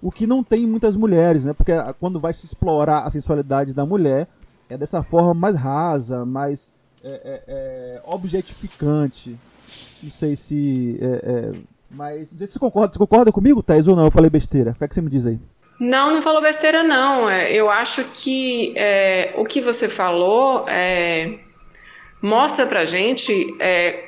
O 0.00 0.10
que 0.10 0.26
não 0.26 0.42
tem 0.42 0.66
muitas 0.66 0.96
mulheres, 0.96 1.44
né? 1.44 1.52
Porque 1.52 1.72
quando 1.98 2.18
vai 2.18 2.32
se 2.32 2.46
explorar 2.46 3.00
a 3.00 3.10
sensualidade 3.10 3.74
da 3.74 3.84
mulher, 3.84 4.26
é 4.68 4.78
dessa 4.78 5.02
forma 5.02 5.34
mais 5.34 5.56
rasa, 5.56 6.24
mais 6.24 6.72
é, 7.04 7.08
é, 7.08 7.42
é, 7.48 8.02
objetificante. 8.06 9.36
Não 10.02 10.10
sei 10.10 10.36
se. 10.36 10.98
É, 11.02 11.06
é, 11.06 11.52
mas. 11.90 12.32
Não 12.32 12.38
sei 12.38 12.46
se 12.46 12.54
você 12.54 12.58
concorda, 12.58 12.92
você 12.94 12.98
concorda 12.98 13.32
comigo, 13.32 13.62
Thais, 13.62 13.88
ou 13.88 13.96
não? 13.96 14.04
Eu 14.04 14.10
falei 14.10 14.30
besteira. 14.30 14.70
O 14.70 14.74
que, 14.74 14.84
é 14.84 14.88
que 14.88 14.94
você 14.94 15.02
me 15.02 15.10
diz 15.10 15.26
aí? 15.26 15.38
Não, 15.78 16.14
não 16.14 16.22
falou 16.22 16.40
besteira, 16.40 16.82
não. 16.82 17.28
É, 17.28 17.52
eu 17.52 17.68
acho 17.68 18.04
que 18.04 18.74
o 19.36 19.44
que 19.44 19.60
você 19.60 19.88
falou 19.88 20.66
é 20.68 21.40
mostra 22.20 22.66
pra 22.66 22.84
gente 22.84 23.54
é, 23.58 24.04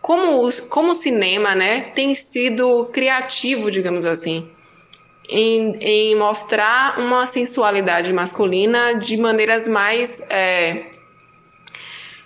como, 0.00 0.46
o, 0.46 0.50
como 0.68 0.90
o 0.92 0.94
cinema 0.94 1.54
né, 1.54 1.80
tem 1.94 2.14
sido 2.14 2.86
criativo, 2.86 3.70
digamos 3.70 4.04
assim, 4.04 4.48
em, 5.28 5.76
em 5.80 6.16
mostrar 6.16 6.98
uma 6.98 7.26
sensualidade 7.26 8.12
masculina 8.12 8.94
de 8.94 9.16
maneiras 9.16 9.66
mais 9.66 10.20
é, 10.28 10.86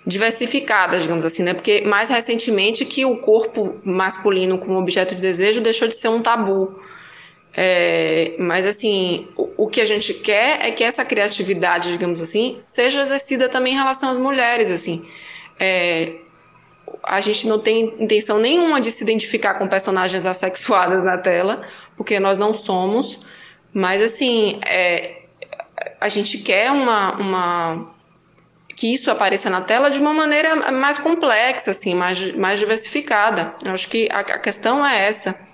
diversificadas, 0.05 1.03
digamos 1.03 1.23
assim, 1.23 1.43
né? 1.43 1.53
Porque 1.53 1.81
mais 1.81 2.09
recentemente 2.09 2.85
que 2.85 3.05
o 3.05 3.17
corpo 3.17 3.79
masculino 3.83 4.57
como 4.57 4.77
objeto 4.77 5.15
de 5.15 5.21
desejo 5.21 5.61
deixou 5.61 5.87
de 5.87 5.95
ser 5.95 6.09
um 6.09 6.21
tabu. 6.21 6.79
É, 7.53 8.35
mas 8.37 8.65
assim, 8.67 9.27
o, 9.35 9.65
o, 9.65 9.67
que 9.67 9.81
a 9.81 9.85
gente 9.85 10.13
quer 10.13 10.65
é 10.65 10.71
que 10.71 10.83
essa 10.83 11.03
criatividade, 11.03 11.91
digamos 11.91 12.21
assim, 12.21 12.55
seja 12.59 13.01
exercida 13.01 13.49
também 13.49 13.73
em 13.73 13.77
relação 13.77 14.09
às 14.09 14.17
mulheres, 14.17 14.71
assim. 14.71 15.07
É, 15.59 16.13
a 17.03 17.19
gente 17.21 17.47
não 17.47 17.59
tem 17.59 17.95
intenção 17.99 18.39
nenhuma 18.39 18.79
de 18.79 18.91
se 18.91 19.03
identificar 19.03 19.55
com 19.55 19.67
personagens 19.67 20.25
assexuadas 20.25 21.03
na 21.03 21.17
tela, 21.17 21.61
porque 21.97 22.19
nós 22.19 22.37
não 22.37 22.53
somos. 22.53 23.19
Mas 23.73 24.01
assim, 24.01 24.59
é, 24.65 25.23
a 25.99 26.07
gente 26.07 26.39
quer 26.39 26.71
uma, 26.71 27.15
uma 27.15 27.91
que 28.75 28.93
isso 28.93 29.11
apareça 29.11 29.49
na 29.49 29.61
tela 29.61 29.89
de 29.89 29.99
uma 29.99 30.13
maneira 30.13 30.71
mais 30.71 30.97
complexa, 30.97 31.71
assim, 31.71 31.93
mais, 31.93 32.31
mais 32.31 32.59
diversificada. 32.59 33.53
Eu 33.65 33.73
acho 33.73 33.89
que 33.89 34.07
a, 34.11 34.19
a 34.19 34.39
questão 34.39 34.85
é 34.85 35.05
essa. 35.07 35.48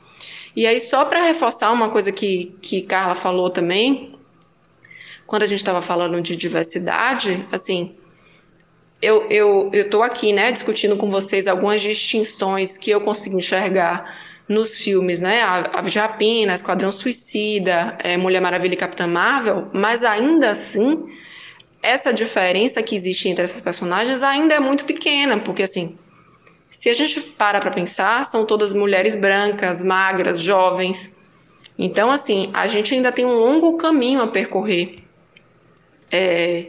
E 0.55 0.65
aí, 0.65 0.79
só 0.79 1.03
para 1.03 1.23
reforçar 1.23 1.71
uma 1.71 1.89
coisa 1.89 2.11
que, 2.11 2.55
que 2.61 2.81
Carla 2.81 3.13
falou 3.13 3.49
também, 3.49 4.15
quando 5.27 5.43
a 5.43 5.47
gente 5.47 5.59
estava 5.59 5.81
falando 5.81 6.21
de 6.21 6.35
diversidade, 6.35 7.45
assim, 7.51 7.95
eu 9.01 9.27
eu 9.29 9.69
estou 9.73 10.01
aqui, 10.01 10.31
né, 10.31 10.51
discutindo 10.51 10.95
com 10.95 11.09
vocês 11.11 11.47
algumas 11.47 11.81
distinções 11.81 12.77
que 12.77 12.89
eu 12.89 13.01
consigo 13.01 13.37
enxergar 13.37 14.15
nos 14.47 14.77
filmes, 14.77 15.21
né, 15.21 15.41
a, 15.41 15.79
a 15.79 15.89
Japina, 15.89 16.53
Esquadrão 16.53 16.91
Suicida, 16.91 17.97
é, 17.99 18.15
Mulher 18.15 18.39
Maravilha 18.41 18.75
e 18.75 18.77
Capitã 18.77 19.07
Marvel, 19.07 19.67
mas 19.73 20.03
ainda 20.03 20.51
assim, 20.51 21.05
essa 21.81 22.13
diferença 22.13 22.81
que 22.83 22.95
existe 22.95 23.27
entre 23.27 23.43
essas 23.43 23.59
personagens 23.59 24.23
ainda 24.23 24.53
é 24.53 24.59
muito 24.59 24.85
pequena, 24.85 25.39
porque 25.39 25.63
assim, 25.63 25.97
se 26.75 26.89
a 26.89 26.93
gente 26.93 27.21
para 27.21 27.59
para 27.59 27.71
pensar, 27.71 28.25
são 28.25 28.45
todas 28.45 28.73
mulheres 28.73 29.15
brancas, 29.15 29.81
magras, 29.81 30.41
jovens. 30.41 31.15
Então, 31.79 32.11
assim, 32.11 32.49
a 32.53 32.67
gente 32.67 32.93
ainda 32.93 33.11
tem 33.11 33.25
um 33.25 33.33
longo 33.33 33.77
caminho 33.77 34.21
a 34.21 34.27
percorrer 34.27 34.95
é, 36.11 36.67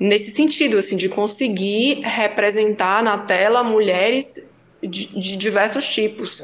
nesse 0.00 0.30
sentido, 0.30 0.78
assim, 0.78 0.96
de 0.96 1.08
conseguir 1.08 2.00
representar 2.02 3.02
na 3.02 3.18
tela 3.18 3.62
mulheres 3.62 4.54
de, 4.82 5.08
de 5.08 5.36
diversos 5.36 5.86
tipos. 5.88 6.42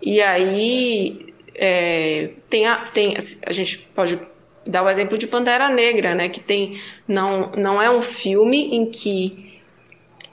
E 0.00 0.20
aí 0.22 1.34
é, 1.52 2.30
tem, 2.48 2.66
a, 2.66 2.76
tem 2.86 3.16
a 3.44 3.52
gente 3.52 3.78
pode 3.94 4.20
dar 4.64 4.84
o 4.84 4.88
exemplo 4.88 5.18
de 5.18 5.26
Pantera 5.26 5.68
Negra, 5.68 6.14
né? 6.14 6.28
Que 6.28 6.40
tem 6.40 6.80
não 7.08 7.50
não 7.56 7.82
é 7.82 7.90
um 7.90 8.02
filme 8.02 8.74
em 8.74 8.86
que 8.86 9.45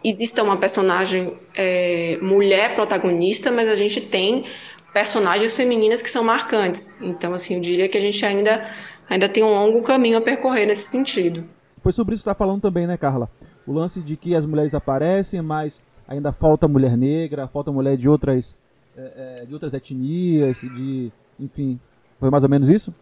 exista 0.03 0.43
uma 0.43 0.57
personagem 0.57 1.37
é, 1.55 2.17
mulher 2.21 2.75
protagonista, 2.75 3.51
mas 3.51 3.67
a 3.69 3.75
gente 3.75 4.01
tem 4.01 4.45
personagens 4.93 5.55
femininas 5.55 6.01
que 6.01 6.09
são 6.09 6.23
marcantes. 6.23 6.95
Então, 7.01 7.33
assim, 7.33 7.55
eu 7.55 7.61
diria 7.61 7.89
que 7.89 7.97
a 7.97 8.01
gente 8.01 8.23
ainda, 8.25 8.69
ainda 9.09 9.29
tem 9.29 9.43
um 9.43 9.49
longo 9.49 9.81
caminho 9.81 10.17
a 10.17 10.21
percorrer 10.21 10.67
nesse 10.67 10.89
sentido. 10.89 11.45
Foi 11.79 11.91
sobre 11.91 12.13
isso 12.13 12.21
que 12.21 12.25
você 12.25 12.31
está 12.31 12.37
falando 12.37 12.61
também, 12.61 12.85
né, 12.85 12.95
Carla? 12.95 13.29
O 13.65 13.73
lance 13.73 14.01
de 14.01 14.15
que 14.15 14.35
as 14.35 14.45
mulheres 14.45 14.75
aparecem, 14.75 15.41
mas 15.41 15.81
ainda 16.07 16.31
falta 16.31 16.67
mulher 16.67 16.95
negra, 16.95 17.47
falta 17.47 17.71
mulher 17.71 17.97
de 17.97 18.07
outras, 18.07 18.55
é, 18.95 19.39
é 19.41 19.45
de 19.45 19.53
outras 19.53 19.73
etnias, 19.73 20.61
de. 20.61 21.11
Enfim. 21.39 21.79
Foi 22.19 22.29
mais 22.29 22.43
ou 22.43 22.49
menos 22.49 22.69
isso? 22.69 22.93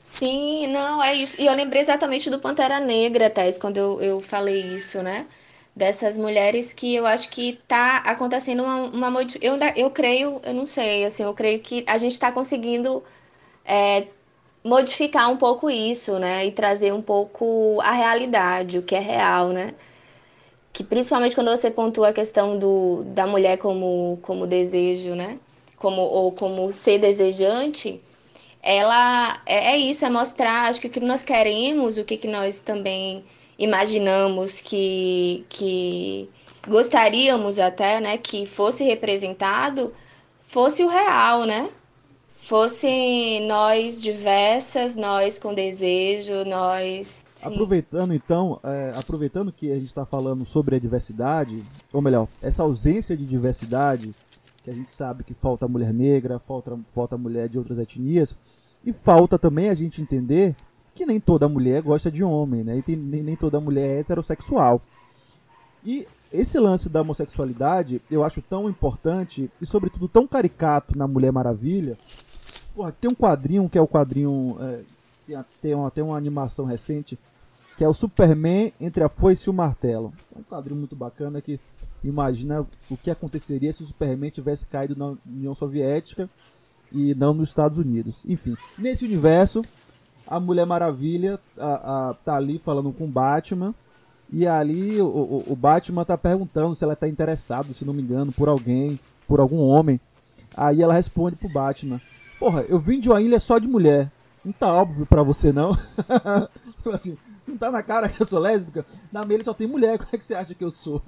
Sim, 0.00 0.66
não, 0.66 1.02
é 1.02 1.14
isso. 1.14 1.40
E 1.40 1.46
eu 1.46 1.54
lembrei 1.54 1.80
exatamente 1.80 2.28
do 2.28 2.38
Pantera 2.38 2.78
Negra, 2.78 3.30
Thais, 3.30 3.56
quando 3.56 3.78
eu, 3.78 4.02
eu 4.02 4.20
falei 4.20 4.60
isso, 4.60 5.02
né? 5.02 5.26
Dessas 5.74 6.16
mulheres 6.16 6.72
que 6.72 6.94
eu 6.94 7.04
acho 7.06 7.28
que 7.30 7.50
está 7.50 7.98
acontecendo 7.98 8.62
uma, 8.62 9.08
uma 9.08 9.22
eu, 9.40 9.56
eu 9.76 9.90
creio, 9.90 10.40
eu 10.44 10.54
não 10.54 10.64
sei, 10.66 11.04
assim, 11.04 11.24
eu 11.24 11.34
creio 11.34 11.60
que 11.60 11.84
a 11.86 11.98
gente 11.98 12.12
está 12.12 12.30
conseguindo 12.30 13.02
é, 13.64 14.06
modificar 14.62 15.30
um 15.30 15.36
pouco 15.36 15.68
isso, 15.68 16.18
né, 16.18 16.46
e 16.46 16.52
trazer 16.52 16.92
um 16.92 17.02
pouco 17.02 17.80
a 17.80 17.92
realidade, 17.92 18.78
o 18.78 18.82
que 18.82 18.94
é 18.94 19.00
real, 19.00 19.48
né, 19.48 19.74
que 20.72 20.84
principalmente 20.84 21.34
quando 21.34 21.50
você 21.50 21.70
pontua 21.70 22.10
a 22.10 22.12
questão 22.12 22.58
do, 22.58 23.04
da 23.04 23.26
mulher 23.26 23.58
como, 23.58 24.18
como 24.22 24.46
desejo, 24.46 25.14
né, 25.14 25.38
como, 25.76 26.02
ou 26.02 26.32
como 26.32 26.70
ser 26.70 26.98
desejante, 26.98 28.00
ela 28.62 29.40
é, 29.44 29.72
é 29.72 29.76
isso, 29.76 30.04
é 30.04 30.10
mostrar, 30.10 30.68
acho 30.68 30.80
que 30.80 30.86
o 30.86 30.90
que 30.90 31.00
nós 31.00 31.24
queremos, 31.24 31.98
o 31.98 32.04
que, 32.04 32.16
que 32.16 32.28
nós 32.28 32.60
também 32.60 33.24
imaginamos 33.58 34.60
que, 34.60 35.44
que 35.48 36.28
gostaríamos 36.68 37.58
até, 37.58 38.00
né, 38.00 38.18
que 38.18 38.46
fosse 38.46 38.84
representado, 38.84 39.92
fosse 40.42 40.82
o 40.82 40.88
real, 40.88 41.44
né? 41.44 41.68
Fosse 42.30 43.40
nós 43.48 44.02
diversas, 44.02 44.94
nós 44.94 45.38
com 45.38 45.54
desejo, 45.54 46.44
nós. 46.44 47.24
Sim. 47.34 47.54
Aproveitando 47.54 48.12
então, 48.12 48.60
é, 48.62 48.92
aproveitando 48.94 49.50
que 49.50 49.70
a 49.70 49.76
gente 49.76 49.86
está 49.86 50.04
falando 50.04 50.44
sobre 50.44 50.76
a 50.76 50.78
diversidade, 50.78 51.64
ou 51.90 52.02
melhor, 52.02 52.28
essa 52.42 52.62
ausência 52.62 53.16
de 53.16 53.24
diversidade, 53.24 54.14
que 54.62 54.68
a 54.68 54.74
gente 54.74 54.90
sabe 54.90 55.24
que 55.24 55.32
falta 55.32 55.66
mulher 55.66 55.92
negra, 55.92 56.38
falta, 56.38 56.78
falta 56.94 57.16
mulher 57.16 57.48
de 57.48 57.56
outras 57.56 57.78
etnias, 57.78 58.36
e 58.84 58.92
falta 58.92 59.38
também 59.38 59.70
a 59.70 59.74
gente 59.74 60.02
entender 60.02 60.54
que 60.94 61.04
nem 61.04 61.18
toda 61.18 61.48
mulher 61.48 61.82
gosta 61.82 62.10
de 62.10 62.22
homem, 62.22 62.62
né? 62.62 62.78
E 62.78 62.82
tem, 62.82 62.96
nem, 62.96 63.22
nem 63.22 63.36
toda 63.36 63.60
mulher 63.60 63.90
é 63.90 64.00
heterossexual. 64.00 64.80
E 65.84 66.06
esse 66.32 66.58
lance 66.58 66.88
da 66.88 67.00
homossexualidade 67.00 68.00
eu 68.10 68.24
acho 68.24 68.40
tão 68.40 68.68
importante 68.68 69.50
e, 69.60 69.66
sobretudo, 69.66 70.08
tão 70.08 70.26
caricato 70.26 70.96
na 70.96 71.06
Mulher 71.06 71.32
Maravilha. 71.32 71.98
Porra, 72.74 72.92
tem 72.92 73.10
um 73.10 73.14
quadrinho 73.14 73.68
que 73.68 73.78
é 73.78 73.80
o 73.80 73.88
quadrinho. 73.88 74.56
É, 74.60 74.80
tem, 75.26 75.44
tem, 75.60 75.74
uma, 75.74 75.90
tem 75.90 76.04
uma 76.04 76.16
animação 76.16 76.64
recente 76.64 77.18
que 77.76 77.84
é 77.84 77.88
o 77.88 77.94
Superman 77.94 78.72
entre 78.80 79.02
a 79.02 79.08
foice 79.08 79.48
e 79.48 79.50
o 79.50 79.54
martelo. 79.54 80.12
É 80.34 80.38
um 80.38 80.42
quadrinho 80.42 80.78
muito 80.78 80.94
bacana 80.94 81.40
que 81.40 81.58
imagina 82.02 82.66
o 82.90 82.96
que 82.96 83.10
aconteceria 83.10 83.72
se 83.72 83.82
o 83.82 83.86
Superman 83.86 84.30
tivesse 84.30 84.66
caído 84.66 84.94
na 84.94 85.16
União 85.26 85.54
Soviética 85.54 86.28
e 86.92 87.14
não 87.14 87.34
nos 87.34 87.48
Estados 87.48 87.78
Unidos. 87.78 88.24
Enfim, 88.26 88.56
nesse 88.78 89.04
universo 89.04 89.64
a 90.26 90.40
Mulher 90.40 90.66
Maravilha 90.66 91.38
a, 91.58 92.10
a, 92.10 92.14
tá 92.14 92.36
ali 92.36 92.58
falando 92.58 92.92
com 92.92 93.04
o 93.04 93.08
Batman. 93.08 93.74
E 94.30 94.46
ali 94.46 95.00
o, 95.00 95.06
o, 95.06 95.44
o, 95.52 95.56
Batman 95.56 96.04
tá 96.04 96.16
perguntando 96.16 96.74
se 96.74 96.82
ela 96.82 96.96
tá 96.96 97.06
interessada, 97.06 97.72
se 97.72 97.84
não 97.84 97.92
me 97.92 98.02
engano, 98.02 98.32
por 98.32 98.48
alguém, 98.48 98.98
por 99.28 99.38
algum 99.38 99.58
homem. 99.58 100.00
Aí 100.56 100.82
ela 100.82 100.94
responde 100.94 101.36
pro 101.36 101.48
Batman: 101.48 102.00
Porra, 102.38 102.62
eu 102.62 102.78
vim 102.78 102.98
de 102.98 103.08
uma 103.08 103.20
ilha 103.20 103.38
só 103.38 103.58
de 103.58 103.68
mulher. 103.68 104.10
Não 104.44 104.52
tá 104.52 104.72
óbvio 104.72 105.06
pra 105.06 105.22
você, 105.22 105.52
não? 105.52 105.74
Tipo 106.76 106.90
assim, 106.90 107.16
não 107.46 107.56
tá 107.56 107.70
na 107.70 107.82
cara 107.82 108.08
que 108.08 108.20
eu 108.20 108.26
sou 108.26 108.38
lésbica? 108.38 108.84
Na 109.12 109.24
minha 109.24 109.36
ilha 109.36 109.44
só 109.44 109.54
tem 109.54 109.66
mulher, 109.66 109.96
como 109.98 110.10
é 110.12 110.18
que 110.18 110.24
você 110.24 110.34
acha 110.34 110.54
que 110.54 110.64
eu 110.64 110.70
sou? 110.70 111.02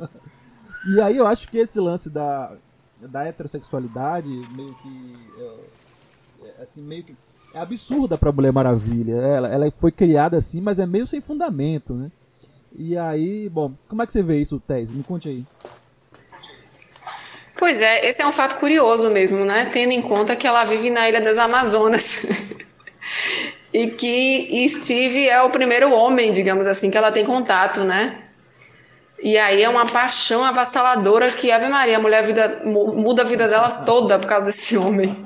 e 0.87 1.01
aí 1.01 1.17
eu 1.17 1.27
acho 1.27 1.49
que 1.49 1.59
esse 1.59 1.81
lance 1.81 2.09
da, 2.09 2.53
da 3.01 3.25
heterossexualidade, 3.25 4.29
meio 4.55 4.75
que. 4.75 5.14
É, 6.43 6.62
assim, 6.62 6.83
meio 6.83 7.03
que 7.03 7.17
é 7.57 7.61
absurda 7.61 8.18
pra 8.18 8.30
Mulher 8.30 8.52
Maravilha. 8.52 9.14
Ela, 9.14 9.48
ela 9.48 9.70
foi 9.70 9.90
criada 9.90 10.36
assim, 10.36 10.61
mas 10.61 10.78
é 10.78 10.84
meio 10.84 11.07
sem 11.07 11.22
fundamento, 11.22 11.94
né? 11.94 12.11
E 12.78 12.98
aí, 12.98 13.48
bom, 13.48 13.72
como 13.88 14.02
é 14.02 14.07
que 14.07 14.12
você 14.12 14.22
vê 14.22 14.38
isso, 14.38 14.61
Tess? 14.61 14.92
Me 14.92 15.02
conte 15.02 15.30
aí. 15.30 15.44
Pois 17.59 17.80
é, 17.80 18.07
esse 18.07 18.20
é 18.20 18.26
um 18.26 18.32
fato 18.32 18.59
curioso 18.59 19.09
mesmo, 19.09 19.42
né? 19.46 19.70
Tendo 19.72 19.92
em 19.92 20.02
conta 20.02 20.36
que 20.36 20.46
ela 20.46 20.64
vive 20.64 20.90
na 20.90 21.09
Ilha 21.09 21.22
das 21.22 21.38
Amazonas. 21.38 22.26
e 23.72 23.86
que 23.86 24.68
Steve 24.68 25.26
é 25.26 25.40
o 25.40 25.48
primeiro 25.48 25.90
homem, 25.90 26.32
digamos 26.32 26.66
assim, 26.66 26.90
que 26.90 26.98
ela 26.98 27.11
tem 27.11 27.24
contato, 27.24 27.82
né? 27.82 28.18
E 29.18 29.38
aí 29.38 29.62
é 29.62 29.68
uma 29.70 29.86
paixão 29.86 30.44
avassaladora 30.44 31.32
que 31.32 31.50
Ave 31.50 31.68
Maria, 31.70 31.96
a 31.96 32.00
mulher 32.00 32.26
vida, 32.26 32.61
muda 32.66 33.22
a 33.22 33.24
vida 33.24 33.48
dela 33.48 33.70
toda 33.86 34.18
por 34.18 34.28
causa 34.28 34.44
desse 34.44 34.76
homem. 34.76 35.24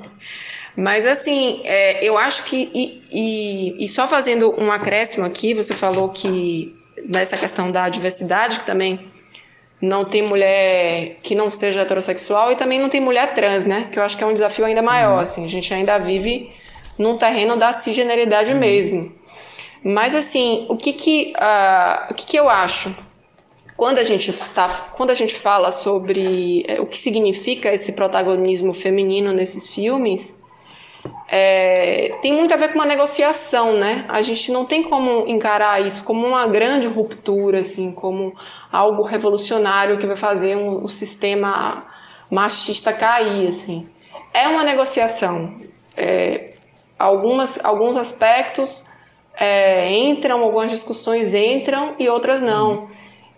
Mas 0.75 1.05
assim, 1.05 1.61
é, 1.63 2.03
eu 2.03 2.17
acho 2.17 2.45
que. 2.45 2.69
E, 2.73 3.03
e, 3.11 3.85
e, 3.85 3.89
só 3.89 4.07
fazendo 4.07 4.55
um 4.59 4.71
acréscimo 4.71 5.25
aqui, 5.25 5.53
você 5.53 5.73
falou 5.73 6.09
que 6.09 6.75
nessa 7.05 7.37
questão 7.37 7.71
da 7.71 7.89
diversidade, 7.89 8.59
que 8.59 8.65
também 8.65 9.11
não 9.81 10.05
tem 10.05 10.21
mulher 10.21 11.17
que 11.23 11.33
não 11.33 11.49
seja 11.49 11.81
heterossexual 11.81 12.51
e 12.51 12.55
também 12.55 12.79
não 12.79 12.87
tem 12.87 13.01
mulher 13.01 13.33
trans, 13.33 13.65
né? 13.65 13.89
Que 13.91 13.99
eu 13.99 14.03
acho 14.03 14.15
que 14.15 14.23
é 14.23 14.27
um 14.27 14.33
desafio 14.33 14.65
ainda 14.65 14.81
maior, 14.81 15.15
uhum. 15.15 15.19
assim. 15.19 15.43
A 15.43 15.49
gente 15.49 15.73
ainda 15.73 15.97
vive 15.97 16.51
num 16.97 17.17
terreno 17.17 17.57
da 17.57 17.73
cisgeneridade 17.73 18.53
uhum. 18.53 18.59
mesmo. 18.59 19.11
Mas 19.83 20.13
assim, 20.13 20.67
o 20.69 20.77
que 20.77 20.93
que, 20.93 21.33
uh, 21.35 22.11
o 22.11 22.13
que 22.13 22.25
que 22.25 22.37
eu 22.37 22.47
acho? 22.47 22.95
Quando 23.75 23.97
a 23.97 24.03
gente 24.03 24.31
tá, 24.53 24.91
quando 24.95 25.09
a 25.09 25.15
gente 25.15 25.33
fala 25.33 25.71
sobre 25.71 26.63
é, 26.67 26.79
o 26.79 26.85
que 26.85 26.99
significa 26.99 27.73
esse 27.73 27.93
protagonismo 27.93 28.75
feminino 28.75 29.33
nesses 29.33 29.73
filmes, 29.73 30.35
é, 31.27 32.17
tem 32.21 32.33
muito 32.33 32.53
a 32.53 32.57
ver 32.57 32.69
com 32.69 32.75
uma 32.75 32.85
negociação, 32.85 33.73
né? 33.73 34.05
A 34.09 34.21
gente 34.21 34.51
não 34.51 34.65
tem 34.65 34.83
como 34.83 35.27
encarar 35.27 35.81
isso 35.85 36.03
como 36.03 36.25
uma 36.27 36.45
grande 36.47 36.87
ruptura, 36.87 37.59
assim, 37.59 37.91
como 37.91 38.33
algo 38.71 39.03
revolucionário 39.03 39.97
que 39.97 40.05
vai 40.05 40.15
fazer 40.15 40.55
um, 40.55 40.83
o 40.83 40.87
sistema 40.87 41.85
machista 42.29 42.91
cair, 42.91 43.47
assim. 43.47 43.87
É 44.33 44.47
uma 44.47 44.63
negociação. 44.63 45.55
É, 45.97 46.53
algumas, 46.99 47.63
alguns 47.63 47.97
aspectos 47.97 48.87
é, 49.33 49.91
entram, 49.91 50.41
algumas 50.41 50.69
discussões 50.69 51.33
entram 51.33 51.95
e 51.97 52.09
outras 52.09 52.41
não. 52.41 52.89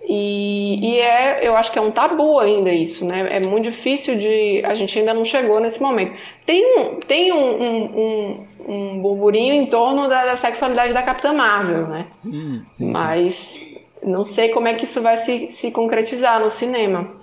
E, 0.06 0.80
e, 0.82 1.00
é, 1.00 1.48
eu 1.48 1.56
acho 1.56 1.72
que 1.72 1.80
é 1.80 1.82
um 1.82 1.92
tabu 1.92 2.38
ainda 2.38 2.72
isso, 2.72 3.06
né? 3.06 3.26
É 3.30 3.40
muito 3.40 3.66
difícil 3.66 4.18
de. 4.18 4.62
A 4.66 4.74
gente 4.74 5.00
ainda 5.00 5.14
não 5.14 5.24
chegou 5.24 5.60
nesse 5.60 5.82
momento. 5.82 6.14
Tem 6.46 6.78
um, 6.78 7.00
tem 7.00 7.32
um, 7.32 7.64
um, 7.64 7.98
um, 7.98 8.48
um 8.68 9.02
burburinho 9.02 9.54
em 9.54 9.66
torno 9.68 10.10
da, 10.10 10.26
da, 10.26 10.36
sexualidade 10.36 10.94
da 10.94 11.04
Capitã 11.04 11.32
Marvel, 11.32 11.88
né? 11.88 12.08
Sim, 12.18 12.66
sim, 12.70 12.92
Mas 12.92 13.34
sim. 13.34 13.78
não 14.04 14.26
sei 14.26 14.50
como 14.50 14.68
é 14.68 14.74
que 14.74 14.84
isso 14.84 15.02
vai 15.02 15.16
se, 15.16 15.50
se 15.50 15.72
concretizar 15.72 16.42
no 16.42 16.50
cinema. 16.50 17.16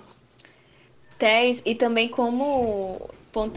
Tem, 1.19 1.55
e 1.63 1.75
também 1.75 2.09
como 2.09 2.99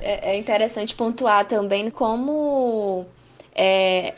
é, 0.03 0.33
é 0.33 0.37
interessante 0.37 0.95
pontuar 0.95 1.47
também 1.47 1.89
como 1.89 3.07
é, 3.55 4.12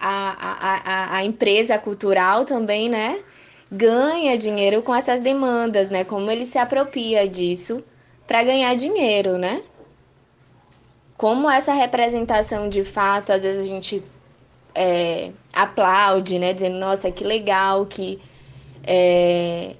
a, 0.00 0.36
a, 0.40 0.80
a, 0.84 1.16
a 1.18 1.24
empresa 1.24 1.78
cultural 1.78 2.44
também, 2.44 2.88
né? 2.88 3.22
Ganha 3.70 4.36
dinheiro 4.36 4.82
com 4.82 4.94
essas 4.94 5.20
demandas, 5.20 5.88
né? 5.88 6.04
Como 6.04 6.30
ele 6.30 6.46
se 6.46 6.58
apropria 6.58 7.28
disso 7.28 7.82
para 8.26 8.42
ganhar 8.42 8.74
dinheiro, 8.74 9.38
né? 9.38 9.62
Como 11.16 11.48
essa 11.48 11.72
representação 11.72 12.68
de 12.68 12.84
fato, 12.84 13.32
às 13.32 13.42
vezes 13.44 13.64
a 13.64 13.66
gente 13.66 14.02
é, 14.74 15.30
aplaude, 15.52 16.38
né? 16.38 16.52
Dizendo, 16.52 16.78
nossa, 16.78 17.10
que 17.10 17.24
legal 17.24 17.86
que 17.86 18.18
é, 18.82 19.74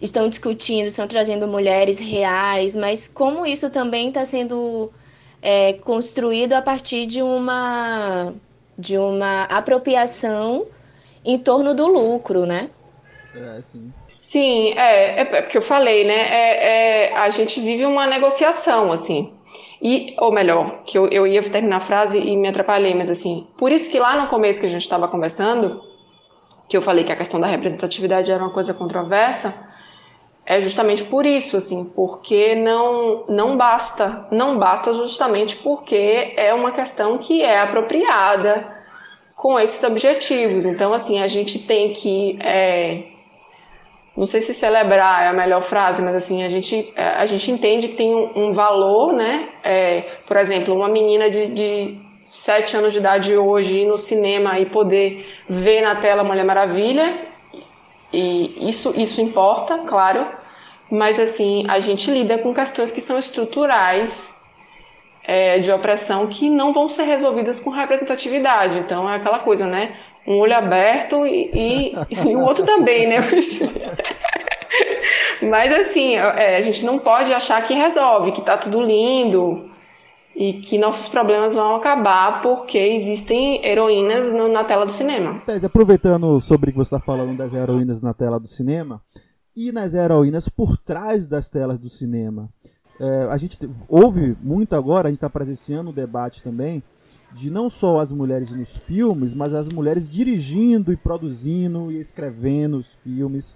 estão 0.00 0.28
discutindo, 0.28 0.86
estão 0.86 1.06
trazendo 1.06 1.46
mulheres 1.46 1.98
reais, 1.98 2.74
mas 2.74 3.08
como 3.08 3.44
isso 3.44 3.70
também 3.70 4.08
está 4.08 4.24
sendo 4.24 4.90
é, 5.42 5.74
construído 5.74 6.52
a 6.54 6.62
partir 6.62 7.06
de 7.06 7.22
uma 7.22 8.32
de 8.78 8.96
uma 8.96 9.42
apropriação 9.44 10.66
em 11.24 11.36
torno 11.36 11.74
do 11.74 11.88
lucro, 11.88 12.46
né? 12.46 12.70
É, 13.38 13.60
sim. 13.60 13.92
Sim, 14.06 14.72
é, 14.76 15.20
é, 15.20 15.20
é 15.20 15.42
porque 15.42 15.58
eu 15.58 15.62
falei, 15.62 16.04
né? 16.04 16.14
É, 16.14 17.08
é, 17.10 17.16
a 17.16 17.28
gente 17.30 17.60
vive 17.60 17.84
uma 17.84 18.06
negociação, 18.06 18.90
assim. 18.92 19.32
E, 19.80 20.14
ou 20.18 20.32
melhor, 20.32 20.82
que 20.84 20.98
eu, 20.98 21.06
eu 21.08 21.26
ia 21.26 21.42
terminar 21.42 21.76
a 21.76 21.80
frase 21.80 22.18
e 22.18 22.36
me 22.36 22.48
atrapalhei, 22.48 22.94
mas 22.94 23.08
assim, 23.08 23.46
por 23.56 23.70
isso 23.70 23.90
que 23.90 23.98
lá 23.98 24.20
no 24.20 24.28
começo 24.28 24.58
que 24.58 24.66
a 24.66 24.68
gente 24.68 24.82
estava 24.82 25.06
conversando, 25.06 25.80
que 26.68 26.76
eu 26.76 26.82
falei 26.82 27.04
que 27.04 27.12
a 27.12 27.16
questão 27.16 27.38
da 27.38 27.46
representatividade 27.46 28.30
era 28.30 28.42
uma 28.42 28.52
coisa 28.52 28.74
controversa, 28.74 29.54
é 30.44 30.60
justamente 30.60 31.04
por 31.04 31.26
isso, 31.26 31.56
assim, 31.56 31.84
porque 31.84 32.54
não, 32.54 33.24
não 33.28 33.56
basta, 33.56 34.26
não 34.32 34.58
basta 34.58 34.94
justamente 34.94 35.56
porque 35.56 36.32
é 36.36 36.52
uma 36.54 36.72
questão 36.72 37.18
que 37.18 37.42
é 37.42 37.60
apropriada 37.60 38.66
com 39.36 39.60
esses 39.60 39.84
objetivos. 39.84 40.64
Então, 40.66 40.92
assim, 40.92 41.20
a 41.20 41.26
gente 41.26 41.66
tem 41.66 41.92
que 41.92 42.38
é, 42.40 43.04
não 44.18 44.26
sei 44.26 44.40
se 44.40 44.52
celebrar 44.52 45.22
é 45.22 45.28
a 45.28 45.32
melhor 45.32 45.62
frase, 45.62 46.02
mas 46.02 46.12
assim, 46.16 46.42
a 46.42 46.48
gente, 46.48 46.92
é, 46.96 47.10
a 47.10 47.24
gente 47.24 47.48
entende 47.52 47.86
que 47.86 47.94
tem 47.94 48.12
um, 48.12 48.48
um 48.48 48.52
valor, 48.52 49.12
né? 49.12 49.48
É, 49.62 50.00
por 50.26 50.36
exemplo, 50.36 50.74
uma 50.74 50.88
menina 50.88 51.30
de, 51.30 51.46
de 51.46 52.00
sete 52.28 52.76
anos 52.76 52.92
de 52.92 52.98
idade 52.98 53.36
hoje 53.36 53.82
ir 53.82 53.86
no 53.86 53.96
cinema 53.96 54.58
e 54.58 54.66
poder 54.66 55.24
ver 55.48 55.82
na 55.82 55.94
tela 55.94 56.24
Mulher 56.24 56.44
Maravilha, 56.44 57.16
e 58.12 58.68
isso, 58.68 58.92
isso 58.96 59.20
importa, 59.20 59.78
claro, 59.86 60.26
mas 60.90 61.20
assim, 61.20 61.64
a 61.68 61.78
gente 61.78 62.10
lida 62.10 62.38
com 62.38 62.52
questões 62.52 62.90
que 62.90 63.00
são 63.00 63.16
estruturais 63.18 64.36
é, 65.22 65.60
de 65.60 65.70
opressão 65.70 66.26
que 66.26 66.50
não 66.50 66.72
vão 66.72 66.88
ser 66.88 67.04
resolvidas 67.04 67.60
com 67.60 67.70
representatividade. 67.70 68.78
Então 68.78 69.08
é 69.08 69.14
aquela 69.14 69.38
coisa, 69.38 69.64
né? 69.64 69.94
Um 70.28 70.38
olho 70.38 70.54
aberto 70.54 71.26
e, 71.26 71.50
e, 71.54 71.92
e 72.28 72.36
o 72.36 72.40
outro 72.40 72.64
também, 72.64 73.08
né? 73.08 73.16
Mas 75.40 75.72
assim, 75.72 76.16
é, 76.16 76.56
a 76.56 76.60
gente 76.60 76.84
não 76.84 76.98
pode 76.98 77.32
achar 77.32 77.64
que 77.66 77.72
resolve, 77.72 78.32
que 78.32 78.42
tá 78.42 78.58
tudo 78.58 78.82
lindo 78.82 79.70
e 80.36 80.54
que 80.54 80.76
nossos 80.78 81.08
problemas 81.08 81.54
vão 81.54 81.76
acabar 81.76 82.42
porque 82.42 82.76
existem 82.76 83.64
heroínas 83.64 84.32
no, 84.32 84.48
na 84.48 84.62
tela 84.62 84.84
do 84.84 84.92
cinema. 84.92 85.40
Tese, 85.46 85.64
aproveitando 85.64 86.38
sobre 86.40 86.68
o 86.68 86.72
que 86.72 86.78
você 86.78 86.94
está 86.94 87.04
falando 87.04 87.36
das 87.36 87.54
heroínas 87.54 88.02
na 88.02 88.12
tela 88.12 88.38
do 88.38 88.46
cinema 88.46 89.00
e 89.56 89.72
nas 89.72 89.94
heroínas 89.94 90.48
por 90.48 90.76
trás 90.76 91.26
das 91.26 91.48
telas 91.48 91.78
do 91.78 91.88
cinema. 91.88 92.50
É, 93.00 93.28
a 93.30 93.38
gente 93.38 93.58
ouve 93.88 94.36
muito 94.42 94.76
agora, 94.76 95.08
a 95.08 95.10
gente 95.10 95.18
está 95.18 95.30
presenciando 95.30 95.90
o 95.90 95.92
debate 95.92 96.42
também 96.42 96.82
de 97.32 97.50
não 97.50 97.68
só 97.68 98.00
as 98.00 98.12
mulheres 98.12 98.50
nos 98.50 98.76
filmes, 98.76 99.34
mas 99.34 99.54
as 99.54 99.68
mulheres 99.68 100.08
dirigindo 100.08 100.92
e 100.92 100.96
produzindo 100.96 101.92
e 101.92 101.98
escrevendo 101.98 102.78
os 102.78 102.88
filmes. 103.02 103.54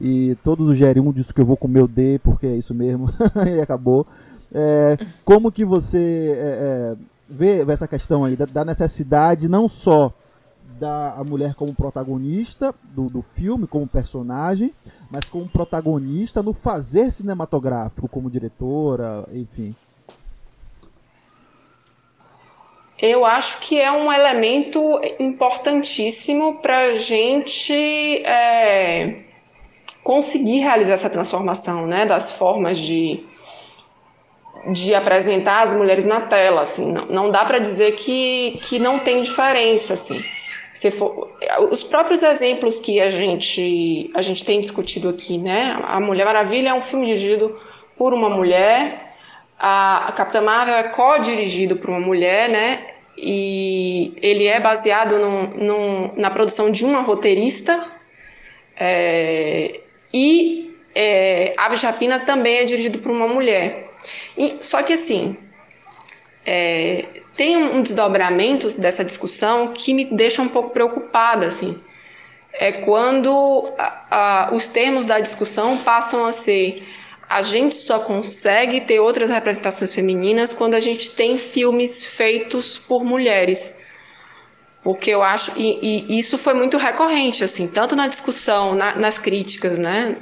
E 0.00 0.36
todos 0.44 0.68
os 0.68 0.78
GR1 0.78 1.12
disse 1.12 1.34
que 1.34 1.40
eu 1.40 1.46
vou 1.46 1.56
comer 1.56 1.82
o 1.82 1.88
D, 1.88 2.20
porque 2.22 2.46
é 2.46 2.56
isso 2.56 2.74
mesmo, 2.74 3.08
e 3.46 3.60
acabou. 3.60 4.06
É, 4.52 4.96
como 5.24 5.52
que 5.52 5.64
você 5.64 6.32
é, 6.36 6.96
é, 6.96 6.96
vê 7.28 7.60
essa 7.70 7.86
questão 7.86 8.24
aí 8.24 8.36
da, 8.36 8.46
da, 8.46 8.64
necessidade 8.64 9.48
não 9.48 9.68
só 9.68 10.12
da 10.78 11.14
a 11.14 11.24
mulher 11.24 11.54
como 11.54 11.74
protagonista 11.74 12.74
do, 12.94 13.10
do 13.10 13.20
filme, 13.20 13.66
como 13.66 13.86
personagem, 13.86 14.72
mas 15.10 15.28
como 15.28 15.48
protagonista 15.48 16.42
no 16.42 16.52
fazer 16.52 17.12
cinematográfico, 17.12 18.08
como 18.08 18.30
diretora, 18.30 19.26
enfim. 19.32 19.74
Eu 23.00 23.24
acho 23.24 23.60
que 23.60 23.80
é 23.80 23.92
um 23.92 24.12
elemento 24.12 25.00
importantíssimo 25.20 26.56
para 26.56 26.78
a 26.78 26.94
gente 26.94 27.72
é, 28.24 29.18
conseguir 30.02 30.58
realizar 30.58 30.94
essa 30.94 31.08
transformação, 31.08 31.86
né, 31.86 32.04
das 32.04 32.32
formas 32.32 32.76
de, 32.76 33.20
de 34.72 34.96
apresentar 34.96 35.62
as 35.62 35.72
mulheres 35.72 36.04
na 36.04 36.22
tela, 36.22 36.62
assim, 36.62 36.90
não, 36.90 37.06
não 37.06 37.30
dá 37.30 37.44
para 37.44 37.60
dizer 37.60 37.94
que, 37.94 38.58
que 38.64 38.80
não 38.80 38.98
tem 38.98 39.20
diferença, 39.20 39.94
assim. 39.94 40.20
Se 40.74 40.90
for, 40.90 41.30
os 41.70 41.84
próprios 41.84 42.24
exemplos 42.24 42.80
que 42.80 43.00
a 43.00 43.10
gente, 43.10 44.10
a 44.12 44.22
gente 44.22 44.44
tem 44.44 44.58
discutido 44.58 45.08
aqui, 45.08 45.38
né, 45.38 45.78
a 45.86 46.00
Mulher 46.00 46.24
Maravilha 46.24 46.70
é 46.70 46.74
um 46.74 46.82
filme 46.82 47.06
dirigido 47.06 47.60
por 47.96 48.12
uma 48.12 48.28
mulher, 48.28 49.07
a, 49.58 50.12
Capitã 50.16 50.40
Marvel 50.40 50.76
é 50.76 50.84
co-dirigido 50.84 51.76
por 51.76 51.90
uma 51.90 52.00
mulher, 52.00 52.48
né? 52.48 52.86
E 53.16 54.14
ele 54.22 54.46
é 54.46 54.60
baseado 54.60 55.18
num, 55.18 55.46
num, 55.56 56.12
na 56.16 56.30
produção 56.30 56.70
de 56.70 56.84
uma 56.84 57.00
roteirista. 57.00 57.90
É, 58.76 59.80
e 60.14 60.76
é, 60.94 61.54
Aves 61.56 61.82
Rapina 61.82 62.20
também 62.20 62.58
é 62.58 62.64
dirigido 62.64 63.00
por 63.00 63.10
uma 63.10 63.26
mulher. 63.26 63.90
E, 64.36 64.58
só 64.60 64.82
que 64.82 64.92
assim, 64.92 65.36
é, 66.46 67.06
tem 67.36 67.56
um, 67.56 67.76
um 67.76 67.82
desdobramento 67.82 68.68
dessa 68.80 69.04
discussão 69.04 69.72
que 69.74 69.92
me 69.92 70.04
deixa 70.04 70.40
um 70.40 70.48
pouco 70.48 70.70
preocupada, 70.70 71.46
assim. 71.46 71.80
É 72.52 72.72
quando 72.72 73.72
a, 73.76 74.48
a, 74.48 74.54
os 74.54 74.68
termos 74.68 75.04
da 75.04 75.18
discussão 75.18 75.78
passam 75.78 76.24
a 76.24 76.32
ser 76.32 76.84
a 77.28 77.42
gente 77.42 77.76
só 77.76 77.98
consegue 77.98 78.80
ter 78.80 79.00
outras 79.00 79.28
representações 79.28 79.94
femininas 79.94 80.54
quando 80.54 80.74
a 80.74 80.80
gente 80.80 81.10
tem 81.10 81.36
filmes 81.36 82.04
feitos 82.04 82.78
por 82.78 83.04
mulheres. 83.04 83.76
Porque 84.82 85.10
eu 85.10 85.22
acho, 85.22 85.52
e, 85.56 86.06
e 86.08 86.18
isso 86.18 86.38
foi 86.38 86.54
muito 86.54 86.78
recorrente, 86.78 87.44
assim, 87.44 87.68
tanto 87.68 87.94
na 87.94 88.06
discussão, 88.06 88.74
na, 88.74 88.96
nas 88.96 89.18
críticas, 89.18 89.78
né, 89.78 90.16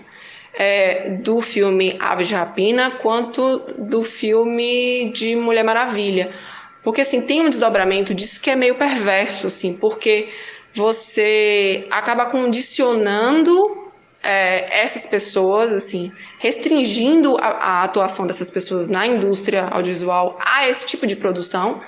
é, 0.54 1.10
do 1.10 1.40
filme 1.40 1.94
Aves 2.00 2.26
de 2.26 2.34
Rapina, 2.34 2.90
quanto 2.90 3.58
do 3.78 4.02
filme 4.02 5.10
de 5.12 5.36
Mulher 5.36 5.62
Maravilha. 5.62 6.34
Porque, 6.82 7.02
assim, 7.02 7.20
tem 7.20 7.42
um 7.42 7.50
desdobramento 7.50 8.14
disso 8.14 8.40
que 8.40 8.50
é 8.50 8.56
meio 8.56 8.74
perverso, 8.74 9.46
assim, 9.46 9.74
porque 9.74 10.28
você 10.72 11.86
acaba 11.90 12.26
condicionando 12.26 13.85
é, 14.26 14.82
essas 14.82 15.06
pessoas, 15.06 15.72
assim, 15.72 16.12
restringindo 16.40 17.36
a, 17.38 17.46
a, 17.46 17.84
atuação 17.84 18.26
dessas 18.26 18.50
pessoas 18.50 18.88
na 18.88 19.06
indústria 19.06 19.68
audiovisual 19.68 20.36
a 20.44 20.68
esse 20.68 20.84
tipo 20.84 21.06
de 21.06 21.14
produção. 21.14 21.80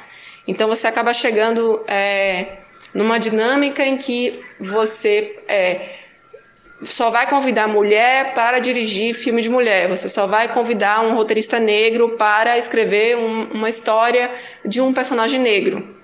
Então 0.46 0.68
você 0.68 0.86
acaba 0.86 1.12
chegando 1.12 1.82
é, 1.88 2.58
numa 2.94 3.18
dinâmica 3.18 3.84
em 3.84 3.98
que 3.98 4.40
você 4.60 5.40
é, 5.48 5.88
só 6.82 7.10
vai 7.10 7.28
convidar 7.28 7.66
mulher 7.66 8.34
para 8.34 8.60
dirigir 8.60 9.14
filme 9.14 9.42
de 9.42 9.50
mulher, 9.50 9.88
você 9.88 10.08
só 10.08 10.28
vai 10.28 10.46
convidar 10.46 11.00
um 11.00 11.16
roteirista 11.16 11.58
negro 11.58 12.10
para 12.10 12.56
escrever 12.56 13.16
um, 13.16 13.48
uma 13.50 13.68
história 13.68 14.30
de 14.64 14.80
um 14.80 14.92
personagem 14.92 15.40
negro. 15.40 15.97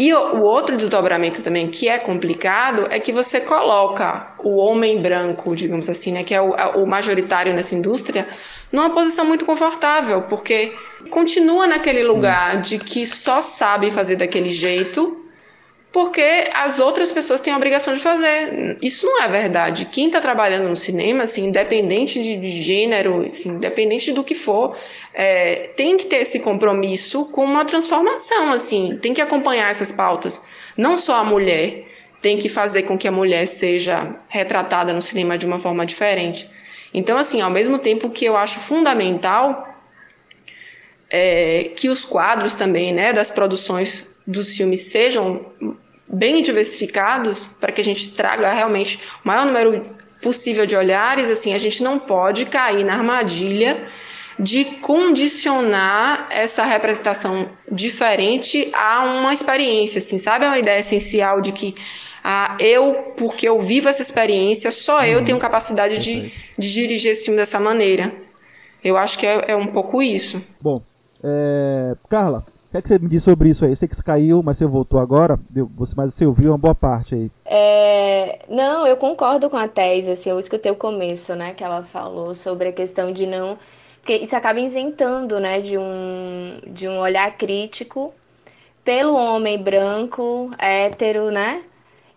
E 0.00 0.14
o 0.14 0.40
outro 0.40 0.78
desdobramento 0.78 1.42
também 1.42 1.68
que 1.68 1.86
é 1.86 1.98
complicado 1.98 2.86
é 2.88 2.98
que 2.98 3.12
você 3.12 3.38
coloca 3.38 4.32
o 4.38 4.56
homem 4.56 5.02
branco, 5.02 5.54
digamos 5.54 5.90
assim, 5.90 6.10
né, 6.10 6.24
que 6.24 6.34
é 6.34 6.40
o, 6.40 6.52
o 6.82 6.86
majoritário 6.88 7.52
nessa 7.52 7.74
indústria, 7.74 8.26
numa 8.72 8.88
posição 8.94 9.26
muito 9.26 9.44
confortável, 9.44 10.22
porque 10.22 10.72
continua 11.10 11.66
naquele 11.66 12.02
lugar 12.02 12.62
de 12.62 12.78
que 12.78 13.04
só 13.04 13.42
sabe 13.42 13.90
fazer 13.90 14.16
daquele 14.16 14.48
jeito 14.48 15.19
porque 15.92 16.48
as 16.54 16.78
outras 16.78 17.10
pessoas 17.10 17.40
têm 17.40 17.52
a 17.52 17.56
obrigação 17.56 17.94
de 17.94 18.00
fazer. 18.00 18.78
Isso 18.80 19.06
não 19.06 19.22
é 19.22 19.28
verdade. 19.28 19.86
Quem 19.86 20.06
está 20.06 20.20
trabalhando 20.20 20.68
no 20.68 20.76
cinema, 20.76 21.24
assim, 21.24 21.46
independente 21.46 22.22
de 22.22 22.46
gênero, 22.62 23.26
assim, 23.26 23.50
independente 23.50 24.12
do 24.12 24.22
que 24.22 24.34
for, 24.34 24.76
é, 25.12 25.70
tem 25.76 25.96
que 25.96 26.06
ter 26.06 26.18
esse 26.18 26.38
compromisso 26.40 27.24
com 27.26 27.44
uma 27.44 27.64
transformação, 27.64 28.52
assim, 28.52 28.98
tem 29.02 29.12
que 29.12 29.20
acompanhar 29.20 29.68
essas 29.68 29.90
pautas. 29.90 30.42
Não 30.76 30.96
só 30.96 31.16
a 31.16 31.24
mulher 31.24 31.88
tem 32.22 32.38
que 32.38 32.48
fazer 32.48 32.82
com 32.82 32.96
que 32.96 33.08
a 33.08 33.12
mulher 33.12 33.46
seja 33.46 34.16
retratada 34.28 34.92
no 34.92 35.02
cinema 35.02 35.36
de 35.36 35.46
uma 35.46 35.58
forma 35.58 35.84
diferente. 35.84 36.48
Então, 36.94 37.16
assim, 37.16 37.40
ao 37.40 37.50
mesmo 37.50 37.78
tempo 37.78 38.10
que 38.10 38.24
eu 38.24 38.36
acho 38.36 38.60
fundamental 38.60 39.66
é, 41.08 41.72
que 41.74 41.88
os 41.88 42.04
quadros 42.04 42.54
também, 42.54 42.92
né, 42.92 43.12
das 43.12 43.30
produções 43.30 44.09
dos 44.26 44.56
filmes 44.56 44.82
sejam 44.82 45.44
bem 46.08 46.42
diversificados, 46.42 47.48
para 47.60 47.72
que 47.72 47.80
a 47.80 47.84
gente 47.84 48.12
traga 48.12 48.52
realmente 48.52 49.00
o 49.24 49.28
maior 49.28 49.46
número 49.46 49.84
possível 50.20 50.66
de 50.66 50.76
olhares, 50.76 51.28
assim, 51.30 51.54
a 51.54 51.58
gente 51.58 51.82
não 51.82 51.98
pode 51.98 52.46
cair 52.46 52.84
na 52.84 52.94
armadilha 52.94 53.86
de 54.38 54.64
condicionar 54.64 56.26
essa 56.30 56.64
representação 56.64 57.50
diferente 57.70 58.70
a 58.72 59.04
uma 59.04 59.32
experiência, 59.32 59.98
assim, 59.98 60.18
sabe? 60.18 60.44
É 60.46 60.48
uma 60.48 60.58
ideia 60.58 60.78
essencial 60.78 61.40
de 61.40 61.52
que 61.52 61.74
ah, 62.24 62.56
eu, 62.58 63.14
porque 63.16 63.48
eu 63.48 63.60
vivo 63.60 63.88
essa 63.88 64.02
experiência, 64.02 64.70
só 64.70 65.04
eu 65.04 65.18
uhum. 65.18 65.24
tenho 65.24 65.38
capacidade 65.38 66.02
de, 66.02 66.32
de 66.58 66.72
dirigir 66.72 67.12
esse 67.12 67.24
filme 67.24 67.38
dessa 67.38 67.60
maneira. 67.60 68.14
Eu 68.82 68.96
acho 68.96 69.18
que 69.18 69.26
é, 69.26 69.52
é 69.52 69.56
um 69.56 69.66
pouco 69.66 70.02
isso. 70.02 70.42
Bom, 70.60 70.82
é... 71.22 71.94
Carla, 72.08 72.44
o 72.70 72.72
que, 72.72 72.78
é 72.78 72.82
que 72.82 72.88
você 72.88 72.98
me 73.00 73.08
diz 73.08 73.24
sobre 73.24 73.48
isso 73.48 73.64
aí? 73.64 73.72
Eu 73.72 73.76
sei 73.76 73.88
que 73.88 73.96
você 73.96 74.02
caiu, 74.02 74.44
mas 74.44 74.56
você 74.56 74.64
voltou 74.64 75.00
agora, 75.00 75.40
você, 75.74 75.92
mas 75.96 76.14
você 76.14 76.24
ouviu 76.24 76.52
uma 76.52 76.58
boa 76.58 76.72
parte 76.72 77.16
aí. 77.16 77.30
É, 77.44 78.38
não, 78.48 78.86
eu 78.86 78.96
concordo 78.96 79.50
com 79.50 79.56
a 79.56 79.66
tese, 79.66 80.12
assim, 80.12 80.30
eu 80.30 80.38
escutei 80.38 80.70
o 80.70 80.76
começo, 80.76 81.34
né, 81.34 81.52
que 81.52 81.64
ela 81.64 81.82
falou 81.82 82.32
sobre 82.32 82.68
a 82.68 82.72
questão 82.72 83.10
de 83.10 83.26
não... 83.26 83.58
Porque 83.96 84.14
isso 84.14 84.36
acaba 84.36 84.60
isentando, 84.60 85.40
né, 85.40 85.60
de 85.60 85.76
um, 85.76 86.60
de 86.68 86.86
um 86.88 87.00
olhar 87.00 87.36
crítico 87.36 88.14
pelo 88.84 89.16
homem 89.16 89.60
branco, 89.60 90.48
hétero, 90.56 91.32
né, 91.32 91.64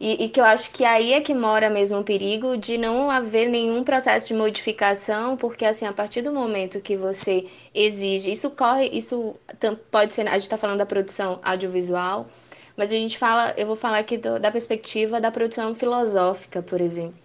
e, 0.06 0.26
e, 0.26 0.30
que 0.30 0.42
eu 0.42 0.44
acho 0.44 0.72
que 0.72 0.84
aí 0.84 1.14
é 1.14 1.22
que 1.22 1.34
mora 1.34 1.70
mesmo 1.70 1.98
o 2.00 2.04
perigo 2.04 2.58
de 2.58 2.78
não 2.78 3.10
haver 3.10 3.48
nenhum 3.48 3.86
processo 3.86 4.28
de 4.28 4.34
modificação, 4.34 5.38
porque 5.38 5.64
assim, 5.64 5.86
a 5.86 5.94
partir 5.94 6.22
do 6.22 6.34
momento 6.34 6.82
que 6.82 6.98
você 6.98 7.48
exige, 7.74 8.30
isso 8.30 8.52
corre, 8.52 8.90
isso 8.92 9.34
pode 9.90 10.14
ser, 10.14 10.28
a 10.28 10.34
gente 10.34 10.42
está 10.42 10.58
falando 10.58 10.80
da 10.80 10.86
produção 10.86 11.40
audiovisual, 11.42 12.28
mas 12.76 12.90
a 12.90 12.96
gente 12.98 13.18
fala, 13.18 13.54
eu 13.56 13.66
vou 13.66 13.78
falar 13.78 14.00
aqui 14.00 14.18
do, 14.18 14.38
da 14.38 14.52
perspectiva 14.52 15.22
da 15.22 15.32
produção 15.32 15.74
filosófica, 15.74 16.62
por 16.62 16.82
exemplo. 16.82 17.16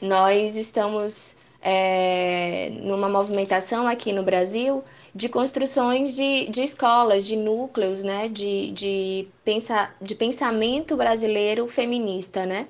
Nós 0.00 0.56
estamos 0.56 1.36
é, 1.60 2.70
numa 2.80 3.10
movimentação 3.10 3.86
aqui 3.86 4.14
no 4.14 4.22
Brasil 4.22 4.82
de 5.14 5.28
construções 5.28 6.16
de, 6.16 6.46
de 6.48 6.62
escolas, 6.62 7.24
de 7.24 7.36
núcleos, 7.36 8.02
né, 8.02 8.28
de, 8.28 8.72
de, 8.72 9.28
pensa, 9.44 9.94
de 10.00 10.14
pensamento 10.14 10.96
brasileiro 10.96 11.68
feminista, 11.68 12.44
né? 12.44 12.66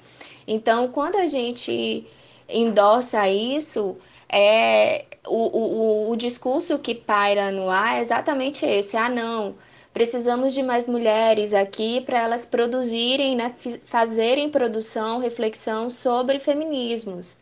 Então, 0.46 0.88
quando 0.88 1.16
a 1.16 1.26
gente 1.26 2.06
endossa 2.46 3.26
isso, 3.28 3.96
é, 4.28 5.06
o, 5.26 6.08
o, 6.08 6.10
o 6.10 6.16
discurso 6.16 6.78
que 6.78 6.94
paira 6.94 7.50
no 7.50 7.70
ar 7.70 7.96
é 7.96 8.00
exatamente 8.02 8.66
esse, 8.66 8.96
ah, 8.96 9.08
não, 9.08 9.54
precisamos 9.94 10.52
de 10.52 10.62
mais 10.62 10.86
mulheres 10.86 11.54
aqui 11.54 12.02
para 12.02 12.18
elas 12.20 12.44
produzirem, 12.44 13.36
né, 13.36 13.54
fazerem 13.86 14.50
produção, 14.50 15.18
reflexão 15.18 15.88
sobre 15.88 16.38
feminismos, 16.38 17.38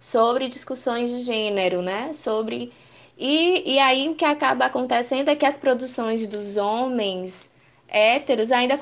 sobre 0.00 0.48
discussões 0.48 1.10
de 1.10 1.18
gênero, 1.18 1.82
né, 1.82 2.14
sobre 2.14 2.72
e, 3.18 3.74
e 3.74 3.78
aí 3.78 4.08
o 4.08 4.14
que 4.14 4.24
acaba 4.24 4.66
acontecendo 4.66 5.28
é 5.28 5.36
que 5.36 5.44
as 5.44 5.58
produções 5.58 6.26
dos 6.26 6.56
homens 6.56 7.50
héteros 7.88 8.52
ainda 8.52 8.78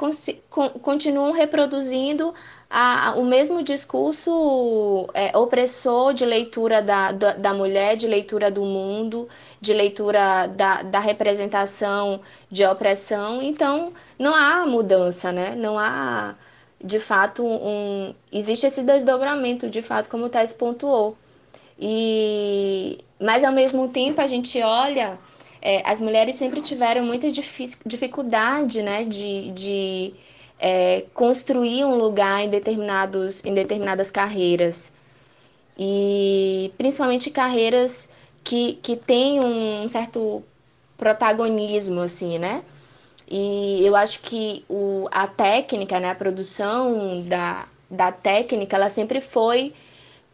continuam 0.82 1.32
reproduzindo 1.32 2.34
a, 2.68 3.10
a, 3.10 3.14
o 3.14 3.24
mesmo 3.24 3.62
discurso 3.62 5.08
é, 5.14 5.36
opressor 5.36 6.12
de 6.12 6.26
leitura 6.26 6.82
da, 6.82 7.12
da, 7.12 7.32
da, 7.34 7.54
mulher, 7.54 7.96
de 7.96 8.06
leitura 8.08 8.50
do 8.50 8.64
mundo, 8.64 9.28
de 9.60 9.72
leitura 9.72 10.48
da, 10.48 10.82
da 10.82 10.98
representação 10.98 12.20
de 12.50 12.64
opressão. 12.66 13.40
Então, 13.42 13.92
não 14.18 14.34
há 14.34 14.66
mudança, 14.66 15.30
né? 15.30 15.54
Não 15.54 15.78
há, 15.78 16.34
de 16.82 16.98
fato, 16.98 17.44
um. 17.46 18.14
Existe 18.32 18.66
esse 18.66 18.82
desdobramento, 18.82 19.70
de 19.70 19.80
fato, 19.82 20.08
como 20.08 20.26
o 20.26 20.28
Tess 20.28 20.52
pontuou. 20.52 21.16
E, 21.78 22.98
mas 23.20 23.44
ao 23.44 23.52
mesmo 23.52 23.88
tempo 23.88 24.20
a 24.20 24.26
gente 24.26 24.60
olha, 24.60 25.18
é, 25.60 25.82
as 25.88 26.00
mulheres 26.00 26.36
sempre 26.36 26.60
tiveram 26.60 27.04
muita 27.04 27.28
dificuldade 27.84 28.82
né, 28.82 29.04
de, 29.04 29.50
de 29.52 30.14
é, 30.58 31.04
construir 31.14 31.84
um 31.84 31.96
lugar 31.96 32.42
em, 32.42 32.48
determinados, 32.48 33.44
em 33.44 33.54
determinadas 33.54 34.10
carreiras. 34.10 34.92
E 35.78 36.72
principalmente 36.78 37.30
carreiras 37.30 38.08
que, 38.42 38.74
que 38.82 38.96
têm 38.96 39.40
um 39.40 39.88
certo 39.88 40.42
protagonismo, 40.96 42.00
assim, 42.00 42.38
né? 42.38 42.62
E 43.28 43.84
eu 43.84 43.96
acho 43.96 44.20
que 44.20 44.64
o, 44.68 45.08
a 45.10 45.26
técnica, 45.26 45.98
né, 45.98 46.10
a 46.10 46.14
produção 46.14 47.22
da, 47.22 47.66
da 47.90 48.12
técnica, 48.12 48.76
ela 48.76 48.88
sempre 48.88 49.20
foi 49.20 49.74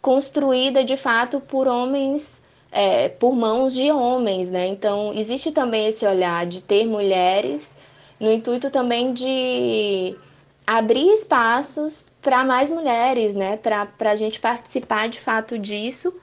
construída 0.00 0.84
de 0.84 0.96
fato 0.96 1.40
por 1.40 1.66
homens, 1.66 2.42
é, 2.72 3.10
por 3.10 3.34
mãos 3.34 3.74
de 3.74 3.90
homens, 3.92 4.50
né? 4.50 4.66
Então 4.66 5.12
existe 5.14 5.52
também 5.52 5.88
esse 5.88 6.06
olhar 6.06 6.46
de 6.46 6.62
ter 6.62 6.86
mulheres 6.86 7.74
no 8.18 8.32
intuito 8.32 8.70
também 8.70 9.12
de 9.12 10.16
abrir 10.66 11.12
espaços 11.12 12.06
para 12.22 12.42
mais 12.42 12.70
mulheres, 12.70 13.34
né? 13.34 13.58
Para 13.58 14.10
a 14.10 14.16
gente 14.16 14.40
participar 14.40 15.08
de 15.08 15.20
fato 15.20 15.58
disso. 15.58 16.14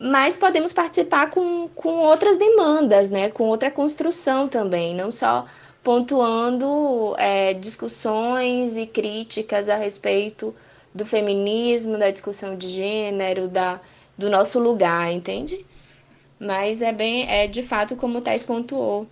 Mas 0.00 0.36
podemos 0.36 0.72
participar 0.72 1.30
com, 1.30 1.68
com 1.74 1.96
outras 1.98 2.36
demandas, 2.36 3.10
né? 3.10 3.28
Com 3.30 3.48
outra 3.48 3.70
construção 3.70 4.46
também, 4.46 4.94
não 4.94 5.10
só 5.10 5.44
pontuando 5.82 7.14
é, 7.18 7.54
discussões 7.54 8.76
e 8.76 8.86
críticas 8.86 9.68
a 9.68 9.76
respeito 9.76 10.54
do 10.94 11.04
feminismo, 11.04 11.98
da 11.98 12.10
discussão 12.10 12.56
de 12.56 12.68
gênero, 12.68 13.48
da, 13.48 13.80
do 14.18 14.28
nosso 14.28 14.58
lugar, 14.58 15.12
entende? 15.12 15.64
Mas 16.38 16.82
é 16.82 16.92
bem, 16.92 17.30
é 17.30 17.46
de 17.46 17.62
fato 17.62 17.96
como 17.96 18.18
o 18.18 18.20
Thais 18.20 18.42
pontuou. 18.42 19.06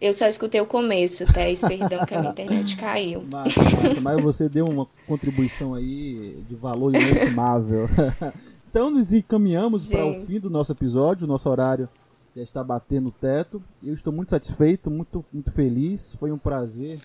Eu 0.00 0.12
só 0.12 0.26
escutei 0.26 0.60
o 0.60 0.66
começo, 0.66 1.24
Thais, 1.32 1.62
perdão 1.62 2.04
que 2.04 2.14
a 2.14 2.20
minha 2.20 2.30
internet 2.32 2.76
caiu. 2.78 3.24
Massa, 3.32 3.62
massa, 3.62 4.00
mas 4.02 4.22
você 4.22 4.48
deu 4.48 4.66
uma 4.66 4.86
contribuição 5.06 5.74
aí 5.74 6.44
de 6.48 6.54
valor 6.54 6.94
inestimável. 6.94 7.88
então 8.68 8.90
nos 8.90 9.12
encaminhamos 9.12 9.86
para 9.86 10.04
o 10.04 10.26
fim 10.26 10.38
do 10.38 10.50
nosso 10.50 10.72
episódio, 10.72 11.24
o 11.24 11.28
nosso 11.28 11.48
horário 11.48 11.88
já 12.36 12.42
está 12.42 12.62
batendo 12.62 13.08
o 13.08 13.12
teto. 13.12 13.62
Eu 13.82 13.94
estou 13.94 14.12
muito 14.12 14.30
satisfeito, 14.30 14.90
muito, 14.90 15.24
muito 15.32 15.52
feliz. 15.52 16.16
Foi 16.16 16.32
um 16.32 16.38
prazer 16.38 16.98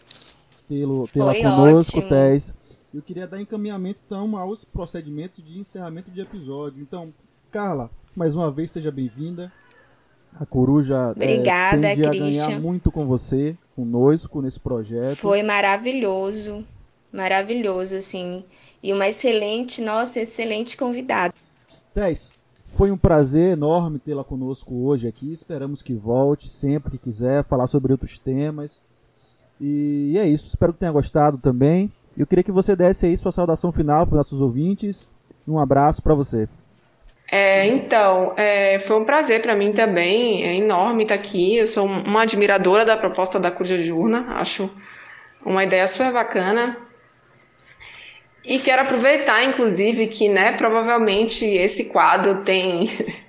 tê-lo 0.68 1.08
tê-la 1.08 1.36
conosco, 1.36 2.02
Tess. 2.02 2.54
Eu 2.94 3.04
queria 3.04 3.28
dar 3.28 3.40
encaminhamento 3.40 4.02
então 4.04 4.36
aos 4.36 4.66
procedimentos 4.66 5.44
de 5.44 5.60
encerramento 5.60 6.10
de 6.10 6.22
episódio. 6.22 6.82
Então, 6.82 7.14
Carla, 7.52 7.92
mais 8.16 8.36
uma 8.36 8.52
vez 8.52 8.72
seja 8.72 8.92
bem-vinda. 8.92 9.52
A 10.34 10.46
Coruja 10.46 11.12
Obrigada, 11.12 11.88
é, 11.88 11.96
tende 11.96 12.08
a 12.08 12.12
ganhar 12.12 12.60
muito 12.60 12.92
com 12.92 13.06
você, 13.06 13.56
conosco 13.76 14.42
nesse 14.42 14.60
projeto. 14.60 15.18
Foi 15.18 15.44
maravilhoso, 15.44 16.66
maravilhoso, 17.12 17.96
assim. 17.96 18.44
E 18.82 18.92
uma 18.92 19.08
excelente, 19.08 19.82
nossa, 19.82 20.20
excelente 20.20 20.76
convidada. 20.76 21.34
Tess, 21.94 22.32
foi 22.70 22.92
um 22.92 22.98
prazer 22.98 23.54
enorme 23.54 24.00
tê-la 24.00 24.24
conosco 24.24 24.74
hoje 24.74 25.08
aqui. 25.08 25.32
Esperamos 25.32 25.84
que 25.84 25.94
volte 25.94 26.50
sempre 26.50 26.92
que 26.92 26.98
quiser 26.98 27.44
falar 27.44 27.68
sobre 27.68 27.92
outros 27.92 28.18
temas. 28.18 28.80
E 29.62 30.16
é 30.18 30.28
isso. 30.28 30.48
Espero 30.48 30.74
que 30.74 30.80
tenha 30.80 30.92
gostado 30.92 31.38
também. 31.38 31.92
Eu 32.20 32.28
queria 32.28 32.44
que 32.44 32.52
você 32.52 32.76
desse 32.76 33.06
aí 33.06 33.16
sua 33.16 33.32
saudação 33.32 33.72
final 33.72 34.06
para 34.06 34.16
os 34.16 34.18
nossos 34.18 34.42
ouvintes. 34.42 35.10
Um 35.48 35.58
abraço 35.58 36.04
para 36.04 36.14
você. 36.14 36.50
É, 37.32 37.66
então, 37.66 38.34
é, 38.36 38.78
foi 38.78 39.00
um 39.00 39.06
prazer 39.06 39.42
para 39.42 39.56
mim 39.56 39.72
também, 39.72 40.44
é 40.44 40.56
enorme 40.56 41.04
estar 41.04 41.16
aqui. 41.16 41.56
Eu 41.56 41.68
sou 41.68 41.86
uma 41.86 42.24
admiradora 42.24 42.84
da 42.84 42.98
proposta 42.98 43.40
da 43.40 43.50
Curja 43.50 43.78
Diurna, 43.78 44.36
acho 44.36 44.70
uma 45.46 45.64
ideia 45.64 45.88
super 45.88 46.12
bacana. 46.12 46.76
E 48.44 48.60
quero 48.60 48.82
aproveitar, 48.82 49.42
inclusive, 49.46 50.08
que 50.08 50.28
né, 50.28 50.52
provavelmente 50.52 51.46
esse 51.46 51.90
quadro 51.90 52.44
tem 52.44 52.90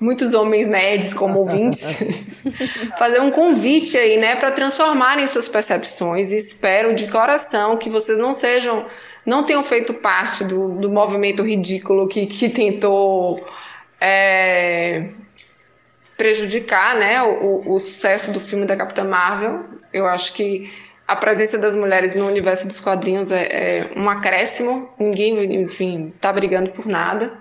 muitos 0.00 0.34
homens 0.34 0.68
nerds 0.68 1.14
como 1.14 1.40
ouvintes, 1.40 2.02
fazer 2.98 3.20
um 3.20 3.30
convite 3.30 3.96
aí, 3.96 4.16
né, 4.16 4.36
para 4.36 4.50
transformarem 4.50 5.26
suas 5.26 5.48
percepções. 5.48 6.32
E 6.32 6.36
espero 6.36 6.94
de 6.94 7.08
coração 7.08 7.76
que 7.76 7.88
vocês 7.88 8.18
não 8.18 8.32
sejam 8.32 8.86
não 9.24 9.44
tenham 9.44 9.62
feito 9.62 9.94
parte 9.94 10.44
do, 10.44 10.70
do 10.70 10.90
movimento 10.90 11.42
ridículo 11.42 12.08
que, 12.08 12.26
que 12.26 12.48
tentou 12.48 13.38
é, 14.00 15.08
prejudicar 16.16 16.96
né, 16.96 17.22
o, 17.22 17.74
o, 17.74 17.78
sucesso 17.78 18.32
do 18.32 18.40
filme 18.40 18.66
da 18.66 18.76
Capitã 18.76 19.04
Marvel. 19.04 19.64
Eu 19.92 20.06
acho 20.06 20.32
que 20.32 20.70
a 21.06 21.14
presença 21.16 21.58
das 21.58 21.74
mulheres 21.74 22.14
no 22.14 22.26
universo 22.26 22.66
dos 22.66 22.80
quadrinhos 22.80 23.30
é, 23.30 23.44
é 23.44 23.90
um 23.96 24.08
acréscimo, 24.08 24.88
ninguém, 24.98 25.62
enfim, 25.62 26.12
está 26.14 26.32
brigando 26.32 26.70
por 26.70 26.86
nada. 26.86 27.32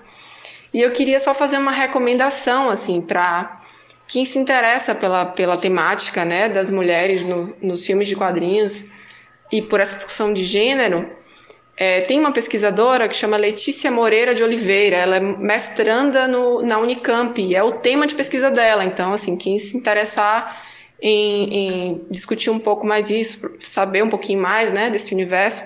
E 0.73 0.81
eu 0.81 0.91
queria 0.91 1.19
só 1.19 1.33
fazer 1.33 1.57
uma 1.57 1.71
recomendação, 1.71 2.69
assim, 2.69 3.01
para 3.01 3.61
quem 4.07 4.25
se 4.25 4.37
interessa 4.37 4.95
pela, 4.95 5.25
pela 5.25 5.57
temática 5.57 6.25
né, 6.25 6.49
das 6.49 6.71
mulheres 6.71 7.23
no, 7.23 7.55
nos 7.61 7.85
filmes 7.85 8.07
de 8.07 8.15
quadrinhos 8.15 8.85
e 9.51 9.61
por 9.61 9.79
essa 9.79 9.95
discussão 9.95 10.33
de 10.33 10.43
gênero, 10.43 11.07
é, 11.77 12.01
tem 12.01 12.19
uma 12.19 12.31
pesquisadora 12.31 13.07
que 13.07 13.15
chama 13.15 13.37
Letícia 13.37 13.89
Moreira 13.89 14.35
de 14.35 14.43
Oliveira, 14.43 14.97
ela 14.97 15.15
é 15.15 15.19
mestranda 15.19 16.27
no, 16.27 16.61
na 16.61 16.77
Unicamp, 16.77 17.41
e 17.41 17.55
é 17.55 17.63
o 17.63 17.71
tema 17.73 18.05
de 18.05 18.15
pesquisa 18.15 18.51
dela. 18.51 18.83
Então, 18.83 19.13
assim, 19.13 19.37
quem 19.37 19.57
se 19.57 19.77
interessar 19.77 20.61
em, 21.01 21.53
em, 21.53 22.01
discutir 22.11 22.49
um 22.49 22.59
pouco 22.59 22.85
mais 22.85 23.09
isso, 23.09 23.49
saber 23.61 24.03
um 24.03 24.09
pouquinho 24.09 24.41
mais 24.41 24.73
né, 24.73 24.89
desse 24.89 25.13
universo, 25.13 25.63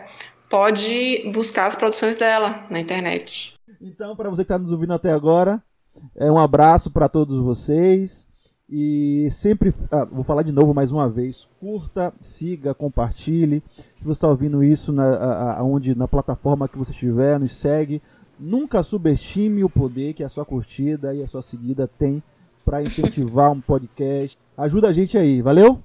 pode 0.47 1.23
buscar 1.33 1.65
as 1.65 1.75
produções 1.75 2.15
dela 2.15 2.63
na 2.69 2.79
internet. 2.79 3.52
Então, 3.85 4.15
para 4.15 4.29
você 4.29 4.43
que 4.43 4.45
está 4.45 4.57
nos 4.57 4.71
ouvindo 4.71 4.93
até 4.93 5.11
agora, 5.11 5.61
é 6.15 6.31
um 6.31 6.39
abraço 6.39 6.89
para 6.89 7.09
todos 7.09 7.37
vocês. 7.37 8.25
E 8.69 9.27
sempre, 9.29 9.73
ah, 9.91 10.05
vou 10.05 10.23
falar 10.23 10.41
de 10.41 10.53
novo 10.53 10.73
mais 10.73 10.89
uma 10.93 11.09
vez, 11.09 11.49
curta, 11.59 12.13
siga, 12.21 12.73
compartilhe. 12.73 13.61
Se 13.99 14.05
você 14.05 14.11
está 14.11 14.29
ouvindo 14.29 14.63
isso 14.63 14.93
na, 14.93 15.57
aonde, 15.57 15.95
na 15.95 16.07
plataforma 16.07 16.69
que 16.69 16.77
você 16.77 16.91
estiver, 16.91 17.37
nos 17.37 17.53
segue. 17.57 18.01
Nunca 18.39 18.81
subestime 18.81 19.65
o 19.65 19.69
poder 19.69 20.13
que 20.13 20.23
a 20.23 20.29
sua 20.29 20.45
curtida 20.45 21.13
e 21.13 21.21
a 21.21 21.27
sua 21.27 21.41
seguida 21.41 21.85
tem 21.85 22.23
para 22.63 22.81
incentivar 22.81 23.51
um 23.51 23.59
podcast. 23.59 24.39
Ajuda 24.57 24.87
a 24.87 24.93
gente 24.93 25.17
aí, 25.17 25.41
valeu? 25.41 25.83